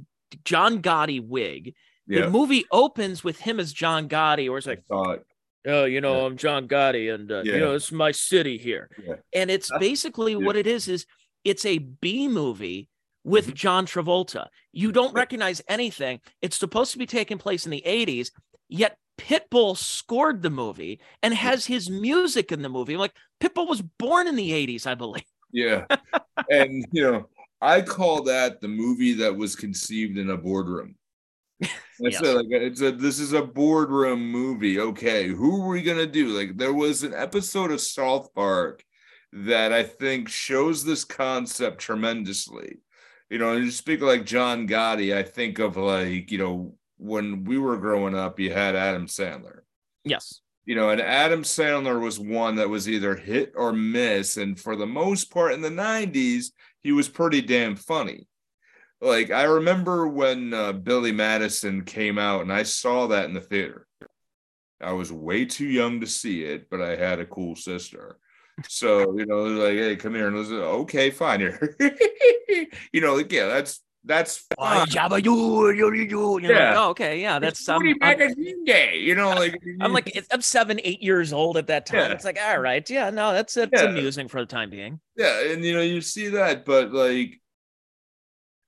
john 0.43 0.81
gotti 0.81 1.25
wig 1.25 1.75
the 2.07 2.29
movie 2.29 2.63
opens 2.71 3.21
with 3.23 3.37
him 3.41 3.59
as 3.59 3.73
John 3.73 4.07
Gotti, 4.07 4.49
or 4.49 4.57
it's 4.57 4.65
like, 4.65 4.85
thought. 4.85 5.23
oh, 5.65 5.83
you 5.83 5.99
know, 5.99 6.19
Yeah. 6.21 6.25
I'm 6.25 6.37
John 6.37 6.65
Gotti, 6.65 7.13
and 7.13 7.29
uh, 7.29 7.41
Yeah. 7.43 7.53
you 7.55 7.59
know, 7.59 7.75
it's 7.75 7.91
my 7.91 8.13
city 8.13 8.57
here. 8.57 8.89
Yeah. 9.05 9.15
And 9.33 9.51
it's 9.51 9.69
basically 9.77 10.31
yeah. 10.31 10.37
what 10.37 10.55
it 10.55 10.67
is: 10.67 10.87
is 10.87 11.05
it's 11.47 11.65
a 11.65 11.77
B 11.79 12.27
movie 12.27 12.89
with 13.23 13.47
Mhm. 13.47 13.53
John 13.55 13.85
Travolta. 13.85 14.47
You 14.71 14.91
don't 14.91 15.13
recognize 15.13 15.61
anything. 15.67 16.19
It's 16.41 16.57
supposed 16.57 16.91
to 16.91 16.97
be 16.97 17.05
taking 17.05 17.37
place 17.37 17.65
in 17.65 17.71
the 17.71 17.83
'80s, 17.85 18.31
yet 18.69 18.97
Pitbull 19.17 19.75
scored 19.77 20.41
the 20.43 20.49
movie 20.49 20.99
and 21.23 21.33
has 21.33 21.65
his 21.65 21.89
music 21.89 22.51
in 22.51 22.61
the 22.61 22.69
movie. 22.69 22.93
I'm 22.93 22.99
like, 22.99 23.15
Pitbull 23.39 23.67
was 23.67 23.81
born 23.81 24.27
in 24.27 24.35
the 24.35 24.51
'80s, 24.51 24.85
I 24.85 24.95
believe. 24.95 25.23
Yeah. 25.51 25.85
and 26.49 26.85
you 26.91 27.03
know, 27.09 27.29
I 27.61 27.81
call 27.81 28.23
that 28.23 28.59
the 28.61 28.67
movie 28.67 29.13
that 29.13 29.35
was 29.35 29.55
conceived 29.55 30.17
in 30.17 30.29
a 30.29 30.37
boardroom. 30.37 30.95
I 31.63 31.69
Yes. 31.99 32.19
said 32.19 32.35
like 32.35 32.45
it's 32.51 32.81
a 32.81 32.91
this 32.91 33.17
is 33.19 33.33
a 33.33 33.41
boardroom 33.41 34.29
movie. 34.31 34.79
Okay, 34.79 35.27
who 35.29 35.63
are 35.63 35.69
we 35.69 35.81
gonna 35.81 36.05
do? 36.05 36.27
Like 36.27 36.57
there 36.57 36.73
was 36.73 37.01
an 37.03 37.13
episode 37.15 37.71
of 37.71 37.81
South 37.81 38.31
Park 38.35 38.83
that 39.45 39.71
I 39.73 39.83
think 39.83 40.29
shows 40.29 40.83
this 40.83 41.03
concept 41.03 41.79
tremendously. 41.79 42.79
You 43.29 43.37
know, 43.39 43.53
and 43.53 43.65
you 43.65 43.71
speak 43.71 44.01
like 44.01 44.25
John 44.25 44.67
Gotti, 44.67 45.15
I 45.15 45.23
think 45.23 45.59
of 45.59 45.75
like, 45.77 46.31
you 46.31 46.37
know, 46.37 46.75
when 46.97 47.43
we 47.43 47.57
were 47.57 47.77
growing 47.77 48.15
up, 48.15 48.39
you 48.39 48.51
had 48.53 48.75
Adam 48.75 49.07
Sandler 49.07 49.59
Yes. 50.03 50.41
you 50.65 50.75
know, 50.75 50.89
and 50.89 51.01
Adam 51.01 51.43
Sandler 51.43 52.01
was 52.01 52.19
one 52.19 52.55
that 52.55 52.69
was 52.69 52.87
either 52.89 53.15
hit 53.15 53.53
or 53.55 53.73
miss. 53.73 54.37
And 54.37 54.59
for 54.59 54.75
the 54.75 54.87
most 54.87 55.29
part 55.31 55.53
in 55.53 55.61
the 55.61 55.69
90s, 55.69 56.51
he 56.81 56.91
was 56.93 57.09
pretty 57.09 57.41
damn 57.41 57.75
funny. 57.75 58.27
Like, 59.01 59.29
I 59.29 59.43
remember 59.43 60.07
when 60.07 60.53
uh, 60.53 60.71
Billy 60.73 61.11
Madison 61.11 61.83
came 61.83 62.17
out 62.17 62.41
and 62.41 62.51
I 62.51 62.63
saw 62.63 63.07
that 63.07 63.25
in 63.25 63.33
the 63.33 63.41
theater. 63.41 63.85
I 64.81 64.93
was 64.93 65.11
way 65.11 65.45
too 65.45 65.67
young 65.67 65.99
to 66.01 66.07
see 66.07 66.43
it, 66.43 66.69
but 66.69 66.81
I 66.81 66.95
had 66.95 67.19
a 67.19 67.25
cool 67.25 67.55
sister. 67.55 68.17
So, 68.67 69.17
you 69.17 69.25
know, 69.25 69.43
like, 69.43 69.73
hey, 69.73 69.95
come 69.95 70.15
here. 70.15 70.27
And 70.27 70.37
like, 70.37 70.51
okay, 70.51 71.11
fine. 71.11 71.39
Here. 71.41 71.75
you 72.91 73.01
know, 73.01 73.15
like, 73.15 73.31
yeah, 73.31 73.47
that's, 73.47 73.81
that's 74.03 74.45
fine. 74.57 74.87
Jabba, 74.87 75.23
you, 75.23 75.69
you, 75.71 75.93
you, 75.93 76.39
you. 76.39 76.49
Yeah. 76.49 76.69
like, 76.69 76.77
oh, 76.77 76.89
okay, 76.91 77.21
yeah, 77.21 77.39
that's 77.39 77.67
um, 77.67 77.81
I'm, 77.85 77.97
magazine 77.99 78.63
day, 78.63 78.97
you 78.99 79.15
know, 79.15 79.31
like 79.31 79.61
I'm 79.81 79.91
like 79.91 80.17
I'm 80.31 80.41
seven, 80.41 80.79
eight 80.83 81.03
years 81.03 81.33
old 81.33 81.57
at 81.57 81.67
that 81.67 81.85
time. 81.85 81.99
Yeah. 81.99 82.11
It's 82.13 82.23
like, 82.23 82.39
all 82.41 82.59
right, 82.59 82.89
yeah, 82.89 83.09
no, 83.09 83.33
that's 83.33 83.57
it's 83.57 83.69
Yeah. 83.73 83.89
amusing 83.89 84.29
for 84.29 84.39
the 84.39 84.45
time 84.45 84.69
being. 84.69 85.01
Yeah, 85.17 85.51
and 85.51 85.63
you 85.63 85.73
know, 85.73 85.81
you 85.81 85.99
see 85.99 86.29
that, 86.29 86.63
but 86.63 86.93
like 86.93 87.41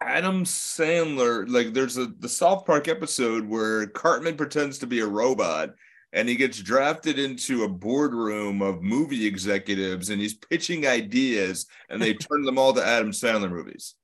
Adam 0.02 0.44
Sandler, 0.44 1.50
like 1.50 1.74
there's 1.74 1.98
a 1.98 2.08
the 2.08 2.30
South 2.30 2.66
Park 2.66 2.88
episode 2.90 3.48
where 3.48 3.88
Cartman 3.88 4.36
pretends 4.36 4.80
to 4.80 4.88
be 4.88 5.00
a 5.00 5.08
robot 5.08 5.70
and 6.14 6.28
he 6.28 6.36
gets 6.36 6.60
drafted 6.60 7.20
into 7.20 7.64
a 7.64 7.70
boardroom 7.70 8.62
of 8.62 8.82
movie 8.82 9.26
executives 9.26 10.10
and 10.10 10.20
he's 10.20 10.34
pitching 10.34 10.88
ideas 10.88 11.68
and 11.90 12.02
they 12.02 12.14
turn 12.16 12.44
them 12.44 12.58
all 12.58 12.74
to 12.74 12.86
Adam 12.86 13.12
Sandler 13.12 13.52
movies. 13.52 13.96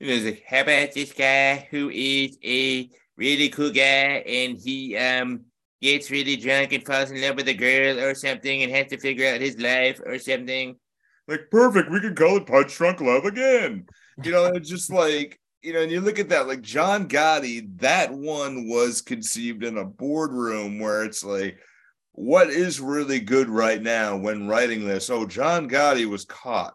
You 0.00 0.08
know, 0.08 0.14
he's 0.14 0.24
like, 0.24 0.44
how 0.46 0.62
about 0.62 0.92
this 0.92 1.12
guy 1.12 1.68
who 1.70 1.90
is 1.90 2.36
a 2.44 2.90
really 3.16 3.48
cool 3.50 3.70
guy 3.70 4.24
and 4.26 4.58
he 4.58 4.96
um 4.96 5.44
gets 5.80 6.10
really 6.10 6.36
drunk 6.36 6.72
and 6.72 6.86
falls 6.86 7.10
in 7.10 7.20
love 7.20 7.36
with 7.36 7.48
a 7.48 7.54
girl 7.54 7.98
or 8.00 8.14
something 8.14 8.62
and 8.62 8.72
has 8.72 8.86
to 8.86 8.98
figure 8.98 9.26
out 9.26 9.40
his 9.40 9.58
life 9.58 10.00
or 10.06 10.18
something 10.18 10.76
like 11.28 11.50
perfect 11.50 11.90
we 11.90 12.00
can 12.00 12.14
call 12.14 12.36
it 12.36 12.46
punch 12.46 12.76
drunk 12.76 13.00
love 13.00 13.24
again 13.24 13.84
you 14.22 14.30
know 14.30 14.46
it's 14.46 14.68
just 14.68 14.90
like 14.90 15.38
you 15.62 15.72
know 15.72 15.80
and 15.80 15.90
you 15.90 16.00
look 16.00 16.18
at 16.18 16.28
that 16.28 16.46
like 16.48 16.60
john 16.62 17.08
gotti 17.08 17.66
that 17.78 18.12
one 18.12 18.68
was 18.68 19.00
conceived 19.00 19.64
in 19.64 19.78
a 19.78 19.84
boardroom 19.84 20.78
where 20.78 21.04
it's 21.04 21.24
like 21.24 21.58
what 22.12 22.50
is 22.50 22.80
really 22.80 23.20
good 23.20 23.48
right 23.48 23.82
now 23.82 24.16
when 24.16 24.48
writing 24.48 24.86
this 24.86 25.08
oh 25.08 25.26
john 25.26 25.68
gotti 25.68 26.06
was 26.06 26.24
caught 26.24 26.74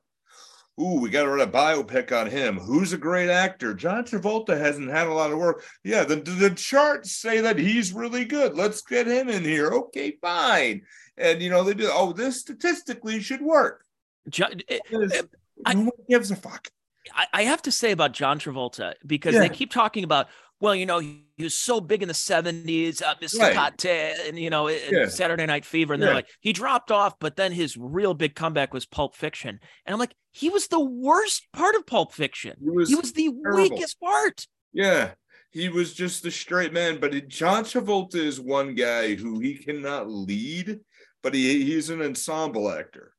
Ooh, 0.80 1.00
we 1.00 1.10
got 1.10 1.24
to 1.24 1.30
write 1.30 1.48
a 1.48 1.52
biopic 1.52 2.12
on 2.12 2.30
him. 2.30 2.60
Who's 2.60 2.94
a 2.94 3.00
great 3.00 3.32
actor? 3.32 3.74
John 3.74 4.04
Travolta 4.04 4.56
hasn't 4.56 4.92
had 4.92 5.08
a 5.08 5.12
lot 5.14 5.32
of 5.32 5.40
work. 5.40 5.64
Yeah, 5.84 6.04
the, 6.04 6.18
the 6.18 6.52
charts 6.52 7.14
say 7.14 7.42
that 7.42 7.58
he's 7.58 7.94
really 7.94 8.26
good. 8.26 8.56
Let's 8.56 8.84
get 8.84 9.08
him 9.08 9.28
in 9.28 9.44
here. 9.44 9.70
Okay, 9.70 10.18
fine. 10.22 10.84
And 11.18 11.42
you 11.42 11.50
know, 11.50 11.64
they 11.64 11.74
do, 11.74 11.90
oh, 11.92 12.14
this 12.14 12.42
statistically 12.42 13.22
should 13.22 13.42
work. 13.42 13.84
Jo- 14.30 14.50
eh, 14.70 14.78
Because 14.88 15.24
I- 15.66 15.74
no 15.74 15.82
one 15.86 15.92
gives 16.08 16.30
a 16.30 16.36
fuck. 16.36 16.68
I, 17.16 17.26
I 17.34 17.44
have 17.44 17.62
to 17.64 17.72
say 17.72 17.92
about 17.92 18.14
John 18.14 18.40
Travolta 18.40 18.94
because 19.06 19.34
Yeah. 19.34 19.42
they 19.42 19.50
keep 19.50 19.72
talking 19.72 20.04
about, 20.04 20.28
well, 20.60 20.76
you 20.76 20.86
know, 20.86 21.00
he, 21.00 21.24
was 21.40 21.54
so 21.54 21.80
big 21.80 22.02
in 22.02 22.08
the 22.08 22.16
70s, 22.16 23.04
uh, 23.04 23.14
Mr. 23.22 23.40
Right. 23.40 23.54
Cocktail, 23.54 24.16
and, 24.26 24.40
you 24.40 24.50
know, 24.50 24.68
Yeah. 24.70 25.08
Saturday 25.08 25.46
Night 25.46 25.66
Fever. 25.66 25.94
And 25.94 26.02
they're 26.02 26.10
Yeah. 26.10 26.16
like, 26.16 26.30
he 26.40 26.52
dropped 26.52 26.90
off, 26.92 27.20
but 27.20 27.36
then 27.36 27.52
his 27.52 27.78
real 27.78 28.16
big 28.16 28.34
comeback 28.34 28.74
was 28.74 28.86
Pulp 28.88 29.16
Fiction. 29.16 29.60
And 29.86 29.94
I'm 29.94 30.00
like, 30.00 30.16
he 30.32 30.50
was 30.50 30.68
the 30.68 30.80
worst 30.80 31.48
part 31.54 31.76
of 31.76 31.86
Pulp 31.86 32.12
Fiction. 32.14 32.58
He 32.64 32.70
was, 32.72 32.90
He 32.90 32.96
was 32.96 33.14
the 33.14 33.30
terrible. 33.44 33.70
weakest 33.70 34.00
part. 34.00 34.48
yeah, 34.74 35.12
he 35.52 35.70
was 35.70 35.94
just 35.94 36.24
the 36.24 36.32
straight 36.32 36.74
man. 36.74 37.00
But 37.00 37.14
it- 37.14 37.28
John 37.28 37.64
Travolta 37.64 38.16
is 38.16 38.40
one 38.40 38.74
guy 38.74 39.14
who 39.16 39.40
he 39.40 39.56
cannot 39.56 40.10
lead, 40.10 40.80
but 41.22 41.34
he 41.36 41.64
he's 41.66 41.90
an 41.92 42.02
ensemble 42.02 42.70
actor. 42.72 43.14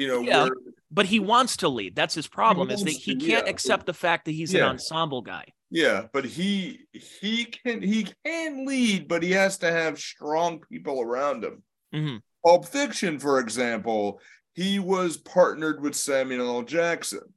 You 0.00 0.08
know, 0.08 0.20
Yeah. 0.22 0.44
where 0.44 0.52
But 0.90 1.06
he 1.06 1.20
wants 1.20 1.58
to 1.58 1.68
lead. 1.68 1.94
That's 1.94 2.14
his 2.14 2.26
problem 2.26 2.70
is 2.70 2.82
that 2.82 2.90
he 2.90 3.14
to, 3.14 3.26
can't 3.26 3.46
yeah. 3.46 3.50
accept 3.50 3.84
the 3.86 3.92
fact 3.94 4.24
that 4.24 4.32
he's 4.32 4.52
Yeah. 4.52 4.62
an 4.64 4.70
ensemble 4.70 5.20
guy. 5.20 5.44
Yeah, 5.70 6.06
but 6.12 6.24
he 6.24 6.80
he 6.92 7.44
can 7.44 7.82
he 7.82 8.08
can 8.24 8.66
lead, 8.66 9.06
but 9.06 9.22
he 9.22 9.30
has 9.32 9.58
to 9.58 9.70
have 9.70 10.00
strong 10.00 10.60
people 10.72 11.00
around 11.02 11.44
him. 11.44 11.62
Mhm. 11.94 12.22
Pulp 12.44 12.64
Fiction, 12.66 13.18
for 13.20 13.38
example, 13.38 14.20
he 14.54 14.78
was 14.78 15.16
partnered 15.18 15.80
with 15.82 15.94
Samuel 15.94 16.48
L. 16.56 16.62
Jackson. 16.62 17.34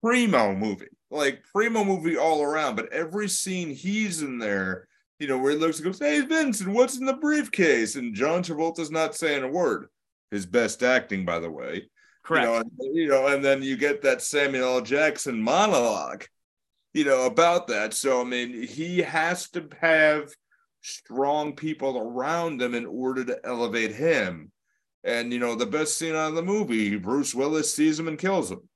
Primo 0.00 0.54
movie, 0.54 0.86
like 1.10 1.42
primo 1.52 1.84
movie 1.84 2.16
all 2.16 2.42
around, 2.42 2.76
but 2.76 2.90
every 2.92 3.28
scene 3.28 3.70
he's 3.70 4.22
in 4.22 4.38
there, 4.38 4.88
you 5.18 5.26
know, 5.26 5.38
where 5.38 5.52
he 5.52 5.58
looks 5.58 5.78
and 5.78 5.84
goes, 5.86 5.98
Hey 5.98 6.20
Vincent, 6.22 6.70
what's 6.70 6.98
in 6.98 7.04
the 7.04 7.12
briefcase? 7.14 7.96
And 7.96 8.14
John 8.14 8.42
Travolta's 8.42 8.90
not 8.92 9.14
saying 9.16 9.42
a 9.42 9.48
word. 9.48 9.88
His 10.32 10.46
best 10.46 10.82
acting, 10.82 11.24
by 11.24 11.38
the 11.38 11.50
way. 11.50 11.88
Correct. 12.24 12.46
You 12.46 12.52
know, 12.52 12.56
and, 12.58 12.96
you 12.96 13.08
know, 13.08 13.26
and 13.28 13.44
then 13.44 13.62
you 13.62 13.76
get 13.76 14.02
that 14.02 14.22
Samuel 14.22 14.76
L. 14.76 14.80
Jackson 14.80 15.40
monologue, 15.40 16.24
you 16.94 17.04
know, 17.04 17.26
about 17.26 17.68
that. 17.68 17.94
So 17.94 18.20
I 18.20 18.24
mean, 18.24 18.66
he 18.66 18.98
has 18.98 19.48
to 19.50 19.68
have 19.80 20.30
strong 20.80 21.54
people 21.54 21.96
around 21.98 22.60
him 22.60 22.74
in 22.74 22.86
order 22.86 23.24
to 23.24 23.38
elevate 23.44 23.94
him. 23.94 24.50
And 25.04 25.32
you 25.32 25.38
know, 25.38 25.54
the 25.54 25.66
best 25.66 25.98
scene 25.98 26.14
out 26.16 26.30
of 26.30 26.34
the 26.34 26.42
movie, 26.42 26.96
Bruce 26.96 27.34
Willis 27.34 27.72
sees 27.74 27.98
him 28.00 28.08
and 28.08 28.18
kills 28.18 28.50
him. 28.50 28.68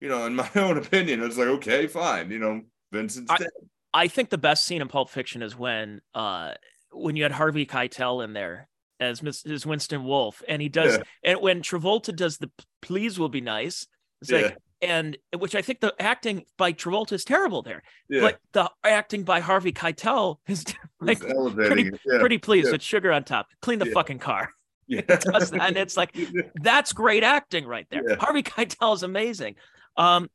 you 0.00 0.08
know, 0.08 0.26
in 0.26 0.34
my 0.34 0.50
own 0.56 0.76
opinion, 0.78 1.22
it's 1.22 1.38
like, 1.38 1.48
okay, 1.48 1.86
fine. 1.86 2.30
You 2.30 2.38
know, 2.38 2.62
Vincent's 2.92 3.30
I- 3.30 3.38
dead. 3.38 3.50
I 3.94 4.08
think 4.08 4.28
the 4.28 4.36
best 4.38 4.66
scene 4.66 4.82
in 4.82 4.88
Pulp 4.88 5.08
Fiction 5.08 5.42
is 5.42 5.56
when 5.56 6.02
uh 6.14 6.52
when 6.92 7.16
you 7.16 7.22
had 7.22 7.32
Harvey 7.32 7.64
Keitel 7.64 8.22
in 8.22 8.34
there 8.34 8.68
as 9.00 9.22
Miss 9.22 9.44
Winston 9.66 10.04
Wolfe, 10.04 10.42
and 10.48 10.60
he 10.62 10.68
does 10.68 10.96
Yeah. 10.96 11.02
and 11.22 11.40
when 11.40 11.62
Travolta 11.62 12.14
does 12.14 12.38
the 12.38 12.50
please 12.82 13.18
will 13.18 13.28
be 13.28 13.40
nice. 13.40 13.86
It's 14.20 14.30
Yeah. 14.30 14.38
like 14.38 14.56
and 14.82 15.16
which 15.38 15.54
I 15.54 15.62
think 15.62 15.80
the 15.80 15.94
acting 15.98 16.44
by 16.58 16.72
Travolta 16.72 17.12
is 17.12 17.24
terrible 17.24 17.62
there. 17.62 17.82
Yeah. 18.08 18.20
But 18.20 18.38
the 18.52 18.70
acting 18.84 19.24
by 19.24 19.40
Harvey 19.40 19.72
Keitel 19.72 20.36
is 20.46 20.64
like 21.00 21.18
it. 21.22 21.94
Yeah. 22.04 22.18
pretty 22.18 22.38
pleased 22.38 22.66
yeah. 22.66 22.72
with 22.72 22.82
sugar 22.82 23.12
on 23.12 23.24
top. 23.24 23.46
Clean 23.62 23.78
the 23.78 23.86
fucking 23.86 24.18
car. 24.18 24.50
yeah. 24.86 25.00
And 25.08 25.76
it's 25.76 25.96
like 25.96 26.14
that's 26.62 26.92
great 26.92 27.22
acting 27.22 27.66
right 27.66 27.86
there. 27.90 28.16
Harvey 28.18 28.42
Keitel 28.42 28.94
is 28.94 29.02
amazing. 29.02 29.56
Um, 29.96 30.28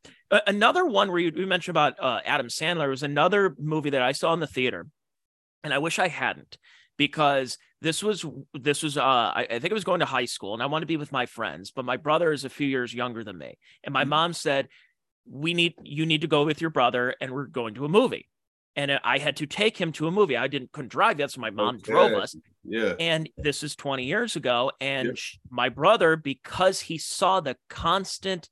another 0.47 0.86
one 0.86 1.09
where 1.09 1.20
you, 1.20 1.32
you 1.36 1.45
mentioned 1.45 1.74
about 1.74 1.93
uh, 1.99 2.20
Adam 2.26 2.47
Sandler 2.47 2.89
was 2.89 3.03
another 3.03 3.55
movie 3.59 3.91
that 3.91 4.01
I 4.01 4.12
saw 4.12 4.34
in 4.34 4.39
the 4.39 4.47
theater, 4.47 4.88
and 5.64 5.72
I 5.72 5.78
wish 5.78 5.99
I 5.99 6.07
hadn't 6.07 6.57
because 6.97 7.57
this 7.81 8.03
was 8.03 8.25
this 8.53 8.83
was 8.83 8.97
uh, 8.97 9.01
I, 9.03 9.47
I 9.49 9.59
think 9.59 9.71
I 9.71 9.73
was 9.73 9.83
going 9.83 10.01
to 10.01 10.05
high 10.05 10.25
school 10.25 10.53
and 10.53 10.61
I 10.61 10.67
wanted 10.67 10.81
to 10.83 10.87
be 10.87 10.97
with 10.97 11.11
my 11.11 11.25
friends, 11.25 11.71
but 11.71 11.85
my 11.85 11.97
brother 11.97 12.31
is 12.31 12.45
a 12.45 12.49
few 12.49 12.67
years 12.67 12.93
younger 12.93 13.23
than 13.23 13.37
me, 13.37 13.57
and 13.83 13.93
my 13.93 14.03
Mhm. 14.03 14.09
mom 14.09 14.33
said, 14.33 14.67
"We 15.25 15.53
need 15.53 15.75
you 15.83 16.05
need 16.05 16.21
to 16.21 16.27
go 16.27 16.45
with 16.45 16.61
your 16.61 16.69
brother, 16.69 17.15
and 17.21 17.31
we're 17.31 17.45
going 17.47 17.73
to 17.75 17.85
a 17.85 17.89
movie." 17.89 18.27
And 18.75 18.91
I 19.03 19.17
had 19.17 19.35
to 19.37 19.45
take 19.47 19.77
him 19.77 19.91
to 19.93 20.07
a 20.07 20.11
movie. 20.11 20.37
I 20.37 20.47
didn't 20.47 20.71
couldn't 20.71 20.91
drive 20.91 21.19
yet, 21.19 21.31
so 21.31 21.41
my 21.41 21.49
mom 21.49 21.79
drove 21.79 22.13
us 22.13 22.35
yeah. 22.63 22.93
and 22.99 23.29
this 23.37 23.63
is 23.63 23.75
20 23.75 24.05
years 24.05 24.35
ago 24.37 24.71
and 24.79 25.07
Yep. 25.07 25.17
sh- 25.17 25.37
my 25.49 25.67
brother 25.69 26.15
because 26.15 26.79
he 26.81 26.97
saw 26.97 27.41
the 27.41 27.57
constant 27.69 28.49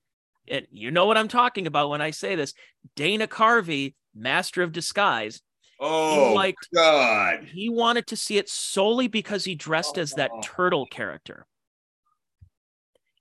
and 0.47 0.67
you 0.71 0.91
know 0.91 1.05
what 1.05 1.17
i'm 1.17 1.27
talking 1.29 1.67
about 1.67 1.89
when 1.89 2.01
i 2.01 2.11
say 2.11 2.35
this 2.35 2.53
dana 2.95 3.27
carvey 3.27 3.93
master 4.15 4.61
of 4.63 4.71
disguise 4.73 5.41
Oh 5.79 6.33
liked- 6.35 6.67
God. 6.75 7.45
he 7.45 7.69
wanted 7.69 8.07
to 8.07 8.15
see 8.15 8.37
it 8.37 8.49
solely 8.49 9.07
because 9.07 9.45
he 9.45 9.55
dressed 9.55 9.97
as 9.97 10.11
that 10.13 10.31
Oh. 10.33 10.41
turtle 10.43 10.85
character. 10.85 11.45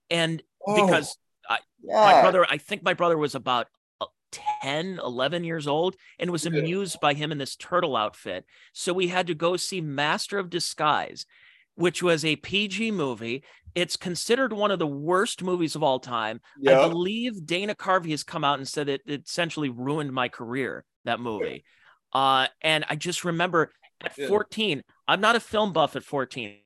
And 0.09 0.41
Oh, 0.65 0.75
because 0.85 1.17
my 1.81 2.21
brother 2.21 2.45
i 2.49 2.57
think 2.57 2.83
my 2.83 2.93
brother 2.93 3.17
was 3.17 3.33
about 3.35 3.67
uh, 4.01 4.05
10 4.61 4.99
11 5.01 5.45
years 5.45 5.65
old 5.65 5.95
and 6.19 6.29
was 6.29 6.45
amused 6.45 6.99
by 6.99 7.13
him 7.13 7.31
in 7.31 7.37
this 7.37 7.55
turtle 7.55 7.95
outfit. 7.95 8.45
So 8.73 8.91
we 8.93 9.07
had 9.07 9.27
to 9.27 9.33
go 9.33 9.55
see 9.55 9.79
master 9.81 10.37
of 10.37 10.49
disguise 10.49 11.25
which 11.75 12.03
was 12.03 12.25
a 12.25 12.35
pg 12.35 12.91
movie. 12.91 13.43
It's 13.73 13.95
considered 13.95 14.51
one 14.51 14.71
of 14.71 14.79
the 14.79 14.85
worst 14.87 15.41
movies 15.41 15.75
of 15.77 15.83
all 15.83 15.99
time. 15.99 16.41
I 16.67 16.87
believe 16.89 17.45
dana 17.45 17.73
carvey 17.73 18.11
has 18.11 18.23
come 18.23 18.43
out 18.43 18.59
and 18.59 18.67
said 18.67 18.89
it, 18.89 19.01
it 19.05 19.23
essentially 19.25 19.69
ruined 19.69 20.11
my 20.11 20.27
career 20.27 20.83
that 21.05 21.21
movie 21.21 21.63
uh, 22.13 22.47
and 22.61 22.85
i 22.89 22.95
just 22.95 23.23
remember 23.25 23.71
at 24.03 24.17
Yeah. 24.17 24.27
14 24.27 24.83
i'm 25.07 25.21
not 25.21 25.35
a 25.35 25.39
film 25.39 25.73
buff 25.73 25.95
at 25.95 26.03
14 26.03 26.57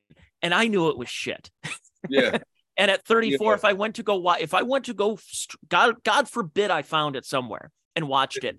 and 0.41 0.53
i 0.53 0.67
knew 0.67 0.89
it 0.89 0.97
was 0.97 1.09
shit 1.09 1.49
Yeah. 2.09 2.37
and 2.77 2.89
at 2.91 3.05
34, 3.05 3.51
Yeah. 3.51 3.55
if 3.55 3.63
I 3.65 3.73
went 3.73 3.95
to 3.95 4.03
go 4.03 4.15
watch, 4.17 4.41
if 4.41 4.53
I 4.55 4.63
went 4.63 4.85
to 4.85 4.93
go, 4.95 5.19
God, 5.69 6.03
God 6.03 6.27
forbid 6.27 6.71
I 6.71 6.81
found 6.81 7.15
it 7.15 7.23
somewhere 7.23 7.69
and 7.95 8.07
watched 8.09 8.43
it, 8.43 8.57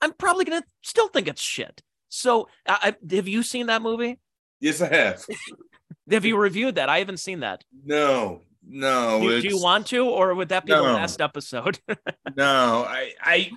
I'm 0.00 0.12
probably 0.12 0.44
gonna 0.44 0.64
still 0.82 1.06
think 1.08 1.28
it's 1.28 1.40
shit. 1.40 1.80
So, 2.08 2.48
I, 2.66 2.96
have 3.10 3.28
you 3.28 3.42
seen 3.44 3.66
that 3.68 3.80
movie? 3.80 4.18
Yes, 4.60 4.82
I 4.82 4.88
have. 4.88 5.24
Have 6.10 6.24
you 6.24 6.36
reviewed 6.36 6.74
that? 6.74 6.88
I 6.88 6.98
haven't 6.98 7.18
seen 7.20 7.40
that. 7.40 7.62
No, 7.84 8.42
no. 8.66 9.20
Do, 9.20 9.40
do 9.40 9.48
you 9.48 9.62
want 9.62 9.86
to, 9.86 10.04
or 10.04 10.34
would 10.34 10.48
that 10.48 10.66
be 10.66 10.72
the 10.72 10.82
last 10.82 11.20
episode? 11.20 11.78
No, 12.36 12.84
I, 12.86 13.12
I, 13.22 13.50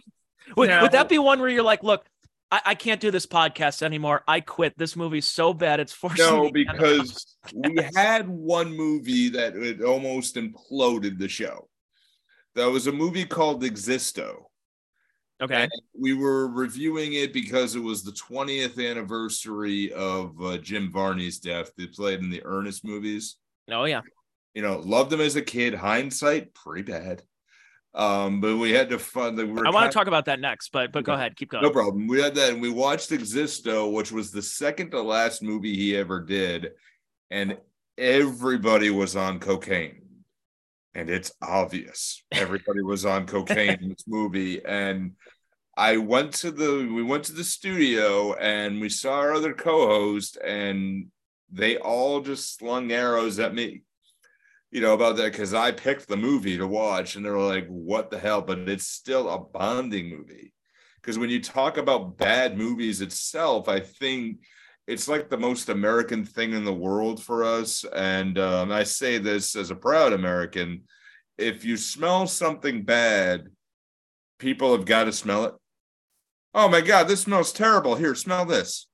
would, 0.56 0.70
No. 0.70 0.84
would 0.84 0.92
that 0.92 1.10
be 1.10 1.18
one 1.18 1.40
where 1.40 1.50
you're 1.50 1.64
like, 1.64 1.84
look, 1.84 2.06
I, 2.52 2.62
I 2.66 2.76
can't 2.76 3.02
do 3.02 3.12
this 3.12 3.26
podcast 3.26 3.82
anymore. 3.82 4.24
I 4.28 4.40
quit. 4.40 4.78
This 4.78 4.96
movie's 4.96 5.28
so 5.28 5.54
bad. 5.54 5.80
It's 5.80 5.94
forcing 5.94 6.26
no, 6.26 6.52
because 6.52 7.38
we 7.54 7.78
had 7.96 8.28
one 8.28 8.76
movie 8.76 9.30
that 9.30 9.56
it 9.56 9.82
almost 9.82 10.36
imploded 10.36 11.18
the 11.18 11.28
show. 11.28 11.68
That 12.56 12.68
was 12.68 12.88
a 12.88 12.92
movie 12.92 13.26
called 13.26 13.64
Existo. 13.64 14.44
okay, 15.42 15.64
And 15.64 15.72
we 16.00 16.14
were 16.14 16.48
reviewing 16.48 17.14
it 17.14 17.34
because 17.34 17.76
it 17.76 17.82
was 17.82 18.04
the 18.04 18.14
20th 18.14 18.80
anniversary 18.90 19.92
of 19.92 20.42
uh, 20.42 20.58
Jim 20.58 20.92
Varney's 20.94 21.40
death. 21.40 21.72
They 21.78 21.88
played 21.88 22.20
in 22.20 22.30
the 22.30 22.42
Ernest 22.46 22.86
movies. 22.86 23.36
oh 23.70 23.86
yeah, 23.86 24.02
You 24.54 24.62
know, 24.62 24.78
loved 24.80 25.12
him 25.12 25.20
as 25.20 25.36
a 25.36 25.42
kid. 25.42 25.74
Hindsight, 25.74 26.54
pretty 26.54 26.90
bad. 26.90 27.24
Um, 27.96 28.42
but 28.42 28.58
we 28.58 28.72
had 28.72 28.90
to 28.90 29.00
fund 29.00 29.38
the. 29.38 29.44
I 29.44 29.70
want 29.70 29.90
to 29.90 29.98
talk 29.98 30.08
about 30.08 30.26
that 30.26 30.42
next, 30.42 30.70
but 30.74 30.92
but 30.92 31.06
go 31.06 31.14
ahead, 31.14 31.38
keep 31.38 31.50
going. 31.50 31.64
No 31.64 31.70
problem. 31.70 32.08
We 32.08 32.22
had 32.22 32.36
that, 32.36 32.52
and 32.52 32.62
we 32.62 32.70
watched 32.70 33.12
Existo, 33.12 33.92
which 33.92 34.12
was 34.12 34.32
the 34.32 34.42
second 34.42 34.92
to 34.92 35.02
last 35.02 35.42
movie 35.42 35.76
he 35.76 35.96
ever 35.96 36.20
did, 36.20 36.72
and 37.32 37.58
everybody 37.98 38.90
was 38.90 39.16
on 39.16 39.40
cocaine, 39.40 40.02
and 40.94 41.10
it's 41.10 41.32
obvious 41.42 42.22
everybody 42.34 42.82
was 42.82 43.06
on 43.06 43.26
cocaine 43.28 43.80
in 43.82 43.90
this 43.90 44.04
movie. 44.08 44.64
And 44.66 45.14
I 45.78 45.96
went 45.96 46.34
to 46.36 46.52
the 46.52 46.92
we 46.94 47.02
went 47.02 47.24
to 47.26 47.34
the 47.34 47.46
studio, 47.46 48.34
and 48.34 48.82
we 48.82 48.90
saw 48.90 49.20
our 49.20 49.34
other 49.34 49.54
co-host, 49.54 50.38
and 50.44 51.08
they 51.50 51.78
all 51.78 52.20
just 52.20 52.58
slung 52.58 52.92
arrows 52.92 53.40
at 53.40 53.56
me. 53.56 53.84
You 54.76 54.82
know 54.82 54.94
about 54.94 55.16
that 55.16 55.32
because 55.32 55.54
I 55.54 55.72
picked 55.72 56.10
the 56.10 56.18
movie 56.18 56.58
to 56.58 56.68
watch, 56.68 57.16
and 57.16 57.26
they 57.26 57.30
were 57.30 57.38
like, 57.38 57.66
"What 57.68 58.12
the 58.12 58.20
hell?" 58.20 58.42
But 58.42 58.68
it's 58.68 58.86
still 58.86 59.30
a 59.30 59.40
bonding 59.40 60.10
movie 60.10 60.52
because 61.00 61.18
when 61.18 61.30
you 61.30 61.42
talk 61.42 61.78
about 61.78 62.18
bad 62.18 62.58
movies 62.58 63.00
itself, 63.00 63.70
I 63.70 63.80
think 63.80 64.40
it's 64.86 65.08
like 65.08 65.30
the 65.30 65.38
most 65.38 65.70
American 65.70 66.26
thing 66.26 66.52
in 66.52 66.66
the 66.66 66.74
world 66.74 67.24
for 67.24 67.46
us. 67.46 67.86
And 67.86 68.38
um, 68.38 68.70
I 68.70 68.84
say 68.84 69.18
this 69.18 69.56
as 69.56 69.72
a 69.72 69.76
proud 69.76 70.12
American: 70.12 70.84
if 71.38 71.64
you 71.64 71.78
smell 71.78 72.28
something 72.28 72.84
bad, 72.84 73.48
people 74.40 74.76
have 74.76 74.84
got 74.84 75.06
to 75.06 75.14
smell 75.14 75.46
it. 75.46 75.54
Oh 76.54 76.68
my 76.68 76.82
God, 76.82 77.08
this 77.08 77.22
smells 77.22 77.54
terrible. 77.54 77.96
Here, 77.96 78.14
smell 78.14 78.44
this. 78.44 78.88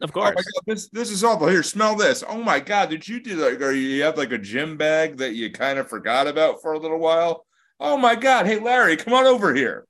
Of 0.00 0.12
Oh 0.14 0.20
my 0.20 0.32
course. 0.32 0.44
God, 0.44 0.62
this 0.66 0.88
this 0.90 1.10
is 1.10 1.24
awful. 1.24 1.48
Here, 1.48 1.62
smell 1.62 1.96
this. 1.96 2.22
Oh 2.26 2.42
my 2.42 2.60
God, 2.60 2.90
did 2.90 3.06
you 3.08 3.20
do 3.20 3.34
like, 3.36 3.60
or 3.60 3.72
you 3.72 4.02
have 4.04 4.16
like 4.16 4.32
a 4.32 4.38
gym 4.38 4.76
bag 4.76 5.16
that 5.18 5.34
you 5.34 5.50
kind 5.50 5.78
of 5.78 5.88
forgot 5.88 6.26
about 6.28 6.62
for 6.62 6.72
a 6.72 6.78
little 6.78 6.98
while? 7.00 7.44
Oh 7.80 7.96
my 7.96 8.14
God, 8.14 8.46
hey 8.46 8.58
Larry, 8.60 8.96
come 8.96 9.14
on 9.14 9.24
over 9.26 9.54
here. 9.54 9.86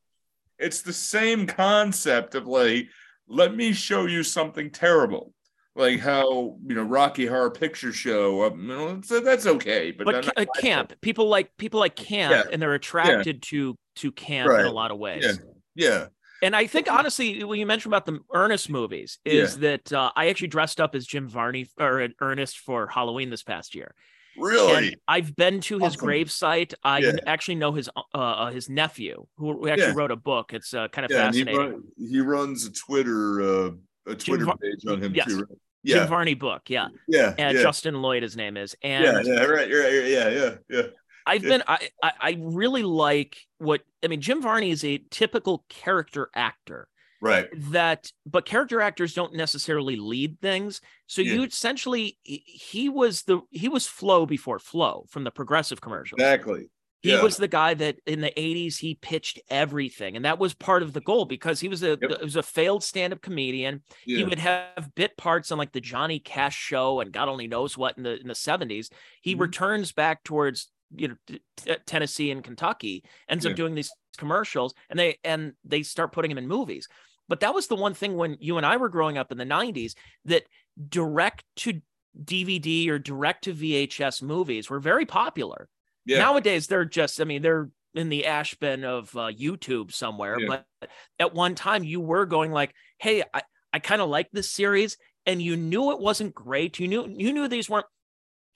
It's 0.58 0.80
the 0.82 0.92
same 0.92 1.46
concept 1.46 2.34
of 2.34 2.46
like, 2.46 2.88
let 3.28 3.54
me 3.54 3.72
show 3.72 4.06
you 4.06 4.22
something 4.22 4.70
terrible, 4.70 5.32
like 5.76 6.00
how 6.00 6.56
you 6.66 6.74
know 6.74 6.82
Rocky 6.84 7.26
Horror 7.26 7.50
Picture 7.50 7.92
Show. 7.92 8.44
Um, 8.46 8.60
you 8.62 8.66
know, 8.68 9.00
so 9.04 9.20
that's 9.20 9.46
okay, 9.46 9.90
but, 9.92 10.04
but 10.06 10.24
ca- 10.24 10.32
uh, 10.38 10.44
camp 10.58 10.94
people 11.02 11.28
like 11.28 11.54
people 11.58 11.80
like 11.80 11.96
camp 11.96 12.32
Yeah. 12.32 12.44
and 12.50 12.60
they're 12.62 12.74
attracted 12.74 13.42
to 13.42 13.76
to 13.96 14.12
camp 14.12 14.50
in 14.50 14.64
a 14.64 14.72
lot 14.72 14.90
of 14.90 14.98
ways 14.98 15.24
Yeah. 15.24 15.32
yeah, 15.74 16.06
and 16.42 16.54
i 16.54 16.66
think 16.66 16.90
honestly 16.90 17.42
when 17.44 17.58
you 17.58 17.66
mentioned 17.66 17.92
about 17.92 18.06
the 18.06 18.18
ernest 18.32 18.70
movies 18.70 19.18
is 19.24 19.58
that 19.58 19.92
uh, 19.92 20.10
i 20.16 20.28
actually 20.28 20.48
dressed 20.48 20.80
up 20.80 20.94
as 20.94 21.06
jim 21.06 21.28
varney 21.28 21.68
or 21.78 22.00
an 22.00 22.14
ernest 22.20 22.58
for 22.58 22.86
halloween 22.86 23.30
this 23.30 23.42
past 23.42 23.74
year 23.74 23.94
really, 24.36 24.86
and 24.88 24.96
i've 25.08 25.34
been 25.36 25.60
to 25.60 25.78
his 25.78 25.94
Awesome. 25.94 26.06
grave 26.06 26.30
site 26.30 26.74
i 26.84 26.98
Yeah. 26.98 27.12
actually 27.26 27.56
know 27.56 27.72
his 27.72 27.88
uh, 27.96 28.16
uh 28.18 28.50
his 28.50 28.68
nephew 28.68 29.26
who 29.36 29.68
actually 29.68 29.88
Yeah. 29.88 29.94
wrote 29.94 30.10
a 30.10 30.16
book 30.16 30.52
it's 30.52 30.72
uh, 30.74 30.88
kind 30.88 31.04
of 31.04 31.10
yeah. 31.10 31.32
He, 31.32 31.38
fascinating 31.44 31.60
run, 31.72 31.82
he 31.96 32.20
runs 32.20 32.66
a 32.66 32.72
Twitter 32.72 33.40
uh, 33.42 33.70
a 34.06 34.14
Twitter 34.14 34.44
Var- 34.44 34.56
page 34.58 34.86
on 34.86 35.02
him 35.02 35.14
Yes. 35.14 35.26
too. 35.26 35.38
Right? 35.38 35.58
jim 35.84 35.96
Yeah, 35.98 36.06
varney 36.06 36.34
book 36.34 36.62
yeah 36.68 36.88
yeah, 37.06 37.34
and 37.38 37.56
yeah. 37.56 37.62
justin 37.62 38.02
lloyd 38.02 38.22
his 38.22 38.36
name 38.36 38.56
is 38.56 38.74
and 38.82 39.04
yeah, 39.26 39.34
yeah, 39.34 39.44
right, 39.44 39.70
right, 39.72 39.92
yeah, 40.08 40.28
yeah, 40.28 40.54
yeah. 40.68 40.82
I've 41.28 41.42
been 41.42 41.62
I, 41.68 41.88
I 42.02 42.12
I 42.20 42.36
really 42.40 42.82
like 42.82 43.36
what 43.58 43.82
I 44.04 44.08
mean 44.08 44.20
Jim 44.20 44.42
Varney 44.42 44.70
is 44.70 44.84
a 44.84 44.98
typical 45.10 45.64
character 45.68 46.30
actor 46.34 46.88
Right. 47.20 47.48
that 47.72 48.12
but 48.26 48.46
character 48.46 48.80
actors 48.80 49.12
don't 49.12 49.34
necessarily 49.34 49.96
lead 49.96 50.40
things 50.40 50.80
so 51.08 51.20
Yeah. 51.20 51.34
you 51.34 51.42
essentially 51.44 52.16
he- 52.22 52.88
was 52.88 53.22
the 53.22 53.40
he 53.50 53.68
was 53.68 53.86
Flo 53.88 54.24
before 54.24 54.58
Flo 54.60 55.04
from 55.08 55.24
the 55.24 55.32
progressive 55.32 55.80
commercials 55.80 56.18
Exactly. 56.20 56.70
he 57.02 57.10
yeah. 57.10 57.20
was 57.22 57.36
the 57.36 57.48
guy 57.48 57.74
that 57.74 57.96
in 58.06 58.20
the 58.20 58.30
80s 58.36 58.78
he 58.78 58.94
pitched 58.94 59.40
everything 59.50 60.14
and 60.14 60.24
that 60.24 60.38
was 60.38 60.54
part 60.54 60.84
of 60.84 60.92
the 60.92 61.00
goal 61.00 61.24
because 61.24 61.58
he 61.58 61.66
was 61.66 61.82
a 61.82 61.98
Yep. 62.00 62.22
was 62.22 62.36
a 62.36 62.42
failed 62.44 62.84
stand-up 62.84 63.20
comedian 63.20 63.82
he 64.04 64.22
would 64.22 64.38
have 64.38 64.94
bit 64.94 65.16
parts 65.16 65.50
on 65.50 65.58
like 65.58 65.72
the 65.72 65.80
Johnny 65.80 66.20
Cash 66.20 66.56
show 66.56 67.00
and 67.00 67.12
God 67.12 67.28
only 67.28 67.48
knows 67.48 67.76
what 67.76 67.96
in 67.96 68.04
the 68.04 68.20
in 68.20 68.28
the 68.28 68.34
70s. 68.34 68.90
He 69.22 69.34
Mhm. 69.34 69.40
returns 69.40 69.90
back 69.90 70.22
towards 70.22 70.70
you 70.96 71.08
know 71.08 71.14
t- 71.26 71.40
t- 71.56 71.76
Tennessee 71.86 72.30
and 72.30 72.42
Kentucky, 72.44 73.04
ends 73.28 73.44
Yeah. 73.44 73.50
up 73.50 73.56
doing 73.56 73.74
these 73.74 73.90
commercials, 74.16 74.74
and 74.90 74.98
they 74.98 75.18
and 75.24 75.52
they 75.64 75.82
start 75.82 76.12
putting 76.12 76.30
him 76.30 76.38
in 76.38 76.48
movies. 76.48 76.88
But 77.28 77.40
that 77.40 77.54
was 77.54 77.66
the 77.66 77.76
one 77.76 77.94
thing 77.94 78.16
when 78.16 78.36
you 78.40 78.56
and 78.56 78.64
I 78.66 78.76
were 78.78 78.88
growing 78.88 79.18
up 79.18 79.30
in 79.30 79.36
the 79.38 79.44
90s 79.44 79.94
that 80.24 80.44
direct 80.88 81.44
to 81.56 81.80
DVD 82.24 82.88
or 82.88 82.98
direct 82.98 83.44
to 83.44 83.52
VHS 83.54 84.22
movies 84.22 84.70
were 84.70 84.80
very 84.80 85.04
popular. 85.06 85.68
Yeah. 86.06 86.18
Nowadays 86.18 86.66
they're 86.66 86.84
just 86.86 87.20
I 87.20 87.24
mean 87.24 87.42
they're 87.42 87.68
in 87.94 88.08
the 88.08 88.26
ash 88.26 88.54
bin 88.54 88.84
of 88.84 89.14
uh, 89.16 89.30
YouTube 89.32 89.92
somewhere, 89.92 90.38
Yeah. 90.40 90.46
but 90.80 90.90
at 91.18 91.34
one 91.34 91.54
time 91.54 91.84
you 91.84 92.00
were 92.00 92.26
going 92.26 92.50
like, 92.52 92.74
"Hey, 92.98 93.22
I, 93.34 93.42
I 93.72 93.78
kind 93.78 94.00
of 94.00 94.08
like 94.08 94.28
this 94.32 94.50
series," 94.50 94.96
and 95.26 95.40
you 95.42 95.56
knew 95.56 95.90
it 95.92 95.98
wasn't 96.00 96.34
great. 96.34 96.78
You 96.78 96.88
knew 96.88 97.06
you 97.08 97.32
knew 97.32 97.48
these 97.48 97.68
weren't. 97.68 97.86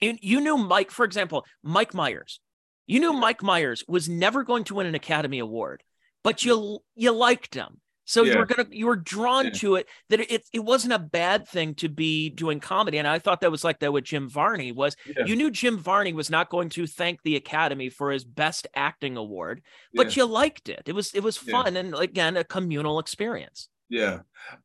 You, 0.03 0.17
you 0.21 0.41
knew 0.41 0.57
Mike, 0.57 0.91
for 0.91 1.05
example, 1.05 1.45
Mike 1.63 1.93
Myers. 1.93 2.39
You 2.87 2.99
knew 2.99 3.13
Mike 3.13 3.41
Myers 3.41 3.83
was 3.87 4.09
never 4.09 4.43
going 4.43 4.65
to 4.65 4.75
win 4.75 4.87
an 4.87 4.95
Academy 4.95 5.39
Award, 5.39 5.83
but 6.23 6.43
you 6.43 6.79
you 6.95 7.11
liked 7.11 7.55
him. 7.55 7.79
So 8.05 8.23
you 8.23 8.37
were 8.37 8.45
gonna 8.45 8.67
you 8.69 8.87
were 8.87 8.97
drawn 8.97 9.45
Yeah. 9.45 9.51
to 9.51 9.75
it 9.75 9.87
that 10.09 10.19
it 10.19 10.45
it 10.51 10.59
wasn't 10.59 10.91
a 10.91 10.99
bad 10.99 11.47
thing 11.47 11.75
to 11.75 11.87
be 11.87 12.29
doing 12.29 12.59
comedy. 12.59 12.97
And 12.97 13.07
I 13.07 13.17
thought 13.19 13.39
that 13.41 13.51
was 13.51 13.63
like 13.63 13.79
that 13.79 13.93
with 13.93 14.03
Jim 14.03 14.27
Varney 14.29 14.73
was 14.73 14.97
Yeah. 15.05 15.25
you 15.25 15.37
knew 15.37 15.49
Jim 15.49 15.77
Varney 15.77 16.11
was 16.11 16.29
not 16.29 16.49
going 16.49 16.67
to 16.71 16.85
thank 16.85 17.21
the 17.23 17.37
Academy 17.37 17.89
for 17.89 18.11
his 18.11 18.25
best 18.25 18.67
acting 18.75 19.15
award, 19.15 19.61
but 19.93 20.17
you 20.17 20.25
liked 20.25 20.67
it. 20.67 20.83
It 20.85 20.93
was 20.93 21.13
it 21.13 21.23
was 21.23 21.39
Yeah. 21.41 21.63
fun 21.63 21.77
and 21.77 21.95
again 21.95 22.35
a 22.35 22.43
communal 22.43 22.99
experience. 22.99 23.69
Yeah. 23.87 24.19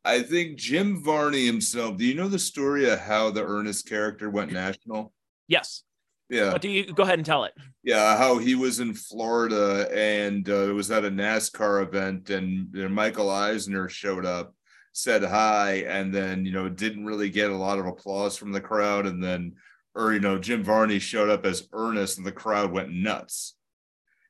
I 0.04 0.22
think 0.22 0.58
Jim 0.58 1.04
Varney 1.04 1.46
himself, 1.46 1.96
do 1.96 2.04
you 2.04 2.14
know 2.14 2.28
the 2.28 2.38
story 2.40 2.90
of 2.90 2.98
how 2.98 3.30
the 3.30 3.44
Ernest 3.44 3.88
character 3.88 4.28
went 4.30 4.50
national? 4.50 5.12
Yes. 5.48 5.82
Yeah. 6.28 6.50
But 6.52 6.60
do 6.60 6.68
you 6.68 6.92
go 6.92 7.02
ahead 7.02 7.18
and 7.18 7.26
tell 7.26 7.44
it? 7.44 7.54
Yeah, 7.82 8.16
how 8.18 8.38
he 8.38 8.54
was 8.54 8.80
in 8.80 8.92
Florida 8.94 9.88
and 9.94 10.48
uh, 10.48 10.68
it 10.68 10.74
was 10.74 10.90
at 10.90 11.04
a 11.04 11.10
NASCAR 11.10 11.82
event, 11.82 12.30
and 12.30 12.68
you 12.74 12.82
know, 12.82 12.88
Michael 12.88 13.30
Eisner 13.30 13.88
showed 13.88 14.26
up, 14.26 14.54
said 14.92 15.24
hi, 15.24 15.84
and 15.88 16.14
then 16.14 16.44
you 16.44 16.52
know 16.52 16.68
didn't 16.68 17.06
really 17.06 17.30
get 17.30 17.50
a 17.50 17.56
lot 17.56 17.78
of 17.78 17.86
applause 17.86 18.36
from 18.36 18.52
the 18.52 18.60
crowd, 18.60 19.06
and 19.06 19.24
then 19.24 19.54
or 19.94 20.12
you 20.12 20.20
know 20.20 20.38
Jim 20.38 20.62
Varney 20.62 20.98
showed 20.98 21.30
up 21.30 21.46
as 21.46 21.66
Ernest, 21.72 22.18
and 22.18 22.26
the 22.26 22.32
crowd 22.32 22.72
went 22.72 22.92
nuts. 22.92 23.54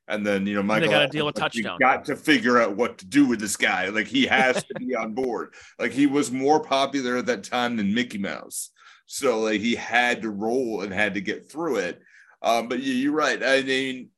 And 0.07 0.25
then 0.25 0.47
you 0.47 0.55
know 0.55 0.63
Michael 0.63 0.89
gotta 0.89 1.07
deal 1.07 1.27
a 1.27 1.31
was 1.31 1.41
like, 1.41 1.53
"You 1.53 1.63
touchdown." 1.63 1.79
got 1.79 2.05
to 2.05 2.15
figure 2.15 2.59
out 2.59 2.77
what 2.77 2.97
to 2.99 3.05
do 3.05 3.27
with 3.27 3.41
this 3.41 3.57
guy. 3.57 3.89
Like 3.89 4.07
he 4.07 4.25
has 4.25 4.63
to 4.63 4.73
be 4.75 4.95
on 4.95 5.13
board. 5.13 5.53
Like 5.77 5.91
he 5.91 6.07
was 6.07 6.31
more 6.31 6.61
popular 6.61 7.17
at 7.17 7.25
that 7.25 7.43
time 7.43 7.75
than 7.75 7.93
Mickey 7.93 8.17
Mouse. 8.17 8.71
So 9.11 9.39
like 9.39 9.59
he 9.59 9.73
had 9.73 10.21
to 10.21 10.29
roll 10.29 10.81
and 10.81 10.93
had 10.93 11.15
to 11.15 11.21
get 11.21 11.51
through 11.51 11.77
it. 11.77 11.99
Um, 12.43 12.67
but 12.67 12.79
yeah, 12.79 12.93
you're 12.93 13.11
right. 13.11 13.41
I 13.43 13.63
mean, 13.63 14.09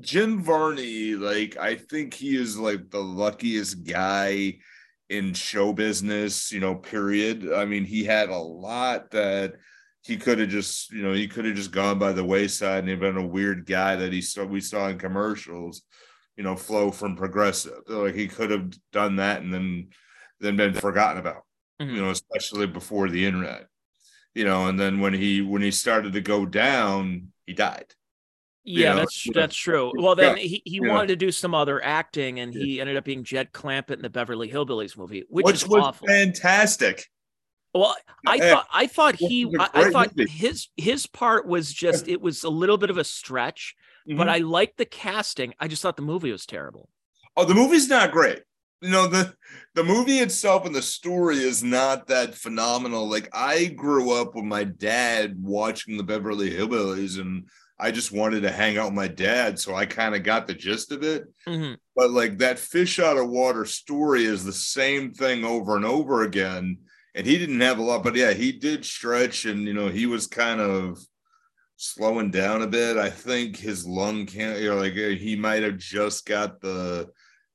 Jim 0.00 0.42
Varney, 0.42 1.12
like 1.16 1.58
I 1.58 1.74
think 1.74 2.14
he 2.14 2.34
is 2.34 2.56
like 2.58 2.88
the 2.88 2.98
luckiest 2.98 3.84
guy 3.84 4.58
in 5.10 5.34
show 5.34 5.74
business, 5.74 6.50
you 6.50 6.60
know, 6.60 6.74
period. 6.74 7.52
I 7.52 7.66
mean, 7.66 7.84
he 7.84 8.04
had 8.04 8.30
a 8.30 8.38
lot 8.38 9.10
that 9.10 9.52
he 10.02 10.16
could 10.16 10.38
have 10.38 10.48
just, 10.48 10.92
you 10.92 11.02
know, 11.02 11.12
he 11.12 11.28
could 11.28 11.44
have 11.44 11.54
just 11.54 11.70
gone 11.70 11.98
by 11.98 12.12
the 12.12 12.24
wayside 12.24 12.80
and 12.80 12.88
he'd 12.88 13.00
been 13.00 13.18
a 13.18 13.26
weird 13.26 13.66
guy 13.66 13.96
that 13.96 14.14
he 14.14 14.22
saw 14.22 14.44
we 14.46 14.62
saw 14.62 14.88
in 14.88 14.98
commercials, 14.98 15.82
you 16.38 16.42
know, 16.42 16.56
Flo 16.56 16.90
from 16.90 17.16
progressive. 17.16 17.82
Like 17.86 18.14
he 18.14 18.28
could 18.28 18.50
have 18.50 18.72
done 18.92 19.16
that 19.16 19.42
and 19.42 19.52
then 19.52 19.88
then 20.40 20.56
been 20.56 20.72
forgotten 20.72 21.18
about, 21.18 21.42
Mhm. 21.82 21.94
you 21.94 22.00
know, 22.00 22.10
especially 22.10 22.66
before 22.66 23.10
the 23.10 23.26
internet. 23.26 23.66
You 24.38 24.44
know, 24.44 24.68
and 24.68 24.78
then 24.78 25.00
when 25.00 25.14
he 25.14 25.42
when 25.42 25.62
he 25.62 25.72
started 25.72 26.12
to 26.12 26.20
go 26.20 26.46
down, 26.46 27.32
he 27.44 27.54
died. 27.54 27.86
Yeah, 28.62 28.90
know, 28.90 28.96
that's 29.00 29.26
that's 29.34 29.56
true. 29.56 29.92
Well, 29.96 30.14
then 30.14 30.36
Yeah, 30.36 30.42
he, 30.44 30.62
he 30.64 30.80
wanted 30.80 31.08
to 31.08 31.16
do 31.16 31.32
some 31.32 31.54
other 31.54 31.82
acting, 31.82 32.38
and 32.38 32.54
he 32.54 32.80
ended 32.80 32.96
up 32.96 33.04
being 33.04 33.24
Jed 33.24 33.50
Clampett 33.52 33.94
in 33.96 34.02
the 34.02 34.10
Beverly 34.10 34.48
Hillbillies 34.48 34.96
movie, 34.96 35.24
which, 35.28 35.44
Which 35.44 35.54
is 35.56 35.68
was 35.68 35.82
awful. 35.82 36.06
fantastic. 36.06 37.06
Well, 37.74 37.96
I 38.26 38.36
Yeah. 38.36 38.50
thought 38.54 38.66
I 38.72 38.86
thought 38.86 39.16
he 39.16 39.44
I, 39.58 39.64
a 39.64 39.68
I, 39.74 39.82
I 39.86 39.90
thought 39.90 40.16
movie. 40.16 40.30
his 40.30 40.68
his 40.76 41.06
part 41.08 41.46
was 41.46 41.72
just 41.72 42.06
it 42.06 42.20
was 42.20 42.44
a 42.44 42.48
little 42.50 42.78
bit 42.78 42.90
of 42.90 42.98
a 42.98 43.04
stretch, 43.04 43.74
Mm-hmm. 44.08 44.18
but 44.18 44.28
I 44.28 44.38
liked 44.38 44.78
the 44.78 44.86
casting. 44.86 45.52
I 45.58 45.66
just 45.68 45.82
thought 45.82 45.96
the 45.96 46.02
movie 46.02 46.30
was 46.30 46.46
terrible. 46.46 46.88
Oh, 47.36 47.44
the 47.44 47.54
movie's 47.54 47.88
not 47.88 48.12
great. 48.12 48.42
You 48.80 48.90
know, 48.90 49.08
the 49.08 49.34
the 49.74 49.82
movie 49.82 50.18
itself 50.18 50.64
and 50.64 50.74
the 50.74 50.82
story 50.82 51.38
is 51.38 51.62
not 51.64 52.06
that 52.08 52.34
phenomenal. 52.34 53.08
Like 53.08 53.28
I 53.32 53.66
grew 53.66 54.12
up 54.12 54.34
with 54.34 54.44
my 54.44 54.64
dad 54.64 55.36
watching 55.42 55.96
the 55.96 56.04
Beverly 56.04 56.50
Hillbillies 56.50 57.20
and 57.20 57.48
I 57.80 57.90
just 57.90 58.12
wanted 58.12 58.40
to 58.42 58.50
hang 58.50 58.76
out 58.76 58.86
with 58.86 58.94
my 58.94 59.08
dad, 59.08 59.58
so 59.58 59.74
I 59.74 59.86
kind 59.86 60.14
of 60.14 60.24
got 60.24 60.46
the 60.46 60.54
gist 60.54 60.90
of 60.92 61.02
it. 61.02 61.24
Mhm. 61.46 61.76
But 61.94 62.10
like 62.10 62.38
that 62.38 62.58
fish 62.58 62.98
out 62.98 63.16
of 63.16 63.28
water 63.28 63.64
story 63.64 64.24
is 64.24 64.44
the 64.44 64.52
same 64.52 65.12
thing 65.12 65.44
over 65.44 65.76
and 65.76 65.84
over 65.84 66.22
again. 66.22 66.78
And 67.14 67.26
he 67.26 67.38
didn't 67.38 67.60
have 67.60 67.78
a 67.78 67.82
lot, 67.82 68.04
but 68.04 68.14
yeah, 68.16 68.32
he 68.32 68.52
did 68.52 68.84
stretch 68.84 69.44
and 69.44 69.66
you 69.66 69.74
know, 69.74 69.88
he 69.88 70.06
was 70.06 70.26
kind 70.28 70.60
of 70.60 70.98
slowing 71.76 72.30
down 72.30 72.62
a 72.62 72.66
bit. 72.66 72.96
I 72.96 73.10
think 73.10 73.56
his 73.56 73.86
lung 73.86 74.26
can't 74.26 74.60
you 74.60 74.70
know, 74.70 74.76
like 74.76 74.94
he 74.94 75.36
might 75.36 75.62
have 75.62 75.78
just 75.78 76.26
got 76.26 76.60
the 76.60 77.08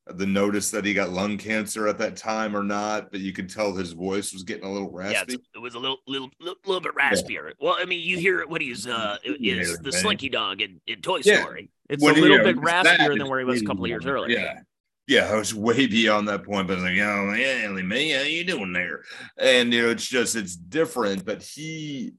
the 0.07 0.25
notice 0.25 0.69
that 0.71 0.83
he 0.83 0.93
got 0.93 1.11
lung 1.11 1.37
cancer 1.37 1.87
at 1.87 1.97
that 1.97 2.17
time 2.17 2.57
or 2.57 2.63
not, 2.63 3.09
but 3.09 3.21
you 3.21 3.31
could 3.31 3.49
tell 3.49 3.73
his 3.73 3.93
voice 3.93 4.33
was 4.33 4.43
getting 4.43 4.65
a 4.65 4.71
little 4.71 4.91
raspy. 4.91 5.33
it's- 5.35 5.47
it 5.55 5.59
was 5.59 5.75
a 5.75 5.79
little 5.79 5.97
little 6.07 6.29
little, 6.39 6.57
little 6.65 6.81
bit 6.81 6.93
raspier. 6.93 7.53
Well, 7.59 7.75
I 7.79 7.85
mean, 7.85 8.01
you 8.01 8.17
hear 8.17 8.41
it 8.41 8.49
when 8.49 8.61
he's 8.61 8.85
uh 8.85 9.17
Yeah, 9.23 9.53
is 9.61 9.77
the 9.77 9.91
man. 9.91 9.91
Slinky 9.93 10.29
Dog 10.29 10.61
in, 10.61 10.81
in 10.87 11.01
Toy 11.01 11.21
Yeah. 11.23 11.41
Story. 11.41 11.69
It's 11.89 12.03
When 12.03 12.17
a 12.17 12.21
little 12.21 12.37
yeah, 12.37 12.43
bit 12.43 12.57
raspier 12.57 13.17
than 13.17 13.29
where 13.29 13.39
he 13.39 13.45
was 13.45 13.61
a 13.61 13.65
couple 13.65 13.87
years 13.87 14.05
earlier. 14.05 14.37
Yeah. 14.37 14.59
Yeah, 15.05 15.29
I 15.31 15.35
was 15.35 15.53
way 15.53 15.85
beyond 15.85 16.29
that 16.29 16.43
point, 16.45 16.67
but 16.67 16.79
like, 16.79 16.97
oh 16.97 17.33
yeah, 17.33 17.63
Ellie 17.65 17.83
Mae, 17.83 18.11
how 18.11 18.21
you 18.23 18.45
doing 18.45 18.71
there? 18.71 19.03
And 19.37 19.73
you 19.73 19.81
know, 19.83 19.89
it's 19.89 20.07
just 20.07 20.35
it's 20.35 20.55
different, 20.55 21.25
but 21.25 21.43
he 21.43 22.13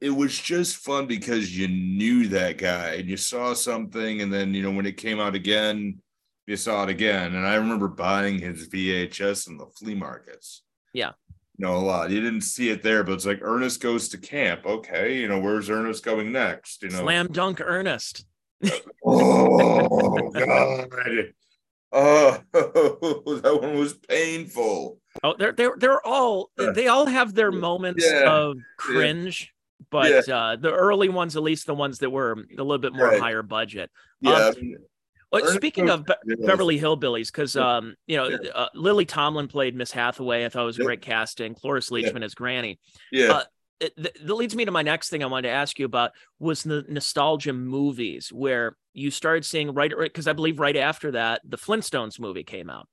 it 0.00 0.10
was 0.10 0.38
just 0.38 0.76
fun 0.76 1.06
because 1.06 1.56
you 1.56 1.68
knew 1.68 2.28
that 2.28 2.58
guy 2.58 2.94
and 2.96 3.08
you 3.08 3.16
saw 3.16 3.52
something, 3.54 4.20
and 4.20 4.32
then 4.32 4.52
you 4.54 4.62
know, 4.62 4.70
when 4.70 4.86
it 4.86 4.96
came 4.96 5.18
out 5.18 5.34
again, 5.34 6.00
you 6.46 6.56
saw 6.56 6.84
it 6.84 6.88
again. 6.88 7.34
And 7.34 7.46
I 7.46 7.56
remember 7.56 7.88
buying 7.88 8.38
his 8.38 8.68
VHS 8.68 9.48
in 9.48 9.56
the 9.58 9.66
flea 9.66 9.94
markets. 9.94 10.62
Yeah. 10.92 11.12
You 11.58 11.66
know, 11.66 11.76
a 11.76 11.78
lot. 11.78 12.10
You 12.10 12.20
didn't 12.20 12.42
see 12.42 12.68
it 12.70 12.82
there, 12.82 13.02
but 13.02 13.12
it's 13.12 13.26
like 13.26 13.38
Ernest 13.42 13.80
goes 13.80 14.08
to 14.10 14.18
camp. 14.18 14.66
Okay, 14.66 15.16
you 15.18 15.26
know, 15.28 15.38
where's 15.40 15.70
Ernest 15.70 16.04
going 16.04 16.30
next? 16.32 16.82
You 16.82 16.90
know, 16.90 17.00
Slam 17.00 17.28
dunk 17.28 17.60
Ernest. 17.60 18.24
Oh 19.04 20.30
God! 20.30 20.88
Oh, 21.92 22.38
that 22.52 23.58
one 23.62 23.78
was 23.78 23.94
painful. 23.94 24.98
Oh, 25.22 25.34
they're 25.38 25.52
they're 25.52 25.76
they're 25.78 26.04
all 26.06 26.50
they 26.56 26.88
all 26.88 27.06
have 27.06 27.34
their 27.34 27.52
moments 27.52 28.04
Yeah. 28.04 28.30
of 28.30 28.56
cringe, 28.76 29.52
but 29.90 30.28
uh, 30.28 30.56
the 30.56 30.72
early 30.72 31.08
ones, 31.08 31.36
at 31.36 31.42
least 31.42 31.66
the 31.66 31.74
ones 31.74 31.98
that 32.00 32.10
were 32.10 32.32
a 32.32 32.62
little 32.62 32.78
bit 32.78 32.92
more 32.92 33.06
Right. 33.08 33.20
higher 33.20 33.42
budget. 33.42 33.90
Yeah, 34.20 34.32
Um, 34.48 34.54
I 34.56 34.76
But 35.42 35.50
speaking 35.50 35.90
of 35.90 36.04
Be- 36.04 36.14
Beverly 36.46 36.78
Hillbillies, 36.78 37.26
because 37.26 37.56
um, 37.56 37.94
you 38.06 38.16
know, 38.16 38.28
Yeah. 38.28 38.50
uh, 38.54 38.68
Lily 38.74 39.04
Tomlin 39.04 39.48
played 39.48 39.74
Miss 39.74 39.90
Hathaway. 39.92 40.44
I 40.44 40.48
thought 40.48 40.62
it 40.62 40.66
was 40.66 40.78
a 40.78 40.82
Yep. 40.82 40.86
great 40.86 41.02
casting. 41.02 41.54
Cloris. 41.54 41.90
Leachman 41.90 42.24
as 42.24 42.34
Granny. 42.34 42.78
yeah, 43.12 43.32
uh, 43.32 43.44
It, 43.80 43.92
that 43.96 44.30
leads 44.34 44.56
me 44.56 44.64
to 44.64 44.70
my 44.70 44.82
next 44.82 45.10
thing 45.10 45.22
I 45.22 45.26
wanted 45.26 45.48
to 45.48 45.54
ask 45.54 45.78
you 45.78 45.84
about 45.84 46.12
was 46.38 46.62
the 46.62 46.84
nostalgia 46.88 47.52
movies 47.52 48.32
where 48.32 48.76
you 48.94 49.10
started 49.10 49.44
seeing 49.44 49.74
right 49.74 49.92
because 49.98 50.26
I 50.26 50.32
believe 50.32 50.58
right 50.58 50.76
after 50.76 51.10
that 51.12 51.42
the 51.44 51.58
Flintstones 51.58 52.18
movie 52.18 52.42
came 52.44 52.70
out 52.70 52.88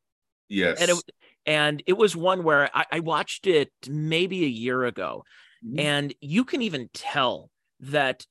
yes, 0.49 0.81
and 0.81 0.91
it 0.91 0.97
and 1.45 1.83
it 1.87 1.93
was 1.93 2.15
one 2.17 2.43
where 2.43 2.69
I, 2.75 2.85
I 2.91 2.99
watched 2.99 3.47
it 3.47 3.71
maybe 3.87 4.43
a 4.43 4.47
year 4.47 4.83
ago 4.83 5.23
Mhm. 5.65 5.79
and 5.79 6.13
you 6.19 6.43
can 6.43 6.61
even 6.61 6.89
tell 6.93 7.49
that 7.79 8.25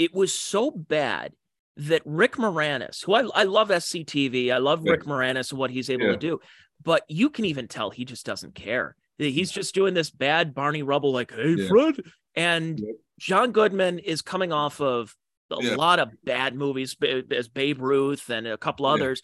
it 0.00 0.12
was 0.12 0.34
so 0.34 0.72
bad 0.72 1.32
that 1.76 2.02
Rick 2.04 2.36
Moranis, 2.36 3.04
who 3.04 3.14
I, 3.14 3.22
I 3.34 3.42
love 3.44 3.68
SCTV, 3.68 4.52
I 4.52 4.58
love 4.58 4.82
Yeah. 4.84 4.92
Rick 4.92 5.04
Moranis 5.04 5.50
and 5.50 5.58
what 5.58 5.70
he's 5.70 5.90
able 5.90 6.06
Yeah. 6.06 6.12
to 6.12 6.16
do, 6.18 6.40
but 6.82 7.02
you 7.08 7.30
can 7.30 7.44
even 7.44 7.66
tell 7.68 7.90
he 7.90 8.04
just 8.04 8.24
doesn't 8.26 8.54
care. 8.54 8.96
He's 9.18 9.50
just 9.52 9.74
doing 9.74 9.94
this 9.94 10.10
bad 10.10 10.54
Barney 10.54 10.82
Rubble, 10.82 11.12
like, 11.12 11.32
hey, 11.32 11.54
Yeah. 11.56 11.68
Fred. 11.68 12.00
And 12.34 12.80
John 13.18 13.52
Goodman 13.52 14.00
is 14.00 14.22
coming 14.22 14.52
off 14.52 14.80
of 14.80 15.14
a 15.50 15.76
lot 15.76 16.00
of 16.00 16.10
bad 16.24 16.56
movies, 16.56 16.96
as 17.30 17.48
Babe 17.48 17.80
Ruth 17.80 18.28
and 18.28 18.46
a 18.46 18.56
couple 18.58 18.86
others. 18.86 19.22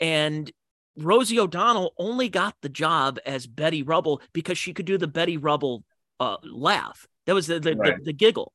And 0.00 0.50
Rosie 0.96 1.38
O'Donnell 1.38 1.92
only 1.98 2.30
got 2.30 2.54
the 2.62 2.70
job 2.70 3.18
as 3.26 3.46
Betty 3.46 3.82
Rubble 3.82 4.22
because 4.32 4.56
she 4.56 4.72
could 4.72 4.86
do 4.86 4.96
the 4.96 5.06
Betty 5.08 5.36
Rubble 5.36 5.84
uh, 6.18 6.36
laugh. 6.42 7.06
That 7.26 7.34
was 7.34 7.46
the 7.46 7.60
the, 7.60 7.74
Right. 7.76 7.98
the, 7.98 8.04
the 8.04 8.12
giggle. 8.14 8.52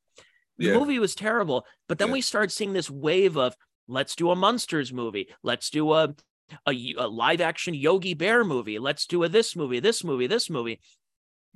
The 0.58 0.66
Yeah. 0.66 0.78
movie 0.78 0.98
was 0.98 1.14
terrible, 1.14 1.66
but 1.88 1.98
then 1.98 2.08
Yeah. 2.08 2.14
we 2.14 2.20
started 2.20 2.50
seeing 2.50 2.72
this 2.72 2.90
wave 2.90 3.36
of 3.36 3.56
let's 3.88 4.14
do 4.14 4.30
a 4.30 4.36
monsters 4.36 4.92
movie, 4.92 5.28
let's 5.42 5.70
do 5.70 5.92
a 5.92 6.14
a, 6.68 6.94
a 6.98 7.06
live 7.08 7.40
action 7.40 7.72
Yogi 7.72 8.12
Bear 8.14 8.44
movie, 8.44 8.78
let's 8.78 9.06
do 9.06 9.22
a 9.24 9.28
this 9.28 9.56
movie, 9.56 9.80
this 9.80 10.04
movie, 10.04 10.26
this 10.26 10.50
movie. 10.50 10.80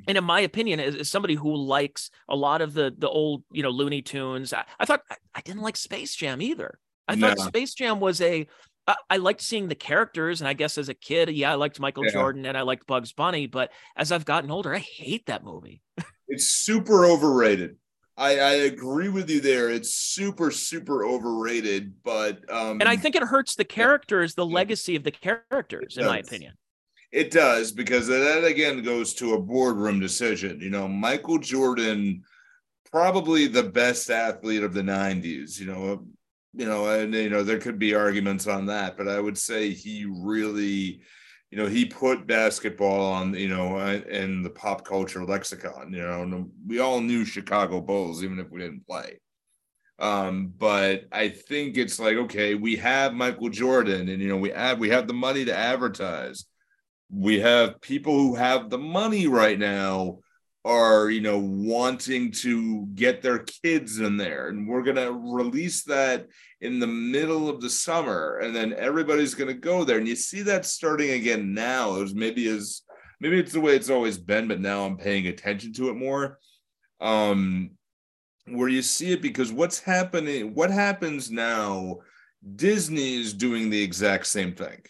And 0.09 0.17
in 0.17 0.25
my 0.25 0.41
opinion, 0.41 0.81
as, 0.81 0.95
as 0.97 1.11
somebody 1.11 1.35
who 1.35 1.55
likes 1.55 2.11
a 2.29 2.37
lot 2.37 2.61
of 2.63 2.73
the 2.75 2.95
the 2.97 3.09
old 3.09 3.45
you 3.51 3.63
know 3.63 3.71
Looney 3.71 4.03
Tunes, 4.03 4.53
I, 4.53 4.65
I 4.81 4.85
thought 4.87 5.03
I, 5.11 5.17
I 5.35 5.41
didn't 5.43 5.63
like 5.63 5.77
Space 5.77 6.15
Jam 6.15 6.41
either. 6.41 6.79
I 7.09 7.17
thought 7.17 7.39
Space 7.39 7.75
Jam 7.75 8.01
was 8.01 8.21
a 8.21 8.47
I, 8.89 8.97
I 9.11 9.17
liked 9.19 9.41
seeing 9.43 9.69
the 9.69 9.75
characters, 9.75 10.41
and 10.41 10.49
I 10.49 10.53
guess 10.55 10.79
as 10.79 10.89
a 10.89 10.95
kid, 10.95 11.29
yeah, 11.31 11.53
I 11.53 11.55
liked 11.57 11.79
Michael 11.81 12.05
Yeah. 12.07 12.13
Jordan 12.13 12.47
and 12.47 12.57
I 12.57 12.63
liked 12.63 12.87
Bugs 12.87 13.13
Bunny. 13.13 13.47
But 13.47 13.71
as 13.97 14.13
I've 14.13 14.25
gotten 14.25 14.51
older, 14.51 14.73
I 14.75 14.79
hate 14.79 15.27
that 15.27 15.45
movie. 15.45 15.83
it's 16.29 16.47
super 16.47 17.05
overrated. 17.05 17.77
I, 18.17 18.39
I 18.39 18.53
agree 18.53 19.09
with 19.11 19.29
you 19.29 19.41
there. 19.41 19.71
It's 19.71 19.95
super, 19.95 20.51
super 20.51 21.05
overrated, 21.05 22.03
but 22.03 22.39
um 22.51 22.81
And 22.81 22.89
I 22.89 22.97
think 22.97 23.15
it 23.15 23.23
hurts 23.23 23.55
the 23.55 23.65
characters, 23.65 24.35
the 24.35 24.47
legacy 24.47 24.97
of 24.97 25.05
the 25.05 25.11
characters, 25.11 25.99
in 25.99 26.07
my 26.07 26.19
opinion. 26.19 26.55
It 27.13 27.31
does 27.31 27.73
because 27.73 28.07
that 28.09 28.45
again 28.45 28.83
goes 28.83 29.15
to 29.15 29.35
a 29.35 29.41
boardroom 29.41 30.01
decision. 30.01 30.61
You 30.61 30.71
know, 30.71 30.89
Michael 30.89 31.39
Jordan, 31.39 32.23
probably 32.91 33.47
the 33.47 33.63
best 33.63 34.11
athlete 34.11 34.63
of 34.63 34.75
the 34.75 34.83
'90s. 34.83 35.59
You 35.59 35.67
know, 35.67 36.07
you 36.55 36.67
know, 36.67 36.89
and 36.89 37.15
you 37.15 37.31
know 37.31 37.43
there 37.43 37.59
could 37.59 37.79
be 37.79 37.95
arguments 37.95 38.47
on 38.47 38.67
that, 38.67 38.97
but 38.97 39.09
I 39.09 39.21
would 39.21 39.39
say 39.39 39.71
he 39.71 40.07
really, 40.09 41.03
you 41.51 41.59
know, 41.59 41.67
he 41.67 41.85
put 41.85 42.27
basketball 42.27 43.13
on, 43.13 43.35
you 43.35 43.49
know, 43.49 43.77
uh, 43.77 44.01
in 44.11 44.43
the 44.43 44.51
pop 44.51 44.85
culture 44.85 45.25
lexicon. 45.25 45.93
You 45.93 46.03
know, 46.03 46.51
we 46.67 46.81
all 46.81 47.01
knew 47.01 47.25
Chicago 47.25 47.81
Bulls 47.81 48.25
even 48.25 48.39
if 48.39 48.51
we 48.51 48.61
didn't 48.61 48.87
play. 48.87 49.21
Um, 49.99 50.53
but 50.59 51.05
I 51.13 51.31
think 51.31 51.79
it's 51.79 51.99
like 51.99 52.17
okay, 52.17 52.55
we 52.55 52.77
have 52.77 53.15
Michael 53.15 53.49
Jordan, 53.49 54.09
and 54.09 54.21
you 54.21 54.29
know, 54.29 54.37
we 54.37 54.51
have 54.51 54.79
we 54.79 54.91
have 54.91 55.09
the 55.09 55.15
money 55.15 55.45
to 55.47 55.57
advertise 55.57 56.45
we 57.11 57.41
have 57.41 57.81
people 57.81 58.19
who 58.19 58.35
have 58.35 58.71
the 58.71 58.79
money 58.79 59.27
right 59.27 59.59
now 59.59 60.19
are 60.67 61.11
you 61.11 61.21
know 61.21 61.39
wanting 61.39 62.33
to 62.33 62.87
get 62.95 63.23
their 63.23 63.39
kids 63.39 64.01
in 64.01 64.17
there. 64.17 64.49
And 64.49 64.69
we're 64.69 64.83
going 64.83 64.97
to 64.97 65.13
release 65.13 65.85
that 65.85 66.27
in 66.61 66.81
the 66.81 66.87
middle 66.87 67.49
of 67.49 67.61
the 67.61 67.71
summer 67.71 68.39
and 68.39 68.55
then 68.55 68.75
everybody's 68.75 69.35
going 69.35 69.49
to 69.49 69.55
go 69.55 69.85
there. 69.85 69.99
And 69.99 70.09
you 70.09 70.17
see 70.17 70.43
that 70.43 70.67
starting 70.67 71.11
again 71.11 71.55
now. 71.55 71.95
It 71.97 72.01
was 72.01 72.15
maybe 72.15 72.49
as 72.49 72.83
maybe 73.21 73.39
it's 73.39 73.53
the 73.53 73.61
way 73.61 73.77
it's 73.77 73.91
always 73.91 74.19
been 74.19 74.49
but 74.49 74.61
now 74.61 74.85
i'm 74.85 74.97
paying 74.97 75.29
attention 75.29 75.73
to 75.75 75.89
it 75.91 75.95
more. 75.95 76.39
Um 77.01 77.71
where 78.49 78.69
you 78.69 78.83
see 78.83 79.13
it 79.13 79.23
because 79.23 79.53
what's 79.53 79.81
happening 79.81 80.55
what 80.55 80.71
happens 80.71 81.31
now 81.33 81.97
disney 82.55 83.21
is 83.21 83.35
doing 83.35 83.71
the 83.71 83.83
exact 83.83 84.25
same 84.25 84.55
thing 84.55 84.81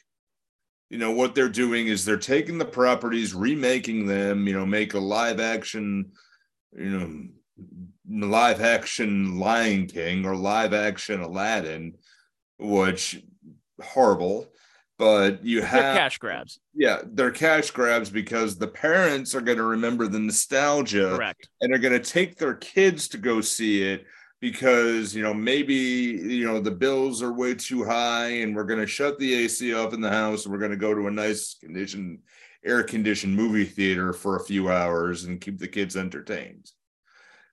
you 0.90 0.98
know 0.98 1.10
what 1.10 1.34
they're 1.34 1.48
doing 1.48 1.88
is 1.88 2.04
they're 2.04 2.16
taking 2.16 2.58
the 2.58 2.64
properties 2.64 3.34
remaking 3.34 4.06
them 4.06 4.46
you 4.46 4.54
know 4.54 4.66
make 4.66 4.94
a 4.94 4.98
live 4.98 5.40
action 5.40 6.10
you 6.72 6.90
know 8.08 8.26
live 8.26 8.60
action 8.60 9.38
lion 9.38 9.86
king 9.86 10.24
or 10.24 10.36
live 10.36 10.72
action 10.72 11.20
aladdin 11.20 11.94
which 12.58 13.22
horrible 13.82 14.46
but 14.98 15.44
you 15.44 15.60
They're 15.60 15.68
have 15.68 15.96
cash 15.96 16.18
grabs. 16.18 16.60
yeah 16.74 17.02
they're 17.04 17.30
cash 17.30 17.70
grabs 17.70 18.08
because 18.08 18.56
the 18.56 18.68
parents 18.68 19.34
are 19.34 19.40
going 19.40 19.58
to 19.58 19.64
remember 19.64 20.06
the 20.06 20.20
nostalgia 20.20 21.14
Correct. 21.16 21.48
and 21.60 21.74
are 21.74 21.78
going 21.78 22.00
to 22.00 22.10
take 22.12 22.36
their 22.36 22.54
kids 22.54 23.08
to 23.08 23.18
go 23.18 23.40
see 23.40 23.82
it 23.82 24.06
because 24.40 25.14
you 25.14 25.22
know 25.22 25.32
maybe 25.34 25.74
you 25.74 26.44
know 26.44 26.60
the 26.60 26.70
bills 26.70 27.22
are 27.22 27.32
way 27.32 27.54
too 27.54 27.84
high 27.84 28.28
and 28.28 28.54
we're 28.54 28.64
going 28.64 28.80
to 28.80 28.86
shut 28.86 29.18
the 29.18 29.34
AC 29.34 29.72
off 29.74 29.94
in 29.94 30.00
the 30.00 30.10
house 30.10 30.44
and 30.44 30.52
we're 30.52 30.58
going 30.60 30.70
to 30.70 30.76
go 30.76 30.94
to 30.94 31.06
a 31.06 31.10
nice 31.10 31.54
condition 31.54 32.18
air 32.64 32.82
conditioned 32.82 33.34
movie 33.34 33.64
theater 33.64 34.12
for 34.12 34.36
a 34.36 34.44
few 34.44 34.70
hours 34.70 35.24
and 35.24 35.40
keep 35.40 35.58
the 35.58 35.68
kids 35.68 35.96
entertained 35.96 36.70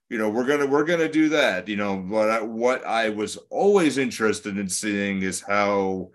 you 0.10 0.18
know 0.18 0.30
we're 0.30 0.46
going 0.46 0.60
to 0.60 0.66
we're 0.68 0.84
going 0.84 1.00
to 1.00 1.10
do 1.10 1.30
that 1.30 1.68
you 1.68 1.76
know 1.76 1.96
what 1.98 2.30
I, 2.30 2.42
what 2.42 2.86
I 2.86 3.10
was 3.10 3.38
always 3.50 3.98
interested 3.98 4.58
in 4.58 4.68
seeing 4.68 5.22
is 5.22 5.40
how 5.42 6.10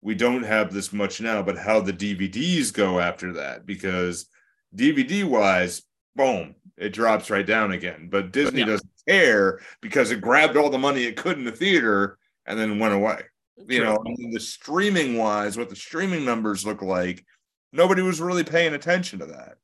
we 0.00 0.14
don't 0.14 0.42
have 0.44 0.72
this 0.72 0.92
much 0.92 1.20
now 1.20 1.42
but 1.42 1.58
how 1.58 1.80
the 1.80 1.92
DVDs 1.92 2.72
go 2.72 2.98
after 2.98 3.34
that 3.34 3.66
because 3.66 4.26
DVD 4.74 5.24
wise 5.24 5.82
boom 6.16 6.54
it 6.78 6.90
drops 6.90 7.28
right 7.28 7.46
down 7.46 7.72
again 7.72 8.08
but 8.10 8.32
Disney 8.32 8.60
Yeah. 8.60 8.66
doesn't 8.66 8.90
care 9.08 9.60
because 9.80 10.10
it 10.10 10.20
grabbed 10.20 10.56
all 10.56 10.70
the 10.70 10.78
money 10.78 11.04
it 11.04 11.16
could 11.16 11.38
in 11.38 11.44
the 11.44 11.52
theater 11.52 12.18
and 12.46 12.58
then 12.58 12.78
went 12.78 12.94
away 12.94 13.20
you 13.68 13.78
True. 13.78 13.86
know 13.86 14.02
and 14.04 14.32
the 14.32 14.40
streaming 14.40 15.16
wise 15.16 15.56
what 15.56 15.68
the 15.68 15.76
streaming 15.76 16.24
numbers 16.24 16.66
look 16.66 16.82
like 16.82 17.24
nobody 17.72 18.02
was 18.02 18.20
really 18.20 18.44
paying 18.44 18.74
attention 18.74 19.18
to 19.20 19.26
that 19.26 19.56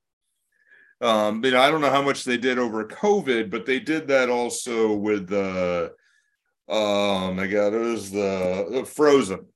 um 1.06 1.44
you 1.44 1.50
know 1.50 1.60
i 1.60 1.70
don't 1.70 1.80
know 1.80 1.90
how 1.90 2.02
much 2.02 2.24
they 2.24 2.36
did 2.36 2.58
over 2.58 2.84
covid 2.84 3.50
but 3.50 3.66
they 3.66 3.80
did 3.80 4.08
that 4.08 4.28
also 4.28 4.92
with 4.92 5.28
the 5.28 5.92
oh 6.68 7.32
my 7.32 7.46
god 7.46 7.72
it 7.74 7.78
was 7.78 8.10
the, 8.10 8.66
the 8.70 8.84
frozen 8.84 9.46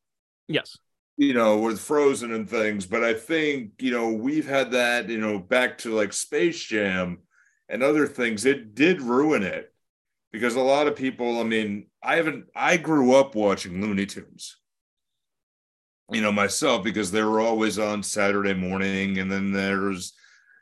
Yes. 0.49 0.77
you 1.17 1.33
know, 1.33 1.59
with 1.59 1.81
Frozen 1.81 2.33
and 2.33 2.49
things. 2.49 2.87
But 2.87 3.05
I 3.05 3.15
think, 3.15 3.71
you 3.81 3.93
know, 3.93 4.11
we've 4.11 4.47
had 4.47 4.73
that, 4.73 5.09
you 5.09 5.19
know, 5.19 5.39
back 5.39 5.79
to 5.79 5.95
like 5.95 6.13
Space 6.13 6.63
Jam 6.63 7.19
and 7.69 7.83
other 7.83 8.07
things. 8.07 8.45
It 8.45 8.75
did 8.75 9.01
ruin 9.01 9.43
it 9.43 9.73
because 10.35 10.57
a 10.57 10.61
lot 10.61 10.89
of 10.89 10.97
people, 10.97 11.39
I 11.39 11.45
mean, 11.45 11.87
I 12.03 12.17
haven't, 12.17 12.47
I 12.57 12.77
grew 12.77 13.15
up 13.15 13.37
watching 13.37 13.81
Looney 13.81 14.05
Tunes, 14.05 14.57
you 16.11 16.21
know, 16.21 16.33
myself 16.33 16.83
because 16.83 17.13
they 17.13 17.23
were 17.23 17.41
always 17.41 17.79
on 17.79 18.03
Saturday 18.03 18.53
morning. 18.53 19.19
And 19.19 19.31
then 19.31 19.53
there's 19.53 20.13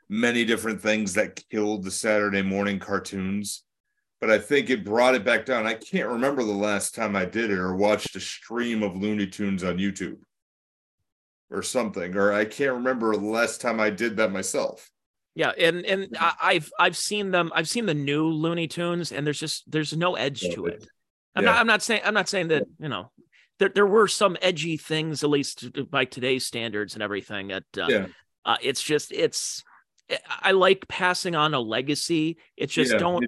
many 0.07 0.45
different 0.45 0.79
things 0.79 1.15
that 1.15 1.41
killed 1.49 1.83
the 1.83 1.89
Saturday 1.89 2.43
morning 2.43 2.77
cartoons 2.77 3.63
but 4.23 4.31
I 4.31 4.39
think 4.39 4.69
it 4.69 4.85
brought 4.85 5.15
it 5.15 5.25
back 5.25 5.45
down. 5.45 5.67
I 5.67 5.73
can't 5.73 6.07
remember 6.07 6.43
the 6.43 6.53
last 6.53 6.95
time 6.95 7.13
I 7.13 7.25
did 7.25 7.51
it 7.51 7.59
or 7.59 7.75
watched 7.75 8.15
a 8.15 8.21
stream 8.21 8.81
of 8.81 8.95
Looney 8.95 9.27
Tunes 9.27 9.65
on 9.65 9.79
YouTube 9.79 10.19
or 11.51 11.61
something, 11.61 12.15
or 12.15 12.31
I 12.31 12.45
can't 12.45 12.75
remember 12.75 13.13
the 13.17 13.25
last 13.25 13.59
time 13.59 13.81
I 13.81 13.89
did 13.89 14.15
that 14.15 14.31
myself. 14.31 14.89
Yeah, 15.35 15.49
and 15.57 15.85
and 15.85 16.15
I, 16.19 16.33
I've 16.41 16.71
I've 16.79 16.97
seen 16.97 17.31
them. 17.31 17.51
I've 17.55 17.67
seen 17.67 17.85
the 17.85 17.93
new 17.93 18.27
Looney 18.27 18.67
Tunes, 18.67 19.11
and 19.11 19.25
there's 19.25 19.39
just 19.39 19.69
there's 19.71 19.95
no 19.95 20.15
edge 20.15 20.41
to 20.41 20.67
it. 20.67 20.87
I'm 21.35 21.43
Yeah. 21.43 21.51
not. 21.51 21.59
I'm 21.59 21.67
not 21.67 21.81
saying. 21.81 22.01
I'm 22.05 22.13
not 22.13 22.29
saying 22.29 22.49
that 22.49 22.63
you 22.79 22.89
know. 22.89 23.11
There, 23.59 23.69
there 23.69 23.85
were 23.85 24.07
some 24.07 24.35
edgy 24.41 24.77
things, 24.77 25.23
at 25.23 25.29
least 25.29 25.89
by 25.91 26.05
today's 26.05 26.45
standards 26.45 26.95
and 26.95 27.03
everything. 27.03 27.49
That 27.49 27.63
uh, 27.77 27.87
Yeah. 27.87 28.05
uh, 28.45 28.57
it's 28.61 28.81
just 28.81 29.11
it's. 29.11 29.63
I 30.27 30.51
like 30.51 30.87
passing 30.87 31.33
on 31.33 31.53
a 31.53 31.59
legacy. 31.59 32.37
It's 32.57 32.73
just 32.73 32.91
Yeah, 32.91 32.97
don't 32.97 33.25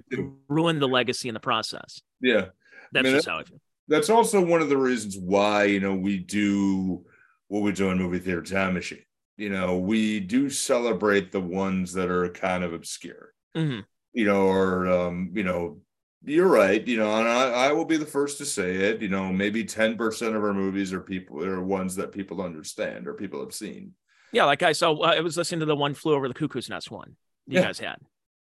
ruin 0.48 0.78
the 0.78 0.88
legacy 0.88 1.28
in 1.28 1.34
the 1.34 1.40
process. 1.40 2.02
Yeah. 2.20 2.46
That's 2.92 3.04
mean, 3.04 3.14
just 3.14 3.28
how 3.28 3.38
I 3.38 3.44
feel. 3.44 3.60
That's 3.88 4.10
also 4.10 4.44
one 4.44 4.60
of 4.60 4.68
the 4.68 4.76
reasons 4.76 5.16
why, 5.16 5.64
you 5.64 5.80
know, 5.80 5.94
we 5.94 6.18
do 6.18 7.04
what 7.48 7.62
we 7.62 7.72
do 7.72 7.90
in 7.90 7.98
movie 7.98 8.18
theater 8.18 8.42
time 8.42 8.74
machine. 8.74 9.05
You 9.36 9.50
know, 9.50 9.76
we 9.78 10.20
do 10.20 10.48
celebrate 10.48 11.30
the 11.30 11.40
ones 11.40 11.92
that 11.92 12.08
are 12.10 12.28
kind 12.30 12.64
of 12.64 12.72
obscure. 12.72 13.32
Mhm. 13.56 13.84
you 14.12 14.24
know, 14.26 14.46
or 14.46 14.86
um, 14.88 15.30
you 15.34 15.42
know, 15.44 15.80
you're 16.24 16.46
right, 16.48 16.86
you 16.88 16.96
know, 16.96 17.18
and 17.18 17.28
I, 17.28 17.68
I 17.68 17.72
will 17.72 17.84
be 17.84 17.96
the 17.98 18.04
first 18.06 18.38
to 18.38 18.44
say 18.46 18.74
it, 18.76 19.00
you 19.02 19.08
know, 19.08 19.30
maybe 19.32 19.62
10% 19.64 20.34
of 20.34 20.42
our 20.42 20.52
movies 20.54 20.92
are 20.92 21.00
people 21.00 21.42
are 21.44 21.62
ones 21.62 21.96
that 21.96 22.12
people 22.12 22.40
understand 22.42 23.06
or 23.06 23.12
people 23.14 23.40
have 23.40 23.54
seen. 23.54 23.92
Yeah, 24.32 24.44
like 24.44 24.62
I 24.62 24.72
saw. 24.72 24.94
Uh, 24.94 25.14
I 25.16 25.20
was 25.20 25.36
listening 25.36 25.60
to 25.60 25.66
the 25.66 25.76
one 25.76 25.94
flew 25.94 26.14
over 26.14 26.28
the 26.28 26.34
cuckoo's 26.34 26.68
nest 26.70 26.90
one 26.90 27.16
you 27.46 27.58
Yeah. 27.60 27.66
guys 27.66 27.78
had. 27.78 27.96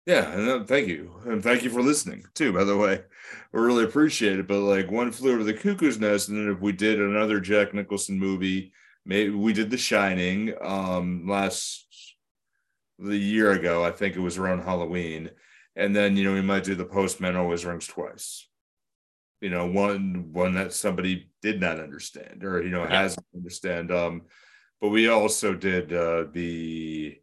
Yeah, 0.07 0.33
and 0.33 0.49
uh, 0.51 0.65
thank 0.65 0.89
you. 0.89 1.15
And 1.25 1.43
thank 1.43 1.63
you 1.63 1.71
for 1.71 1.81
listening 1.83 2.25
too, 2.35 2.53
by 2.53 2.65
the 2.65 2.77
way. 2.77 3.03
We 3.53 3.61
really 3.61 3.85
appreciate 3.85 4.39
it. 4.41 4.49
But 4.49 4.61
like 4.61 4.91
one 4.91 5.13
flew 5.13 5.33
over 5.35 5.45
the 5.45 5.55
cuckoo's 5.55 5.99
nest, 6.01 6.29
and 6.29 6.39
then 6.39 6.53
if 6.53 6.61
we 6.61 6.73
did 6.73 7.01
another 7.01 7.39
Jack 7.41 7.73
Nicholson 7.73 8.19
movie, 8.19 8.73
maybe 9.05 9.31
we 9.31 9.53
did 9.53 9.71
The 9.71 9.79
Shining 9.79 10.55
um 10.61 11.27
last 11.29 11.87
the 12.99 13.17
year 13.17 13.53
ago. 13.53 13.85
I 13.85 13.91
think 13.91 14.17
it 14.17 14.21
was 14.21 14.39
around 14.39 14.63
Halloween. 14.63 15.31
And 15.75 15.97
then 15.97 16.17
you 16.17 16.25
know, 16.25 16.35
we 16.35 16.43
might 16.43 16.65
do 16.65 16.75
the 16.75 16.85
postman 16.85 17.37
always 17.37 17.65
rings 17.65 17.87
twice. 17.87 18.47
You 19.41 19.51
know, 19.51 19.67
one 19.67 20.33
one 20.33 20.55
that 20.55 20.73
somebody 20.73 21.31
did 21.41 21.61
not 21.61 21.81
understand 21.81 22.45
or 22.45 22.63
you 22.63 22.71
know 22.71 22.85
Yeah. 22.85 23.03
hasn't 23.03 23.27
understand. 23.35 23.91
Um, 23.91 24.23
but 24.81 24.91
we 24.91 25.09
also 25.09 25.55
did 25.55 25.93
uh 25.93 26.25
the 26.33 27.19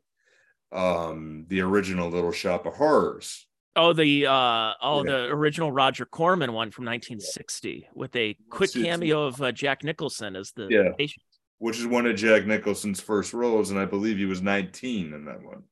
um 0.72 1.46
the 1.48 1.62
original 1.62 2.10
Little 2.10 2.32
Shop 2.32 2.66
of 2.66 2.74
Horrors. 2.76 3.46
Oh, 3.76 3.94
the 3.94 4.26
uh, 4.26 4.74
oh, 4.82 5.04
Yeah. 5.06 5.12
the 5.12 5.24
original 5.28 5.72
Roger 5.72 6.06
Corman 6.06 6.52
one 6.54 6.72
from 6.72 6.86
1960 6.86 7.88
with 7.94 8.14
a 8.16 8.36
quick 8.50 8.72
cameo 8.74 9.24
of 9.28 9.42
uh, 9.42 9.52
Jack 9.52 9.84
Nicholson 9.84 10.36
as 10.36 10.52
the 10.52 10.68
Yeah. 10.70 10.90
patient. 10.98 11.24
Which 11.60 11.78
is 11.78 11.86
one 11.86 12.06
of 12.06 12.16
Jack 12.16 12.46
Nicholson's 12.46 13.00
first 13.00 13.34
roles, 13.34 13.70
and 13.70 13.80
I 13.80 13.86
believe 13.86 14.18
he 14.18 14.26
was 14.26 14.42
19 14.42 15.14
in 15.14 15.26
that 15.26 15.44
one. 15.44 15.64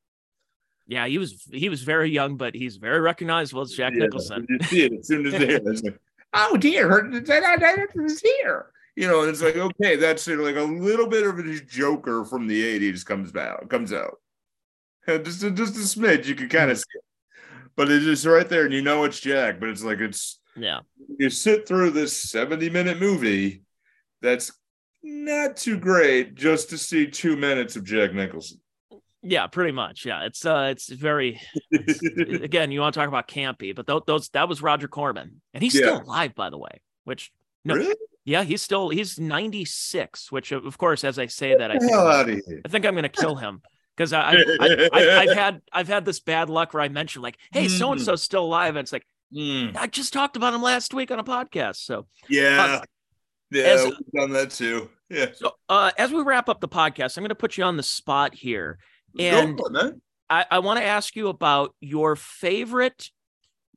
Yeah, 0.86 1.08
he 1.08 1.18
was 1.18 1.44
he 1.52 1.68
was 1.68 1.84
very 1.84 2.10
young, 2.10 2.38
but 2.38 2.56
he's 2.56 2.78
very 2.78 3.02
recognizable 3.02 3.62
as 3.62 3.72
Jack 3.72 3.94
Yeah, 3.94 4.04
Nicholson. 4.04 4.46
You 4.50 4.60
see 4.64 4.86
it 4.86 4.94
as 4.94 5.08
soon 5.08 5.26
as. 5.26 5.34
It's 5.34 5.84
like, 5.84 6.00
oh 6.34 6.56
dear, 6.56 7.10
it's 7.14 8.22
here. 8.22 8.68
You 8.96 9.08
know, 9.08 9.22
and 9.22 9.30
it's 9.30 9.42
like, 9.42 9.58
okay, 9.58 9.96
that's 9.96 10.28
like 10.28 10.56
a 10.56 10.62
little 10.62 11.08
bit 11.08 11.28
of 11.28 11.38
his 11.38 11.62
Joker 11.62 12.26
from 12.26 12.48
the 12.48 12.80
80s 12.80 13.06
comes 13.06 13.36
out, 13.36 13.70
comes 13.70 13.94
out. 13.94 14.18
And 15.06 15.24
Just 15.26 15.44
a, 15.44 15.52
just 15.52 15.76
a 15.76 16.00
smidge, 16.00 16.26
you 16.26 16.36
can 16.36 16.50
kind 16.50 16.72
of 16.72 16.78
hmm. 16.78 16.82
see 16.82 16.98
it. 16.98 17.04
But 17.76 17.92
it's 17.92 18.06
just 18.06 18.26
right 18.26 18.48
there, 18.50 18.66
and 18.66 18.74
you 18.74 18.82
know 18.82 19.04
it's 19.04 19.20
Jack, 19.20 19.60
but 19.60 19.70
it's 19.70 19.84
like 19.84 20.00
it's 20.00 20.40
Yeah, 20.56 20.80
you 21.20 21.30
sit 21.30 21.68
through 21.68 21.92
this 21.92 22.18
70 22.24 22.70
minute 22.72 23.00
movie 23.00 23.64
that's 24.22 24.52
not 25.08 25.58
too 25.58 25.78
great 25.78 26.36
just 26.36 26.70
to 26.70 26.78
see 26.78 27.08
two 27.08 27.36
minutes 27.36 27.76
of 27.76 27.84
Jack 27.84 28.14
Nicholson. 28.14 28.60
Yeah, 29.24 29.48
pretty 29.48 29.72
much. 29.72 30.06
Yeah, 30.06 30.26
it's 30.26 30.46
uh, 30.46 30.70
it's 30.72 30.90
very. 30.90 31.40
It's, 31.72 32.02
again, 32.44 32.72
you 32.72 32.80
want 32.80 32.94
to 32.94 33.00
talk 33.00 33.08
about 33.08 33.28
campy, 33.28 33.76
but 33.76 33.88
those, 33.88 34.04
those 34.06 34.30
that 34.30 34.48
was 34.48 34.62
Roger 34.62 34.88
Corman, 34.88 35.42
and 35.54 35.64
he's 35.64 35.74
still 35.74 36.02
alive, 36.02 36.36
by 36.36 36.50
the 36.50 36.58
way. 36.58 36.82
Which 37.04 37.32
no, 37.66 37.76
really? 37.76 37.96
yeah, 38.26 38.44
he's 38.44 38.62
still 38.62 38.90
he's 38.90 39.20
ninety 39.20 39.66
six. 39.66 40.32
Which 40.32 40.52
of 40.52 40.78
course, 40.78 41.04
as 41.04 41.20
I 41.20 41.26
say 41.26 41.56
that, 41.56 41.72
I 41.72 41.78
think, 41.78 41.92
hell 41.92 42.08
out 42.08 42.30
of 42.30 42.42
here. 42.48 42.62
I 42.64 42.70
think 42.70 42.86
I'm 42.86 42.96
gonna 42.96 43.10
kill 43.10 43.36
him 43.36 43.62
because 43.96 44.14
I, 44.14 44.32
I, 44.62 44.90
I've 44.94 45.36
had 45.36 45.62
I've 45.74 45.88
had 45.88 46.06
this 46.06 46.20
bad 46.20 46.50
luck 46.50 46.74
where 46.74 46.84
I 46.84 46.90
mentioned 46.90 47.24
like, 47.24 47.38
hey, 47.52 47.68
so 47.68 47.92
and 47.92 48.02
so's 48.02 48.24
still 48.24 48.46
alive, 48.46 48.76
and 48.76 48.86
it's 48.86 48.94
like 48.94 49.06
Mm, 49.34 49.76
I 49.76 49.88
just 49.88 50.14
talked 50.14 50.38
about 50.38 50.54
him 50.54 50.62
last 50.62 50.94
week 50.94 51.12
on 51.12 51.20
a 51.20 51.24
podcast. 51.24 51.78
So 51.78 52.08
yeah. 52.30 52.82
Yeah, 53.52 53.64
as- 53.64 53.86
we've 53.86 54.12
done 54.14 54.32
that 54.32 54.52
too. 54.52 54.90
Yeah. 55.10 55.28
so 55.34 55.52
uh, 55.70 55.92
as 55.98 56.12
we 56.12 56.22
wrap 56.22 56.50
up 56.50 56.60
the 56.60 56.68
podcast, 56.68 57.18
I'm 57.18 57.24
gonna 57.24 57.36
put 57.36 57.58
you 57.58 57.64
on 57.64 57.78
the 57.78 57.84
spot 57.84 58.34
here. 58.36 58.78
And- 59.20 59.58
for 59.58 59.68
it, 59.68 59.72
man. 59.74 60.02
I, 60.30 60.46
I 60.52 60.60
want 60.60 60.78
to 60.80 60.86
ask 60.86 61.16
you 61.16 61.30
about 61.30 61.74
your 61.80 62.18
favorite 62.18 63.10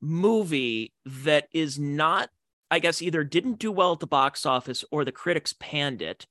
movie 0.01 0.91
that 1.05 1.47
is 1.53 1.79
not, 1.79 2.29
I 2.69 2.79
guess, 2.79 3.01
either 3.01 3.23
didn't 3.23 3.59
do 3.59 3.71
well 3.71 3.93
at 3.93 3.99
the 3.99 4.07
box 4.07 4.45
office 4.45 4.83
or 4.91 5.05
the 5.05 5.11
critics 5.11 5.53
panned 5.59 6.01
it. 6.01 6.25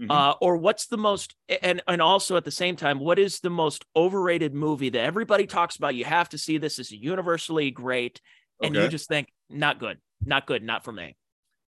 Mhm. 0.00 0.10
Uh, 0.10 0.34
or 0.40 0.56
what's 0.56 0.86
the 0.86 0.96
most 0.96 1.36
and 1.62 1.82
and 1.86 2.00
also 2.00 2.36
at 2.36 2.44
the 2.44 2.50
same 2.50 2.74
time, 2.74 2.98
what 2.98 3.18
is 3.18 3.40
the 3.40 3.50
most 3.50 3.84
overrated 3.94 4.54
movie 4.54 4.88
that 4.88 5.00
everybody 5.04 5.46
talks 5.46 5.76
about? 5.76 5.94
You 5.94 6.06
have 6.06 6.30
to 6.30 6.38
see 6.38 6.56
this 6.56 6.78
is 6.78 6.90
universally 6.90 7.70
great, 7.70 8.20
and 8.62 8.74
you 8.74 8.88
just 8.88 9.08
think 9.08 9.28
not 9.50 9.78
good, 9.78 9.98
not 10.24 10.46
good, 10.46 10.62
not 10.62 10.84
for 10.84 10.92
me. 10.92 11.16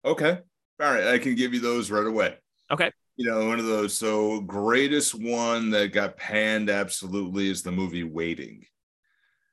Okay. 0.04 0.38
All 0.80 0.92
right. 0.92 1.06
I 1.08 1.18
can 1.18 1.34
give 1.36 1.54
you 1.54 1.60
those 1.60 1.90
right 1.90 2.06
away. 2.06 2.36
Okay. 2.70 2.90
You 3.16 3.30
know, 3.30 3.46
one 3.46 3.58
of 3.58 3.66
those. 3.66 3.94
So, 3.94 4.40
greatest 4.40 5.14
one 5.14 5.70
that 5.70 5.92
got 5.92 6.16
panned 6.16 6.70
absolutely 6.70 7.50
is 7.50 7.62
the 7.62 7.72
movie 7.72 8.04
Waiting. 8.04 8.64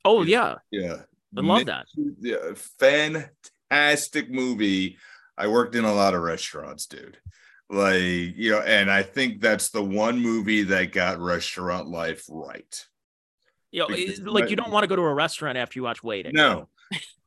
Oh 0.04 0.22
Yeah. 0.24 0.56
yeah. 0.72 1.02
I 1.38 1.42
love 1.42 1.66
that. 1.66 1.86
Yeah, 2.20 2.54
fantastic 2.80 4.30
movie. 4.30 4.98
I 5.38 5.48
worked 5.48 5.76
in 5.76 5.84
a 5.84 5.94
lot 5.94 6.14
of 6.14 6.22
restaurants, 6.22 6.86
dude. 6.86 7.18
Like, 7.70 8.02
you 8.02 8.52
know, 8.52 8.62
and 8.62 8.90
I 8.92 9.04
think 9.04 9.42
that's 9.42 9.70
the 9.70 9.84
one 9.84 10.20
movie 10.20 10.64
that 10.64 10.92
got 10.92 11.20
restaurant 11.20 11.90
life 11.90 12.24
right. 12.30 12.86
You 13.72 13.82
know, 13.82 13.88
Because 13.88 14.22
like 14.22 14.50
you 14.50 14.56
don't 14.56 14.72
want 14.72 14.84
to 14.84 14.88
go 14.88 14.96
to 14.96 15.02
a 15.02 15.14
restaurant 15.14 15.58
after 15.58 15.80
you 15.80 15.84
watch 15.84 16.04
Waiting. 16.04 16.34
No. 16.34 16.70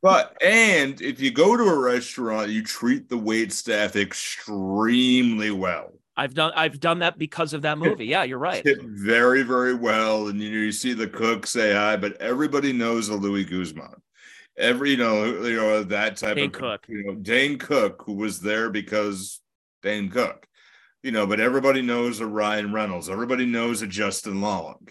But 0.01 0.37
and 0.41 1.01
if 1.01 1.19
you 1.19 1.31
go 1.31 1.57
to 1.57 1.63
a 1.63 1.77
restaurant, 1.77 2.49
you 2.49 2.63
treat 2.63 3.09
the 3.09 3.17
wait 3.17 3.51
staff 3.51 3.95
extremely 3.95 5.51
well. 5.51 5.91
I've 6.15 6.33
done 6.33 6.51
I've 6.55 6.79
done 6.79 6.99
that 6.99 7.17
because 7.17 7.53
of 7.53 7.61
that 7.61 7.77
movie. 7.77 8.05
Yeah, 8.05 8.23
you're 8.23 8.39
right. 8.39 8.65
Very, 8.81 9.43
very 9.43 9.73
well. 9.73 10.27
And 10.27 10.41
you 10.41 10.49
know, 10.51 10.57
you 10.57 10.71
see 10.71 10.93
the 10.93 11.07
cook 11.07 11.47
say 11.47 11.73
hi, 11.73 11.95
but 11.97 12.19
everybody 12.21 12.73
knows 12.73 13.09
a 13.09 13.15
Luis 13.15 13.49
Guzman. 13.49 13.95
Every 14.57 14.91
you 14.91 14.97
know, 14.97 15.25
you 15.25 15.55
know, 15.55 15.83
that 15.83 16.17
type 16.17 16.35
Dane 16.35 16.47
of 16.47 16.51
Cook. 16.51 16.85
you 16.89 17.05
know, 17.05 17.15
Dane 17.15 17.57
Cook, 17.57 18.03
who 18.05 18.13
was 18.13 18.41
there 18.41 18.69
because 18.69 19.39
Dane 19.81 20.09
Cook, 20.09 20.45
you 21.03 21.11
know, 21.11 21.25
but 21.25 21.39
everybody 21.39 21.81
knows 21.81 22.19
a 22.19 22.27
Ryan 22.27 22.73
Reynolds, 22.73 23.09
everybody 23.09 23.45
knows 23.45 23.81
a 23.81 23.87
Justin 23.87 24.41
Long. 24.41 24.87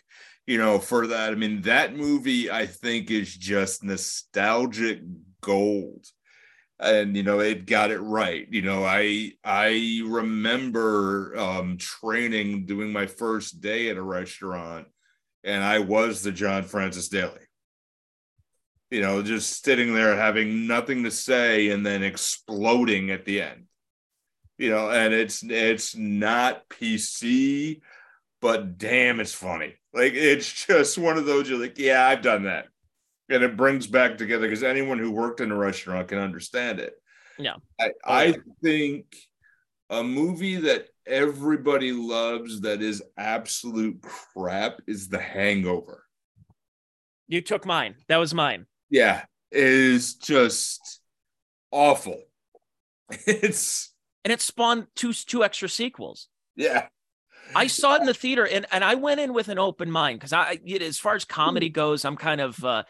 You 0.48 0.56
know, 0.56 0.78
for 0.78 1.08
that, 1.08 1.30
I 1.30 1.34
mean, 1.34 1.60
that 1.62 1.94
movie 1.94 2.50
I 2.50 2.64
think 2.64 3.10
is 3.10 3.36
just 3.36 3.84
nostalgic 3.84 5.02
gold. 5.42 6.06
And 6.80 7.14
you 7.14 7.22
know 7.22 7.40
it 7.40 7.66
got 7.66 7.90
it 7.90 7.98
right. 7.98 8.46
You 8.48 8.62
know 8.62 8.82
i 8.82 9.32
i 9.44 10.00
remember 10.06 11.36
um 11.36 11.76
training 11.76 12.64
doing 12.64 12.92
my 12.92 13.04
first 13.04 13.60
day 13.60 13.90
at 13.90 13.96
a 13.98 14.02
restaurant 14.02 14.86
and 15.44 15.62
i 15.62 15.80
was 15.80 16.22
the 16.22 16.32
john 16.32 16.62
francis 16.62 17.08
daly. 17.08 17.46
You 18.90 19.02
know 19.02 19.22
just 19.22 19.62
sitting 19.62 19.92
there 19.92 20.16
having 20.16 20.66
nothing 20.66 21.02
to 21.02 21.10
say 21.10 21.68
and 21.70 21.84
then 21.84 22.02
exploding 22.02 23.10
at 23.10 23.26
the 23.26 23.42
end. 23.42 23.64
You 24.56 24.70
know 24.70 24.88
and 24.88 25.12
it's 25.12 25.42
it's 25.42 25.94
not 25.94 26.68
pc 26.70 27.80
but 28.40 28.78
damn 28.78 29.18
it's 29.20 29.34
funny 29.34 29.77
like 29.94 30.12
it's 30.14 30.66
just 30.66 30.98
one 30.98 31.16
of 31.16 31.24
those 31.26 31.48
you're 31.48 31.58
like 31.58 31.78
yeah 31.78 32.06
i've 32.06 32.22
done 32.22 32.44
that 32.44 32.66
and 33.30 33.42
it 33.42 33.56
brings 33.56 33.86
back 33.86 34.16
together 34.16 34.46
because 34.46 34.62
anyone 34.62 34.98
who 34.98 35.10
worked 35.10 35.40
in 35.40 35.50
a 35.52 35.56
restaurant 35.56 36.08
can 36.08 36.18
understand 36.18 36.80
it. 36.80 36.94
Yeah. 37.38 37.56
I, 37.80 37.88
Oh, 38.04 38.14
I 38.14 38.34
think 38.62 39.14
a 39.90 40.02
movie 40.02 40.56
that 40.56 40.88
everybody 41.06 41.92
loves 41.92 42.62
that 42.62 42.82
is 42.82 43.02
absolute 43.16 44.00
crap 44.02 44.80
is 44.86 45.08
The 45.08 45.20
Hangover. 45.20 46.04
You 47.26 47.42
took 47.42 47.66
mine. 47.66 47.96
That 48.08 48.16
was 48.16 48.32
mine. 48.32 48.66
Yeah, 48.90 49.24
is 49.52 50.14
just 50.14 51.00
awful. 51.70 52.20
It's 53.26 53.92
And 54.24 54.32
it 54.32 54.40
spawned 54.40 54.86
two 54.94 55.12
two 55.12 55.44
extra 55.44 55.68
sequels. 55.68 56.28
yeah, 56.56 56.88
I 57.54 57.66
saw 57.66 57.94
it 57.96 58.00
in 58.00 58.06
the 58.06 58.14
theater 58.14 58.46
and, 58.46 58.66
and 58.72 58.84
I 58.84 58.94
went 58.94 59.20
in 59.20 59.32
with 59.32 59.48
an 59.48 59.58
open 59.58 59.90
mind 59.90 60.18
because 60.20 60.32
I 60.32 60.58
know, 60.64 60.76
as 60.84 60.98
far 60.98 61.14
as 61.14 61.24
comedy 61.24 61.68
goes, 61.68 62.04
I'm 62.04 62.16
kind 62.16 62.40
of 62.40 62.62
uh, 62.64 62.82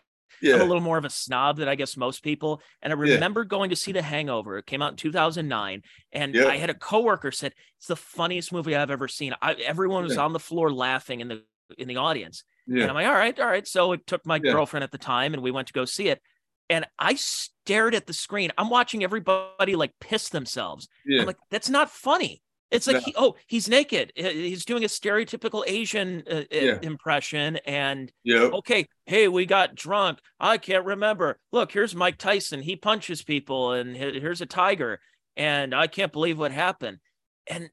I'm 0.44 0.60
a 0.60 0.64
little 0.64 0.80
more 0.82 0.98
of 0.98 1.04
a 1.04 1.10
snob 1.10 1.56
than 1.56 1.68
I 1.68 1.74
guess 1.74 1.96
most 1.96 2.22
people. 2.22 2.62
And 2.82 2.92
I 2.92 2.96
Yeah. 2.96 3.14
remember 3.14 3.44
going 3.44 3.70
to 3.70 3.76
see 3.76 3.92
The 3.92 4.02
Hangover. 4.02 4.58
It 4.58 4.66
came 4.66 4.82
out 4.82 4.90
in 4.92 4.96
2009. 4.96 5.82
And 6.12 6.34
Yeah. 6.34 6.46
I 6.46 6.56
had 6.58 6.70
a 6.70 6.74
coworker 6.74 7.32
said, 7.32 7.54
it's 7.78 7.86
the 7.88 7.96
funniest 7.96 8.52
movie 8.52 8.76
I've 8.76 8.90
ever 8.90 9.08
seen. 9.08 9.34
I, 9.42 9.54
everyone 9.54 10.04
was 10.04 10.14
Yeah. 10.16 10.22
on 10.22 10.32
the 10.32 10.38
floor 10.40 10.72
laughing 10.72 11.20
in 11.20 11.28
the 11.28 11.44
in 11.76 11.86
the 11.88 11.96
audience. 11.96 12.44
And 12.82 12.84
I'm 12.90 12.94
like, 12.94 13.06
all 13.06 13.12
right, 13.14 13.38
all 13.40 13.46
right. 13.46 13.66
So 13.66 13.92
it 13.92 14.06
took 14.06 14.24
my 14.26 14.36
Yeah. 14.42 14.52
girlfriend 14.52 14.84
at 14.84 14.90
the 14.92 14.98
time 14.98 15.34
and 15.34 15.42
we 15.42 15.50
went 15.50 15.68
to 15.68 15.72
go 15.74 15.84
see 15.84 16.08
it. 16.08 16.20
And 16.70 16.86
I 16.98 17.14
stared 17.14 17.94
at 17.94 18.06
the 18.06 18.12
screen. 18.12 18.52
I'm 18.58 18.70
watching 18.70 19.02
everybody 19.02 19.74
like 19.74 19.92
piss 20.00 20.28
themselves. 20.28 20.86
yeah. 21.04 21.20
I'm 21.22 21.26
like, 21.26 21.38
that's 21.50 21.68
not 21.68 21.90
funny. 21.90 22.42
It's 22.70 22.86
like, 22.86 22.96
No. 22.96 23.00
he, 23.00 23.14
oh, 23.16 23.36
he's 23.46 23.68
naked. 23.68 24.12
He's 24.14 24.64
doing 24.64 24.84
a 24.84 24.88
stereotypical 24.88 25.64
Asian 25.66 26.22
uh, 26.30 26.42
Yeah. 26.50 26.78
impression. 26.82 27.56
And 27.64 28.12
Yep. 28.24 28.52
okay, 28.54 28.86
hey, 29.06 29.28
we 29.28 29.46
got 29.46 29.74
drunk. 29.74 30.18
I 30.38 30.58
can't 30.58 30.84
remember. 30.84 31.38
Look, 31.50 31.72
here's 31.72 31.94
Mike 31.94 32.18
Tyson. 32.18 32.60
He 32.60 32.76
punches 32.76 33.22
people, 33.22 33.72
and 33.72 33.96
here's 33.96 34.40
a 34.40 34.46
tiger. 34.46 35.00
And 35.36 35.74
I 35.74 35.86
can't 35.86 36.12
believe 36.12 36.38
what 36.38 36.52
happened. 36.52 36.98
And 37.46 37.70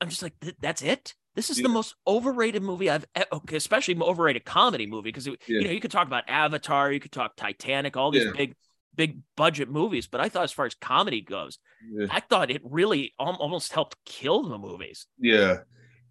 I'm 0.00 0.08
just 0.08 0.22
like, 0.22 0.34
that's 0.60 0.82
it. 0.82 1.14
This 1.34 1.48
is 1.48 1.58
Yeah. 1.58 1.64
the 1.64 1.68
most 1.70 1.94
overrated 2.06 2.62
movie 2.62 2.90
I've 2.90 3.06
okay, 3.32 3.56
especially 3.56 3.96
overrated 3.98 4.44
comedy 4.44 4.86
movie 4.86 5.08
because 5.08 5.26
you 5.26 5.36
know 5.48 5.70
you 5.70 5.80
could 5.80 5.90
talk 5.90 6.06
about 6.06 6.24
Avatar, 6.28 6.92
you 6.92 7.00
could 7.00 7.12
talk 7.12 7.36
Titanic, 7.36 7.96
all 7.96 8.10
these 8.10 8.24
Yeah. 8.24 8.32
big 8.36 8.54
big 8.94 9.20
budget 9.36 9.68
movies, 9.70 10.06
but 10.06 10.20
I 10.20 10.28
thought 10.28 10.44
as 10.44 10.52
far 10.52 10.66
as 10.66 10.74
comedy 10.74 11.20
goes, 11.20 11.58
Yeah. 11.90 12.06
I 12.10 12.20
thought 12.20 12.50
it 12.50 12.62
really 12.64 13.12
almost 13.18 13.72
helped 13.72 13.96
kill 14.04 14.48
the 14.48 14.58
movies. 14.58 15.06
Yeah. 15.18 15.58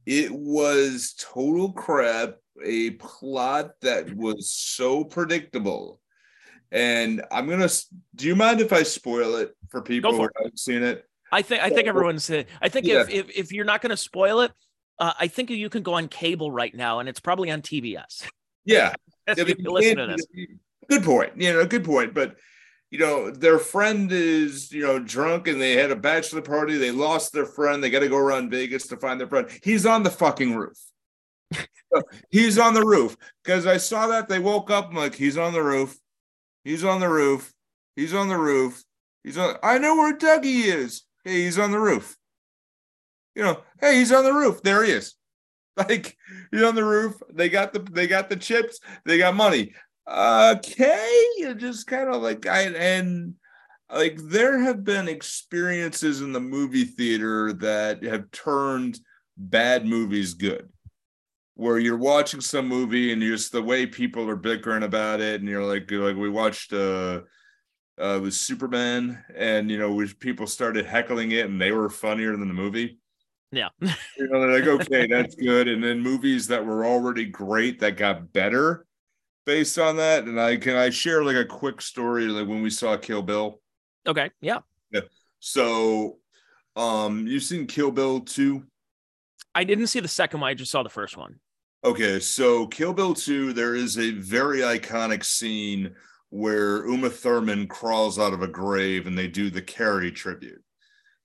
It 0.05 0.31
was 0.31 1.13
total 1.19 1.73
crap, 1.73 2.35
a 2.63 2.91
plot 2.91 3.71
that 3.81 4.13
was 4.15 4.51
so 4.51 5.03
predictable. 5.03 5.99
And 6.71 7.23
I'm 7.31 7.47
going 7.47 7.59
to 7.67 7.85
do 8.15 8.27
you 8.27 8.35
mind 8.35 8.61
if 8.61 8.73
I 8.73 8.83
spoil 8.83 9.35
it 9.35 9.55
for 9.69 9.81
people 9.81 10.11
for 10.11 10.17
who 10.17 10.29
haven't 10.37 10.59
seen 10.59 10.83
it? 10.83 11.05
I 11.31 11.41
think 11.41 11.61
I 11.63 11.69
think 11.69 11.87
everyone's. 11.87 12.29
I 12.29 12.69
think 12.69 12.85
Yeah. 12.87 13.01
if, 13.01 13.09
if 13.09 13.29
if 13.37 13.51
you're 13.51 13.65
not 13.65 13.81
going 13.81 13.91
to 13.91 13.97
spoil 13.97 14.41
it, 14.41 14.51
uh, 14.99 15.13
I 15.19 15.27
think 15.27 15.49
you 15.49 15.69
can 15.69 15.83
go 15.83 15.93
on 15.93 16.07
cable 16.07 16.51
right 16.51 16.73
now, 16.73 16.99
and 16.99 17.07
it's 17.09 17.19
probably 17.19 17.51
on 17.51 17.61
TBS. 17.61 18.27
Yeah. 18.65 18.93
Yeah, 19.27 19.43
listen 19.59 19.97
to 19.97 20.07
this. 20.07 20.25
Good 20.89 21.03
point. 21.03 21.33
You 21.37 21.53
know, 21.53 21.65
good 21.65 21.85
point. 21.85 22.13
But 22.13 22.35
you 22.91 22.99
know, 22.99 23.31
their 23.31 23.57
friend 23.57 24.11
is, 24.11 24.71
you 24.71 24.83
know, 24.83 24.99
drunk 24.99 25.47
and 25.47 25.61
they 25.61 25.71
had 25.71 25.91
a 25.91 25.95
bachelor 25.95 26.41
party. 26.41 26.77
They 26.77 26.91
lost 26.91 27.31
their 27.31 27.45
friend. 27.45 27.81
They 27.81 27.89
got 27.89 28.01
to 28.01 28.09
go 28.09 28.17
around 28.17 28.51
Vegas 28.51 28.85
to 28.87 28.97
find 28.97 29.17
their 29.19 29.27
friend. 29.27 29.47
He's 29.63 29.85
on 29.85 30.03
the 30.03 30.09
fucking 30.09 30.55
roof. 30.55 30.77
he's 32.29 32.59
on 32.59 32.73
the 32.73 32.85
roof. 32.85 33.15
Because 33.43 33.65
I 33.65 33.77
saw 33.77 34.07
that 34.07 34.27
they 34.27 34.39
woke 34.39 34.69
up. 34.69 34.89
I'm 34.89 34.95
like, 34.95 35.15
he's 35.15 35.37
on 35.37 35.53
the 35.53 35.63
roof. 35.63 35.97
He's 36.65 36.83
on 36.83 36.99
the 36.99 37.07
roof. 37.07 37.53
He's 37.95 38.13
on 38.13 38.27
the 38.27 38.37
roof. 38.37 38.83
He's 39.23 39.37
on. 39.37 39.55
I 39.63 39.77
know 39.77 39.95
where 39.95 40.17
Dougie 40.17 40.65
is. 40.65 41.03
Hey, 41.23 41.43
he's 41.43 41.57
on 41.57 41.71
the 41.71 41.79
roof. 41.79 42.17
You 43.35 43.43
know, 43.43 43.61
hey, 43.79 43.99
he's 43.99 44.11
on 44.11 44.25
the 44.25 44.33
roof. 44.33 44.61
There 44.61 44.83
he 44.83 44.91
is. 44.91 45.15
Like 45.77 46.17
he's 46.51 46.63
on 46.63 46.75
the 46.75 46.83
roof. 46.83 47.15
They 47.31 47.47
got 47.47 47.71
the 47.71 47.79
they 47.79 48.05
got 48.05 48.29
the 48.29 48.35
chips. 48.35 48.81
They 49.05 49.17
got 49.17 49.35
money. 49.35 49.73
Okay, 50.11 51.25
you're 51.37 51.53
just 51.53 51.87
kind 51.87 52.13
of 52.13 52.21
like 52.21 52.45
I 52.45 52.63
and 52.63 53.35
like 53.89 54.17
there 54.17 54.59
have 54.59 54.83
been 54.83 55.07
experiences 55.07 56.21
in 56.21 56.33
the 56.33 56.39
movie 56.39 56.83
theater 56.83 57.53
that 57.53 58.03
have 58.03 58.29
turned 58.31 58.99
bad 59.37 59.85
movies 59.85 60.33
good. 60.33 60.69
Where 61.55 61.79
you're 61.79 61.97
watching 61.97 62.41
some 62.41 62.67
movie 62.67 63.13
and 63.13 63.21
just 63.21 63.53
the 63.53 63.61
way 63.61 63.85
people 63.85 64.29
are 64.29 64.35
bickering 64.35 64.83
about 64.83 65.21
it, 65.21 65.39
and 65.39 65.49
you're 65.49 65.63
like, 65.63 65.89
you're 65.89 66.05
like 66.05 66.17
we 66.17 66.29
watched 66.29 66.73
uh 66.73 67.21
uh 67.97 68.19
with 68.21 68.33
Superman, 68.33 69.23
and 69.33 69.71
you 69.71 69.77
know, 69.77 69.93
which 69.93 70.19
people 70.19 70.45
started 70.45 70.85
heckling 70.85 71.31
it 71.31 71.45
and 71.45 71.61
they 71.61 71.71
were 71.71 71.89
funnier 71.89 72.31
than 72.31 72.49
the 72.49 72.53
movie. 72.53 72.99
Yeah. 73.53 73.69
You 73.79 74.27
know, 74.27 74.41
they're 74.41 74.59
like, 74.59 74.81
okay, 74.81 75.07
that's 75.07 75.35
good. 75.35 75.69
And 75.69 75.81
then 75.81 76.01
movies 76.01 76.47
that 76.47 76.65
were 76.65 76.85
already 76.85 77.25
great 77.25 77.79
that 77.79 77.95
got 77.95 78.33
better 78.33 78.85
based 79.45 79.77
on 79.79 79.97
that. 79.97 80.25
And 80.25 80.39
I 80.39 80.57
can 80.57 80.75
I 80.75 80.89
share 80.89 81.23
like 81.23 81.35
a 81.35 81.45
quick 81.45 81.81
story 81.81 82.27
like 82.27 82.47
when 82.47 82.61
we 82.61 82.69
saw 82.69 82.97
Kill 82.97 83.21
Bill. 83.21 83.61
okay. 84.07 84.31
Yeah. 84.41 84.59
Yeah. 84.91 85.01
So 85.39 86.17
um 86.75 87.27
you've 87.27 87.43
seen 87.43 87.67
Kill 87.67 87.91
Bill 87.91 88.21
2? 88.21 88.63
I 89.53 89.63
didn't 89.63 89.87
see 89.87 89.99
the 89.99 90.07
second 90.07 90.39
one. 90.39 90.49
I 90.49 90.53
just 90.53 90.71
saw 90.71 90.83
the 90.83 90.89
first 90.89 91.17
one. 91.17 91.39
Okay, 91.83 92.19
so 92.19 92.67
Kill 92.67 92.93
Bill 92.93 93.13
2, 93.13 93.53
there 93.53 93.75
is 93.75 93.97
a 93.97 94.11
very 94.11 94.59
iconic 94.59 95.25
scene 95.25 95.95
where 96.29 96.85
Uma 96.87 97.09
Thurman 97.09 97.67
crawls 97.67 98.19
out 98.19 98.33
of 98.33 98.43
a 98.43 98.47
grave 98.47 99.07
and 99.07 99.17
they 99.17 99.27
do 99.27 99.49
the 99.49 99.61
Carrie 99.61 100.11
tribute. 100.11 100.63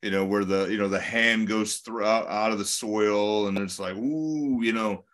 You 0.03 0.11
know, 0.11 0.25
where 0.25 0.45
the 0.45 0.67
you 0.67 0.79
know 0.79 0.89
the 0.89 1.01
hand 1.01 1.49
goes 1.49 1.77
through 1.79 2.05
out, 2.05 2.29
out 2.29 2.53
of 2.53 2.59
the 2.59 2.65
soil 2.65 3.49
and 3.49 3.59
it's 3.59 3.79
like, 3.79 3.97
ooh, 3.97 4.61
you 4.63 4.73
know. 4.73 5.05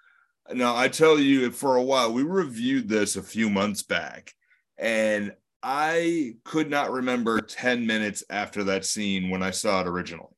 Now 0.55 0.77
I 0.77 0.89
tell 0.89 1.19
you, 1.19 1.51
for 1.51 1.77
a 1.77 1.83
while, 1.83 2.13
we 2.13 2.23
reviewed 2.23 2.89
this 2.89 3.17
a 3.17 3.23
few 3.23 3.49
months 3.49 3.83
back, 3.83 4.33
and 4.79 5.33
I 5.63 6.35
could 6.45 6.69
not 6.69 6.91
remember 6.91 7.41
10 7.41 7.87
minutes 7.87 8.25
after 8.29 8.65
that 8.65 8.85
scene 8.85 9.31
when 9.31 9.43
I 9.43 9.51
saw 9.51 9.81
it 9.81 9.87
originally. 9.87 10.35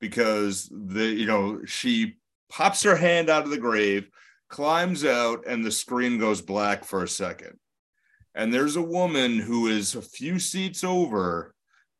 Because 0.00 0.70
the, 0.70 1.06
you 1.06 1.26
know, 1.26 1.60
she 1.64 2.16
pops 2.48 2.82
her 2.82 2.96
hand 2.96 3.28
out 3.28 3.44
of 3.44 3.50
the 3.50 3.58
grave, 3.58 4.08
climbs 4.48 5.04
out, 5.04 5.44
and 5.46 5.64
the 5.64 5.70
screen 5.70 6.18
goes 6.18 6.42
black 6.42 6.84
for 6.84 7.02
a 7.02 7.08
second. 7.08 7.58
And 8.34 8.52
there's 8.52 8.76
a 8.76 8.82
woman 8.82 9.38
who 9.38 9.66
is 9.66 9.94
a 9.94 10.02
few 10.02 10.38
seats 10.38 10.84
over, 10.84 11.54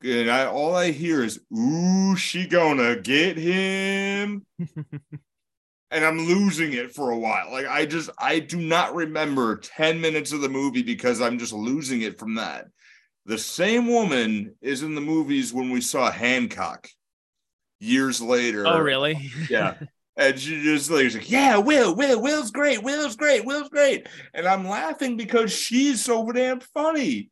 and 0.05 0.31
I 0.31 0.47
all 0.47 0.77
I 0.77 0.91
hear 0.91 1.25
is, 1.25 1.41
"Ooh, 1.57 2.15
she 2.17 2.47
gonna 2.47 2.97
get 2.97 3.39
him," 3.39 4.45
and 5.91 6.05
I'm 6.05 6.19
losing 6.19 6.73
it 6.73 6.95
for 6.95 7.11
a 7.11 7.19
while. 7.19 7.51
Like 7.51 7.67
I 7.67 7.87
just 7.87 8.11
I 8.19 8.39
do 8.39 8.59
not 8.61 8.95
remember 8.95 9.57
ten 9.57 10.01
minutes 10.01 10.33
of 10.33 10.41
the 10.41 10.49
movie 10.49 10.83
because 10.83 11.21
I'm 11.21 11.39
just 11.39 11.53
losing 11.53 12.03
it 12.03 12.19
from 12.19 12.35
that. 12.35 12.67
The 13.27 13.39
same 13.39 13.89
woman 13.89 14.55
is 14.63 14.83
in 14.83 14.95
the 14.95 15.01
movies 15.01 15.53
when 15.53 15.71
we 15.71 15.81
saw 15.81 16.11
Hancock 16.11 16.89
years 17.81 18.21
later. 18.21 18.67
Oh, 18.67 18.79
really? 18.79 19.31
Yeah. 19.51 19.75
And 20.19 20.39
she 20.39 20.63
just 20.63 20.91
like, 20.91 21.03
she's 21.03 21.17
like, 21.17 21.31
yeah, 21.31 21.59
Will, 21.59 21.95
Will, 21.95 22.23
Will's 22.23 22.51
great, 22.51 22.83
Will's 22.83 23.17
great, 23.17 23.45
Will's 23.45 23.69
great. 23.69 24.07
And 24.33 24.47
I'm 24.47 24.67
laughing 24.67 25.19
because 25.19 25.53
she's 25.53 26.03
so 26.03 26.33
damn 26.33 26.61
funny. 26.61 27.31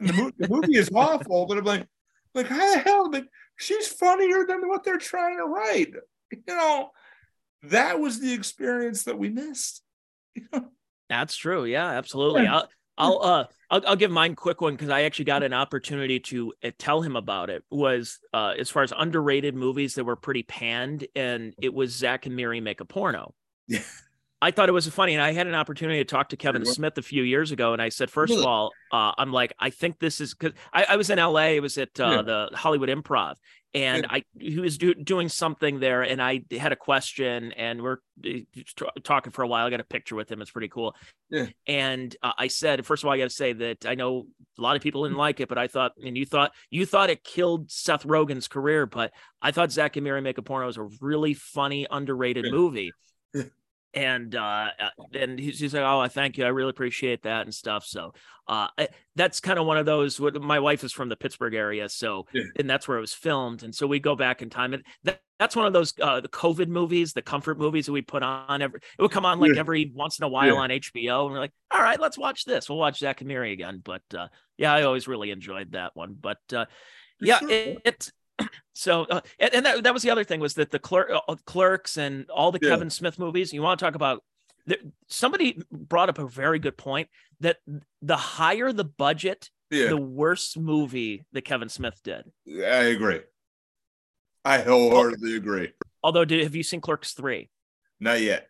The, 0.00 0.12
movie, 0.12 0.34
the 0.36 0.48
movie 0.48 0.76
is 0.76 0.90
awful, 0.94 1.46
but 1.46 1.56
I'm 1.56 1.64
like, 1.64 1.86
like, 2.34 2.46
how 2.46 2.74
the 2.74 2.80
hell? 2.80 3.10
Like, 3.10 3.24
she's 3.56 3.88
funnier 3.88 4.44
than 4.46 4.68
what 4.68 4.84
they're 4.84 4.98
trying 4.98 5.38
to 5.38 5.44
write. 5.44 5.94
You 6.30 6.42
know, 6.46 6.90
that 7.64 8.00
was 8.00 8.20
the 8.20 8.32
experience 8.32 9.04
that 9.04 9.18
we 9.18 9.28
missed. 9.28 9.82
That's 11.08 11.36
true. 11.36 11.64
Yeah, 11.64 11.86
absolutely. 11.86 12.44
Yeah. 12.44 12.56
I'll, 12.56 12.68
I'll, 12.98 13.22
uh, 13.22 13.44
I'll, 13.70 13.82
I'll 13.88 13.96
give 13.96 14.10
mine 14.10 14.34
quick 14.34 14.60
one 14.60 14.74
because 14.74 14.90
I 14.90 15.02
actually 15.02 15.24
got 15.24 15.42
an 15.42 15.52
opportunity 15.52 16.20
to 16.20 16.52
uh, 16.62 16.70
tell 16.78 17.02
him 17.02 17.16
about 17.16 17.50
it. 17.50 17.64
Was 17.70 18.18
uh, 18.32 18.54
as 18.58 18.70
far 18.70 18.82
as 18.82 18.92
underrated 18.96 19.54
movies 19.54 19.94
that 19.94 20.04
were 20.04 20.16
pretty 20.16 20.42
panned, 20.42 21.06
and 21.16 21.54
it 21.60 21.72
was 21.74 21.92
Zack 21.92 22.26
and 22.26 22.36
Miri 22.36 22.60
make 22.60 22.80
a 22.80 22.84
porno. 22.84 23.34
Yeah. 23.66 23.80
I 24.42 24.50
thought 24.50 24.68
it 24.68 24.72
was 24.72 24.88
funny, 24.88 25.14
and 25.14 25.22
I 25.22 25.32
had 25.32 25.46
an 25.46 25.54
opportunity 25.54 25.98
to 25.98 26.04
talk 26.04 26.30
to 26.30 26.36
Kevin 26.36 26.62
Really? 26.62 26.72
Smith 26.72 26.96
a 26.96 27.02
few 27.02 27.22
years 27.22 27.52
ago, 27.52 27.74
and 27.74 27.82
I 27.82 27.90
said, 27.90 28.10
first 28.10 28.32
of 28.32 28.44
all, 28.46 28.72
uh, 28.90 29.12
I'm 29.18 29.32
like, 29.32 29.52
I 29.58 29.68
think 29.70 29.98
this 29.98 30.18
is 30.20 30.34
because 30.34 30.56
I, 30.72 30.84
I 30.90 30.96
was 30.96 31.10
in 31.10 31.18
LA, 31.18 31.48
it 31.56 31.60
was 31.60 31.76
at 31.76 31.98
uh, 32.00 32.08
Yeah. 32.10 32.22
the 32.22 32.48
Hollywood 32.54 32.88
Improv, 32.88 33.34
and 33.74 34.06
I 34.08 34.24
he 34.38 34.58
was 34.58 34.78
do, 34.78 34.94
doing 34.94 35.28
something 35.28 35.78
there, 35.78 36.00
and 36.02 36.22
I 36.22 36.42
had 36.58 36.72
a 36.72 36.76
question, 36.76 37.52
and 37.52 37.82
we're 37.82 37.98
uh, 38.24 38.30
t- 38.54 38.86
talking 39.04 39.30
for 39.30 39.42
a 39.42 39.46
while. 39.46 39.66
I 39.66 39.70
got 39.70 39.80
a 39.80 39.84
picture 39.84 40.16
with 40.16 40.32
him; 40.32 40.40
it's 40.40 40.50
pretty 40.50 40.68
cool. 40.68 40.96
Yeah. 41.28 41.46
And 41.66 42.16
uh, 42.22 42.32
I 42.38 42.46
said, 42.48 42.84
first 42.86 43.02
of 43.02 43.08
all, 43.08 43.12
I 43.12 43.18
got 43.18 43.24
to 43.24 43.30
say 43.30 43.52
that 43.52 43.84
I 43.84 43.94
know 43.94 44.26
a 44.58 44.62
lot 44.62 44.74
of 44.74 44.80
people 44.82 45.02
didn't 45.04 45.18
like 45.18 45.40
it, 45.40 45.48
but 45.50 45.58
I 45.58 45.68
thought, 45.68 45.92
and 46.02 46.16
you 46.16 46.24
thought 46.24 46.52
you 46.70 46.86
thought 46.86 47.10
it 47.10 47.22
killed 47.24 47.70
Seth 47.70 48.04
Rogen's 48.04 48.48
career, 48.48 48.86
but 48.86 49.12
I 49.42 49.50
thought 49.52 49.70
Zack 49.70 49.96
and 49.96 50.04
Miri 50.04 50.22
Make 50.22 50.38
a 50.38 50.42
Porno 50.42 50.66
was 50.66 50.78
a 50.78 50.88
really 51.02 51.34
funny, 51.34 51.86
underrated 51.90 52.46
Yeah. 52.46 52.52
movie. 52.52 52.92
And 53.92 54.34
uh, 54.36 54.68
uh, 54.78 54.88
and 55.14 55.38
he's, 55.38 55.58
he's 55.58 55.74
like, 55.74 55.82
oh, 55.82 55.98
I 55.98 56.06
thank 56.08 56.38
you, 56.38 56.44
I 56.44 56.48
really 56.48 56.70
appreciate 56.70 57.22
that 57.24 57.42
and 57.42 57.52
stuff. 57.54 57.84
So 57.84 58.12
uh, 58.46 58.68
I- 58.78 58.88
that's 59.16 59.40
kind 59.40 59.58
of 59.58 59.66
one 59.66 59.78
of 59.78 59.86
those. 59.86 60.20
My 60.20 60.60
wife 60.60 60.84
is 60.84 60.92
from 60.92 61.08
the 61.08 61.16
Pittsburgh 61.16 61.54
area, 61.54 61.88
so 61.88 62.26
Yeah. 62.32 62.44
and 62.56 62.70
that's 62.70 62.86
where 62.86 62.98
it 62.98 63.00
was 63.00 63.12
filmed, 63.12 63.62
and 63.64 63.74
so 63.74 63.86
we 63.88 63.98
go 63.98 64.14
back 64.14 64.42
in 64.42 64.50
time, 64.50 64.74
and 64.74 64.84
that, 65.04 65.22
that's 65.40 65.56
one 65.56 65.66
of 65.66 65.72
those 65.72 65.92
uh, 66.00 66.20
the 66.20 66.28
COVID 66.28 66.68
movies, 66.68 67.12
the 67.14 67.22
comfort 67.22 67.58
movies 67.58 67.86
that 67.86 67.92
we 67.92 68.02
put 68.02 68.22
on 68.22 68.62
every. 68.62 68.78
It 68.98 69.02
would 69.02 69.10
come 69.10 69.24
on 69.26 69.40
like 69.40 69.54
Yeah. 69.54 69.60
every 69.60 69.90
once 69.94 70.18
in 70.18 70.24
a 70.24 70.28
while 70.28 70.54
Yeah. 70.54 70.60
on 70.60 70.70
HBO, 70.70 71.24
and 71.24 71.32
we're 71.32 71.40
like, 71.40 71.52
all 71.72 71.82
right, 71.82 71.98
let's 71.98 72.16
watch 72.18 72.44
this. 72.44 72.68
We'll 72.68 72.78
watch 72.78 72.98
Zack 72.98 73.20
and 73.22 73.28
Miri 73.28 73.52
again. 73.52 73.80
But 73.84 74.02
uh, 74.16 74.28
yeah, 74.56 74.72
I 74.72 74.82
always 74.82 75.08
really 75.08 75.30
enjoyed 75.32 75.72
that 75.72 75.96
one. 75.96 76.14
But 76.20 76.38
uh, 76.54 76.66
yeah, 77.20 77.40
it 77.42 78.12
so 78.72 79.02
uh, 79.04 79.20
and, 79.38 79.54
and 79.54 79.66
that, 79.66 79.82
that 79.84 79.94
was 79.94 80.02
the 80.02 80.10
other 80.10 80.24
thing 80.24 80.40
was 80.40 80.54
that 80.54 80.70
the 80.70 80.78
clerk, 80.78 81.10
uh, 81.10 81.34
clerks 81.46 81.96
and 81.96 82.28
all 82.30 82.52
the 82.52 82.58
Yeah. 82.62 82.70
Kevin 82.70 82.90
Smith 82.90 83.18
movies. 83.18 83.52
You 83.52 83.62
want 83.62 83.78
to 83.78 83.84
talk 83.84 83.94
about 83.94 84.22
somebody 85.08 85.60
brought 85.72 86.08
up 86.08 86.18
a 86.18 86.26
very 86.28 86.58
good 86.58 86.76
point 86.76 87.08
that 87.40 87.56
the 88.02 88.16
higher 88.16 88.72
the 88.72 88.84
budget, 88.84 89.50
Yeah, 89.70 89.88
the 89.88 89.96
worse 89.96 90.56
movie 90.56 91.24
that 91.32 91.42
Kevin 91.42 91.68
Smith 91.68 91.98
did. 92.04 92.24
I 92.46 92.84
agree. 92.94 93.20
I 94.44 94.58
wholeheartedly 94.58 95.36
agree. 95.36 95.72
Although, 96.02 96.24
did, 96.24 96.44
have 96.44 96.54
you 96.54 96.62
seen 96.62 96.80
Clerks 96.80 97.12
three? 97.12 97.50
Not 97.98 98.20
yet. 98.20 98.48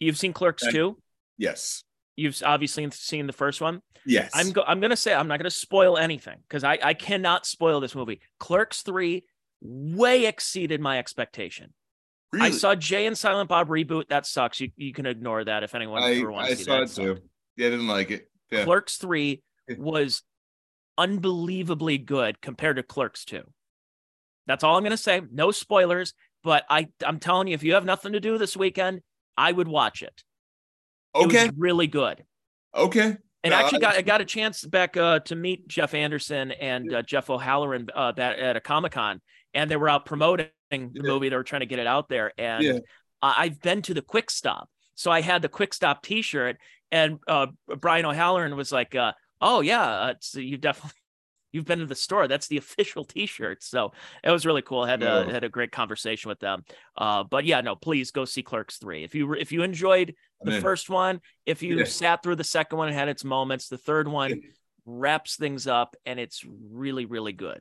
You've 0.00 0.18
seen 0.18 0.32
Clerks 0.32 0.64
I- 0.64 0.72
two. 0.72 0.98
Yes. 1.38 1.83
You've 2.16 2.40
obviously 2.44 2.88
seen 2.92 3.26
the 3.26 3.32
first 3.32 3.60
one. 3.60 3.82
Yes. 4.06 4.30
I'm 4.34 4.52
go- 4.52 4.64
I'm 4.66 4.80
gonna 4.80 4.96
say 4.96 5.14
I'm 5.14 5.28
not 5.28 5.38
gonna 5.38 5.50
spoil 5.50 5.96
anything 5.98 6.38
because 6.48 6.62
I 6.64 6.78
I 6.82 6.94
cannot 6.94 7.46
spoil 7.46 7.80
this 7.80 7.94
movie. 7.94 8.20
Clerks 8.38 8.82
three 8.82 9.24
way 9.60 10.26
exceeded 10.26 10.80
my 10.80 10.98
expectation. 10.98 11.72
Really? 12.32 12.46
I 12.46 12.50
saw 12.50 12.74
Jay 12.74 13.06
and 13.06 13.16
Silent 13.16 13.48
Bob 13.48 13.68
reboot. 13.68 14.08
That 14.08 14.26
sucks. 14.26 14.60
You 14.60 14.70
you 14.76 14.92
can 14.92 15.06
ignore 15.06 15.44
that 15.44 15.62
if 15.62 15.74
anyone 15.74 16.02
I, 16.02 16.14
ever 16.14 16.30
wants 16.30 16.48
I 16.48 16.50
to 16.52 16.56
see 16.56 16.64
saw 16.64 16.80
that. 16.80 16.82
it 16.90 16.94
too. 16.94 17.18
Yeah, 17.56 17.68
I 17.68 17.70
didn't 17.70 17.86
like 17.88 18.10
it. 18.10 18.28
Yeah. 18.50 18.64
Clerks 18.64 18.96
three 18.96 19.42
was 19.78 20.22
unbelievably 20.98 21.98
good 21.98 22.40
compared 22.40 22.76
to 22.76 22.82
Clerks 22.82 23.24
two. 23.24 23.42
That's 24.46 24.62
all 24.62 24.76
I'm 24.76 24.82
gonna 24.82 24.96
say. 24.96 25.22
No 25.32 25.50
spoilers, 25.50 26.12
but 26.42 26.64
I 26.68 26.88
I'm 27.04 27.18
telling 27.18 27.48
you, 27.48 27.54
if 27.54 27.62
you 27.62 27.74
have 27.74 27.84
nothing 27.84 28.12
to 28.12 28.20
do 28.20 28.36
this 28.38 28.56
weekend, 28.56 29.00
I 29.36 29.50
would 29.50 29.68
watch 29.68 30.02
it. 30.02 30.22
It 31.14 31.26
Okay. 31.26 31.46
was 31.46 31.54
really 31.56 31.86
good. 31.86 32.24
Okay. 32.74 33.16
And 33.44 33.50
No, 33.50 33.56
actually 33.56 33.78
I- 33.78 33.80
got 33.80 33.94
I 33.96 34.02
got 34.02 34.20
a 34.20 34.24
chance 34.24 34.64
back 34.64 34.96
uh, 34.96 35.20
to 35.20 35.36
meet 35.36 35.68
Jeff 35.68 35.94
Anderson 35.94 36.50
and 36.52 36.92
uh, 36.94 37.02
Jeff 37.02 37.28
O'Halloran 37.30 37.88
uh, 37.94 38.12
that, 38.12 38.38
at 38.38 38.56
a 38.56 38.60
Comic 38.60 38.92
Con, 38.92 39.20
and 39.52 39.70
they 39.70 39.76
were 39.76 39.88
out 39.88 40.06
promoting 40.06 40.48
the 40.70 40.90
Yeah. 40.94 41.02
movie. 41.02 41.28
They 41.28 41.36
were 41.36 41.44
trying 41.44 41.60
to 41.60 41.66
get 41.66 41.78
it 41.78 41.86
out 41.86 42.08
there, 42.08 42.32
and 42.38 42.64
Yeah. 42.64 42.78
I've 43.22 43.60
been 43.60 43.82
to 43.82 43.94
the 43.94 44.02
Quick 44.02 44.30
Stop, 44.30 44.68
so 44.94 45.10
I 45.10 45.20
had 45.20 45.42
the 45.42 45.48
Quick 45.48 45.72
Stop 45.74 46.02
T-shirt, 46.02 46.56
and 46.90 47.18
uh, 47.28 47.46
Brian 47.78 48.04
O'Halloran 48.06 48.56
was 48.56 48.72
like, 48.72 48.94
uh, 48.94 49.12
"Oh 49.40 49.60
yeah, 49.60 49.82
uh, 49.82 50.14
you 50.34 50.56
definitely." 50.56 50.98
You've 51.54 51.64
been 51.64 51.78
to 51.78 51.86
the 51.86 51.94
store. 51.94 52.26
That's 52.28 52.48
the 52.48 52.56
official 52.64 53.04
T-shirt. 53.04 53.62
So 53.62 53.92
it 54.24 54.30
was 54.30 54.44
really 54.44 54.62
cool. 54.62 54.80
I 54.80 54.90
had 54.90 55.02
Oh. 55.04 55.22
a, 55.22 55.32
had 55.32 55.44
a 55.44 55.48
great 55.48 55.70
conversation 55.72 56.28
with 56.28 56.40
them. 56.40 56.64
Uh, 56.98 57.22
but 57.22 57.44
yeah, 57.44 57.60
no, 57.60 57.76
please 57.76 58.10
go 58.10 58.24
see 58.24 58.42
Clerks 58.42 58.78
three. 58.78 59.04
If 59.04 59.14
you 59.14 59.32
if 59.34 59.52
you 59.52 59.62
enjoyed 59.62 60.14
the 60.42 60.60
first 60.60 60.90
one, 60.90 61.20
if 61.46 61.62
you 61.62 61.78
Yeah. 61.78 61.84
sat 61.84 62.22
through 62.22 62.36
the 62.36 62.44
second 62.44 62.76
one 62.78 62.88
and 62.88 62.96
had 62.96 63.08
its 63.08 63.24
moments, 63.24 63.68
the 63.68 63.78
third 63.78 64.08
one 64.08 64.40
wraps 64.84 65.36
things 65.36 65.66
up 65.66 65.96
and 66.04 66.18
it's 66.20 66.44
really, 66.44 67.06
really 67.06 67.32
good. 67.32 67.60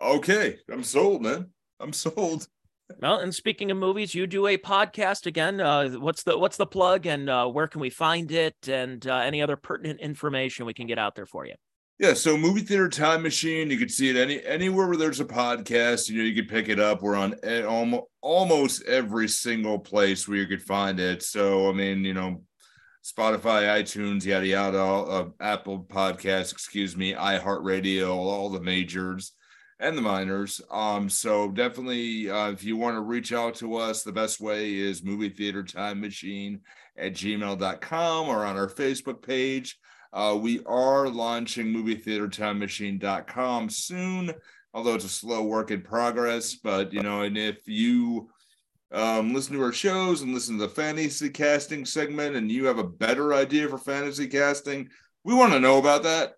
Okay. 0.00 0.58
I'm 0.70 0.84
sold, 0.84 1.22
man. 1.22 1.50
I'm 1.80 1.92
sold. 1.92 2.46
Well, 3.00 3.20
and 3.20 3.34
speaking 3.34 3.70
of 3.70 3.78
movies, 3.78 4.14
you 4.14 4.26
do 4.26 4.46
a 4.46 4.58
podcast 4.58 5.24
again. 5.24 5.62
Uh, 5.62 5.92
what's 5.92 6.24
the 6.24 6.36
what's 6.36 6.58
the 6.58 6.66
plug 6.66 7.06
and 7.06 7.30
uh, 7.30 7.46
where 7.46 7.66
can 7.66 7.80
we 7.80 7.88
find 7.88 8.30
it 8.30 8.54
and 8.68 9.06
uh, 9.06 9.16
any 9.16 9.40
other 9.40 9.56
pertinent 9.56 9.98
information 10.00 10.66
we 10.66 10.74
can 10.74 10.86
get 10.86 10.98
out 10.98 11.14
there 11.14 11.24
for 11.24 11.46
you? 11.46 11.54
Yeah, 12.02 12.14
so 12.14 12.36
movie 12.36 12.62
theater 12.62 12.88
time 12.88 13.22
machine. 13.22 13.70
You 13.70 13.78
can 13.78 13.88
see 13.88 14.10
it 14.10 14.16
any 14.16 14.44
anywhere 14.44 14.88
where 14.88 14.96
there's 14.96 15.20
a 15.20 15.24
podcast. 15.24 16.08
You 16.08 16.18
know, 16.18 16.24
you 16.24 16.34
can 16.34 16.52
pick 16.52 16.68
it 16.68 16.80
up. 16.80 17.00
We're 17.00 17.14
on 17.14 17.34
almost 17.64 18.06
almost 18.20 18.82
every 18.86 19.28
single 19.28 19.78
place 19.78 20.26
where 20.26 20.38
you 20.38 20.48
could 20.48 20.64
find 20.64 20.98
it. 20.98 21.22
So 21.22 21.68
I 21.68 21.72
mean, 21.72 22.04
you 22.04 22.12
know, 22.12 22.42
Spotify, 23.04 23.68
iTunes, 23.80 24.24
yada 24.24 24.44
yada, 24.44 24.82
uh, 24.82 25.28
Apple 25.38 25.86
Podcasts, 25.88 26.50
excuse 26.50 26.96
me, 26.96 27.12
iHeartRadio, 27.14 28.08
all 28.08 28.50
the 28.50 28.60
majors 28.60 29.34
and 29.78 29.96
the 29.96 30.02
minors. 30.02 30.60
Um, 30.72 31.08
so 31.08 31.52
definitely, 31.52 32.28
uh, 32.28 32.50
if 32.50 32.64
you 32.64 32.76
want 32.76 32.96
to 32.96 33.00
reach 33.00 33.32
out 33.32 33.54
to 33.56 33.76
us, 33.76 34.02
the 34.02 34.10
best 34.10 34.40
way 34.40 34.74
is 34.74 35.04
movie 35.04 35.28
theater 35.28 35.62
time 35.62 36.00
machine 36.00 36.62
at 36.98 37.12
gmail.com 37.12 38.28
or 38.28 38.44
on 38.44 38.56
our 38.56 38.68
Facebook 38.68 39.22
page. 39.22 39.78
Uh, 40.12 40.36
we 40.40 40.62
are 40.64 41.08
launching 41.08 41.70
movie 41.72 41.94
theater 41.94 42.28
time 42.28 42.58
machine.com 42.58 43.70
soon. 43.70 44.32
although 44.74 44.94
it's 44.94 45.04
a 45.04 45.08
slow 45.08 45.42
work 45.44 45.70
in 45.70 45.82
progress. 45.82 46.54
But 46.54 46.92
you 46.92 47.02
know, 47.02 47.22
and 47.22 47.36
if 47.36 47.66
you 47.66 48.30
um, 48.90 49.32
listen 49.34 49.54
to 49.54 49.62
our 49.62 49.72
shows 49.72 50.22
and 50.22 50.34
listen 50.34 50.58
to 50.58 50.64
the 50.64 50.68
fantasy 50.68 51.30
casting 51.30 51.84
segment, 51.84 52.36
and 52.36 52.50
you 52.50 52.66
have 52.66 52.78
a 52.78 52.84
better 52.84 53.32
idea 53.34 53.68
for 53.68 53.78
fantasy 53.78 54.26
casting, 54.28 54.88
we 55.24 55.34
want 55.34 55.52
to 55.52 55.60
know 55.60 55.78
about 55.78 56.02
that. 56.04 56.34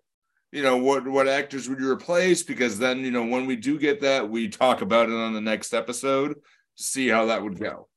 You 0.51 0.63
know, 0.63 0.77
what 0.77 1.05
what 1.07 1.27
actors 1.27 1.67
would 1.67 1.79
you 1.79 1.91
replace? 1.91 2.43
Because 2.43 2.79
then, 2.79 2.99
you 2.99 3.11
know, 3.11 3.25
when 3.25 3.45
we 3.45 3.55
do 3.57 3.77
get 3.77 4.01
that, 4.01 4.29
we 4.29 4.47
talk 4.47 4.81
about 4.81 5.09
it 5.09 5.15
on 5.15 5.33
the 5.33 5.41
next 5.41 5.73
episode 5.73 6.33
to 6.33 6.83
see 6.83 7.09
how 7.09 7.25
that 7.25 7.43
would 7.43 7.59
go. 7.59 7.87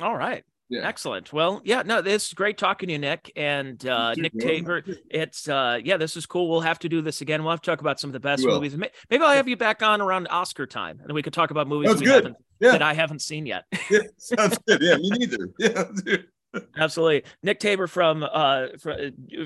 All 0.00 0.16
right. 0.16 0.44
Yeah. 0.70 0.86
Excellent. 0.86 1.32
Well, 1.32 1.60
yeah, 1.64 1.82
no, 1.82 1.98
it's 1.98 2.32
great 2.32 2.56
talking 2.56 2.86
to 2.86 2.92
you, 2.92 2.98
Nick 3.00 3.32
and 3.34 3.84
uh, 3.84 4.14
Nick. 4.14 4.32
Tabor. 4.38 4.84
It's 5.10 5.48
uh, 5.48 5.80
yeah, 5.82 5.96
this 5.96 6.16
is 6.16 6.26
cool. 6.26 6.48
We'll 6.48 6.60
have 6.60 6.78
to 6.78 6.88
do 6.88 7.02
this 7.02 7.20
again. 7.20 7.42
We'll 7.42 7.50
have 7.50 7.60
to 7.60 7.70
talk 7.70 7.80
about 7.80 7.98
some 7.98 8.08
of 8.08 8.12
the 8.12 8.20
best 8.20 8.44
movies. 8.46 8.76
Maybe 8.76 9.24
I'll 9.24 9.34
have 9.34 9.48
you 9.48 9.56
back 9.56 9.82
on 9.82 10.00
around 10.00 10.28
Oscar 10.28 10.66
time, 10.66 11.00
and 11.02 11.12
we 11.12 11.22
could 11.22 11.32
talk 11.32 11.50
about 11.50 11.66
movies 11.66 12.00
good. 12.00 12.34
Yeah. 12.60 12.72
that 12.72 12.82
I 12.82 12.94
haven't 12.94 13.20
seen 13.20 13.46
yet. 13.46 13.64
Yeah, 13.90 14.00
sounds 14.18 14.56
good. 14.68 14.80
Yeah, 14.80 14.96
me 14.96 15.10
neither. 15.10 15.48
Yeah, 15.58 15.84
dude. 16.04 16.28
Absolutely, 16.76 17.24
Nick 17.42 17.58
Tabor 17.58 17.88
from 17.88 18.22
uh 18.22 18.68
from, 18.78 18.96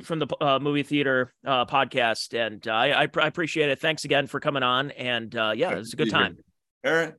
from 0.03 0.18
the 0.18 0.27
uh, 0.43 0.59
movie 0.59 0.83
theater 0.83 1.33
uh, 1.47 1.64
podcast, 1.64 2.39
and 2.39 2.66
uh, 2.68 2.72
I 2.72 3.03
I, 3.03 3.07
pr- 3.07 3.22
I 3.22 3.27
appreciate 3.29 3.70
it. 3.70 3.81
Thanks 3.81 4.05
again 4.05 4.27
for 4.27 4.41
coming 4.41 4.62
on, 4.62 4.91
and 4.91 5.35
uh, 5.35 5.53
yeah, 5.57 5.70
it's 5.70 5.95
a 5.95 5.97
good 5.97 6.11
time. 6.11 6.37
All 6.85 6.93
right. 6.93 7.14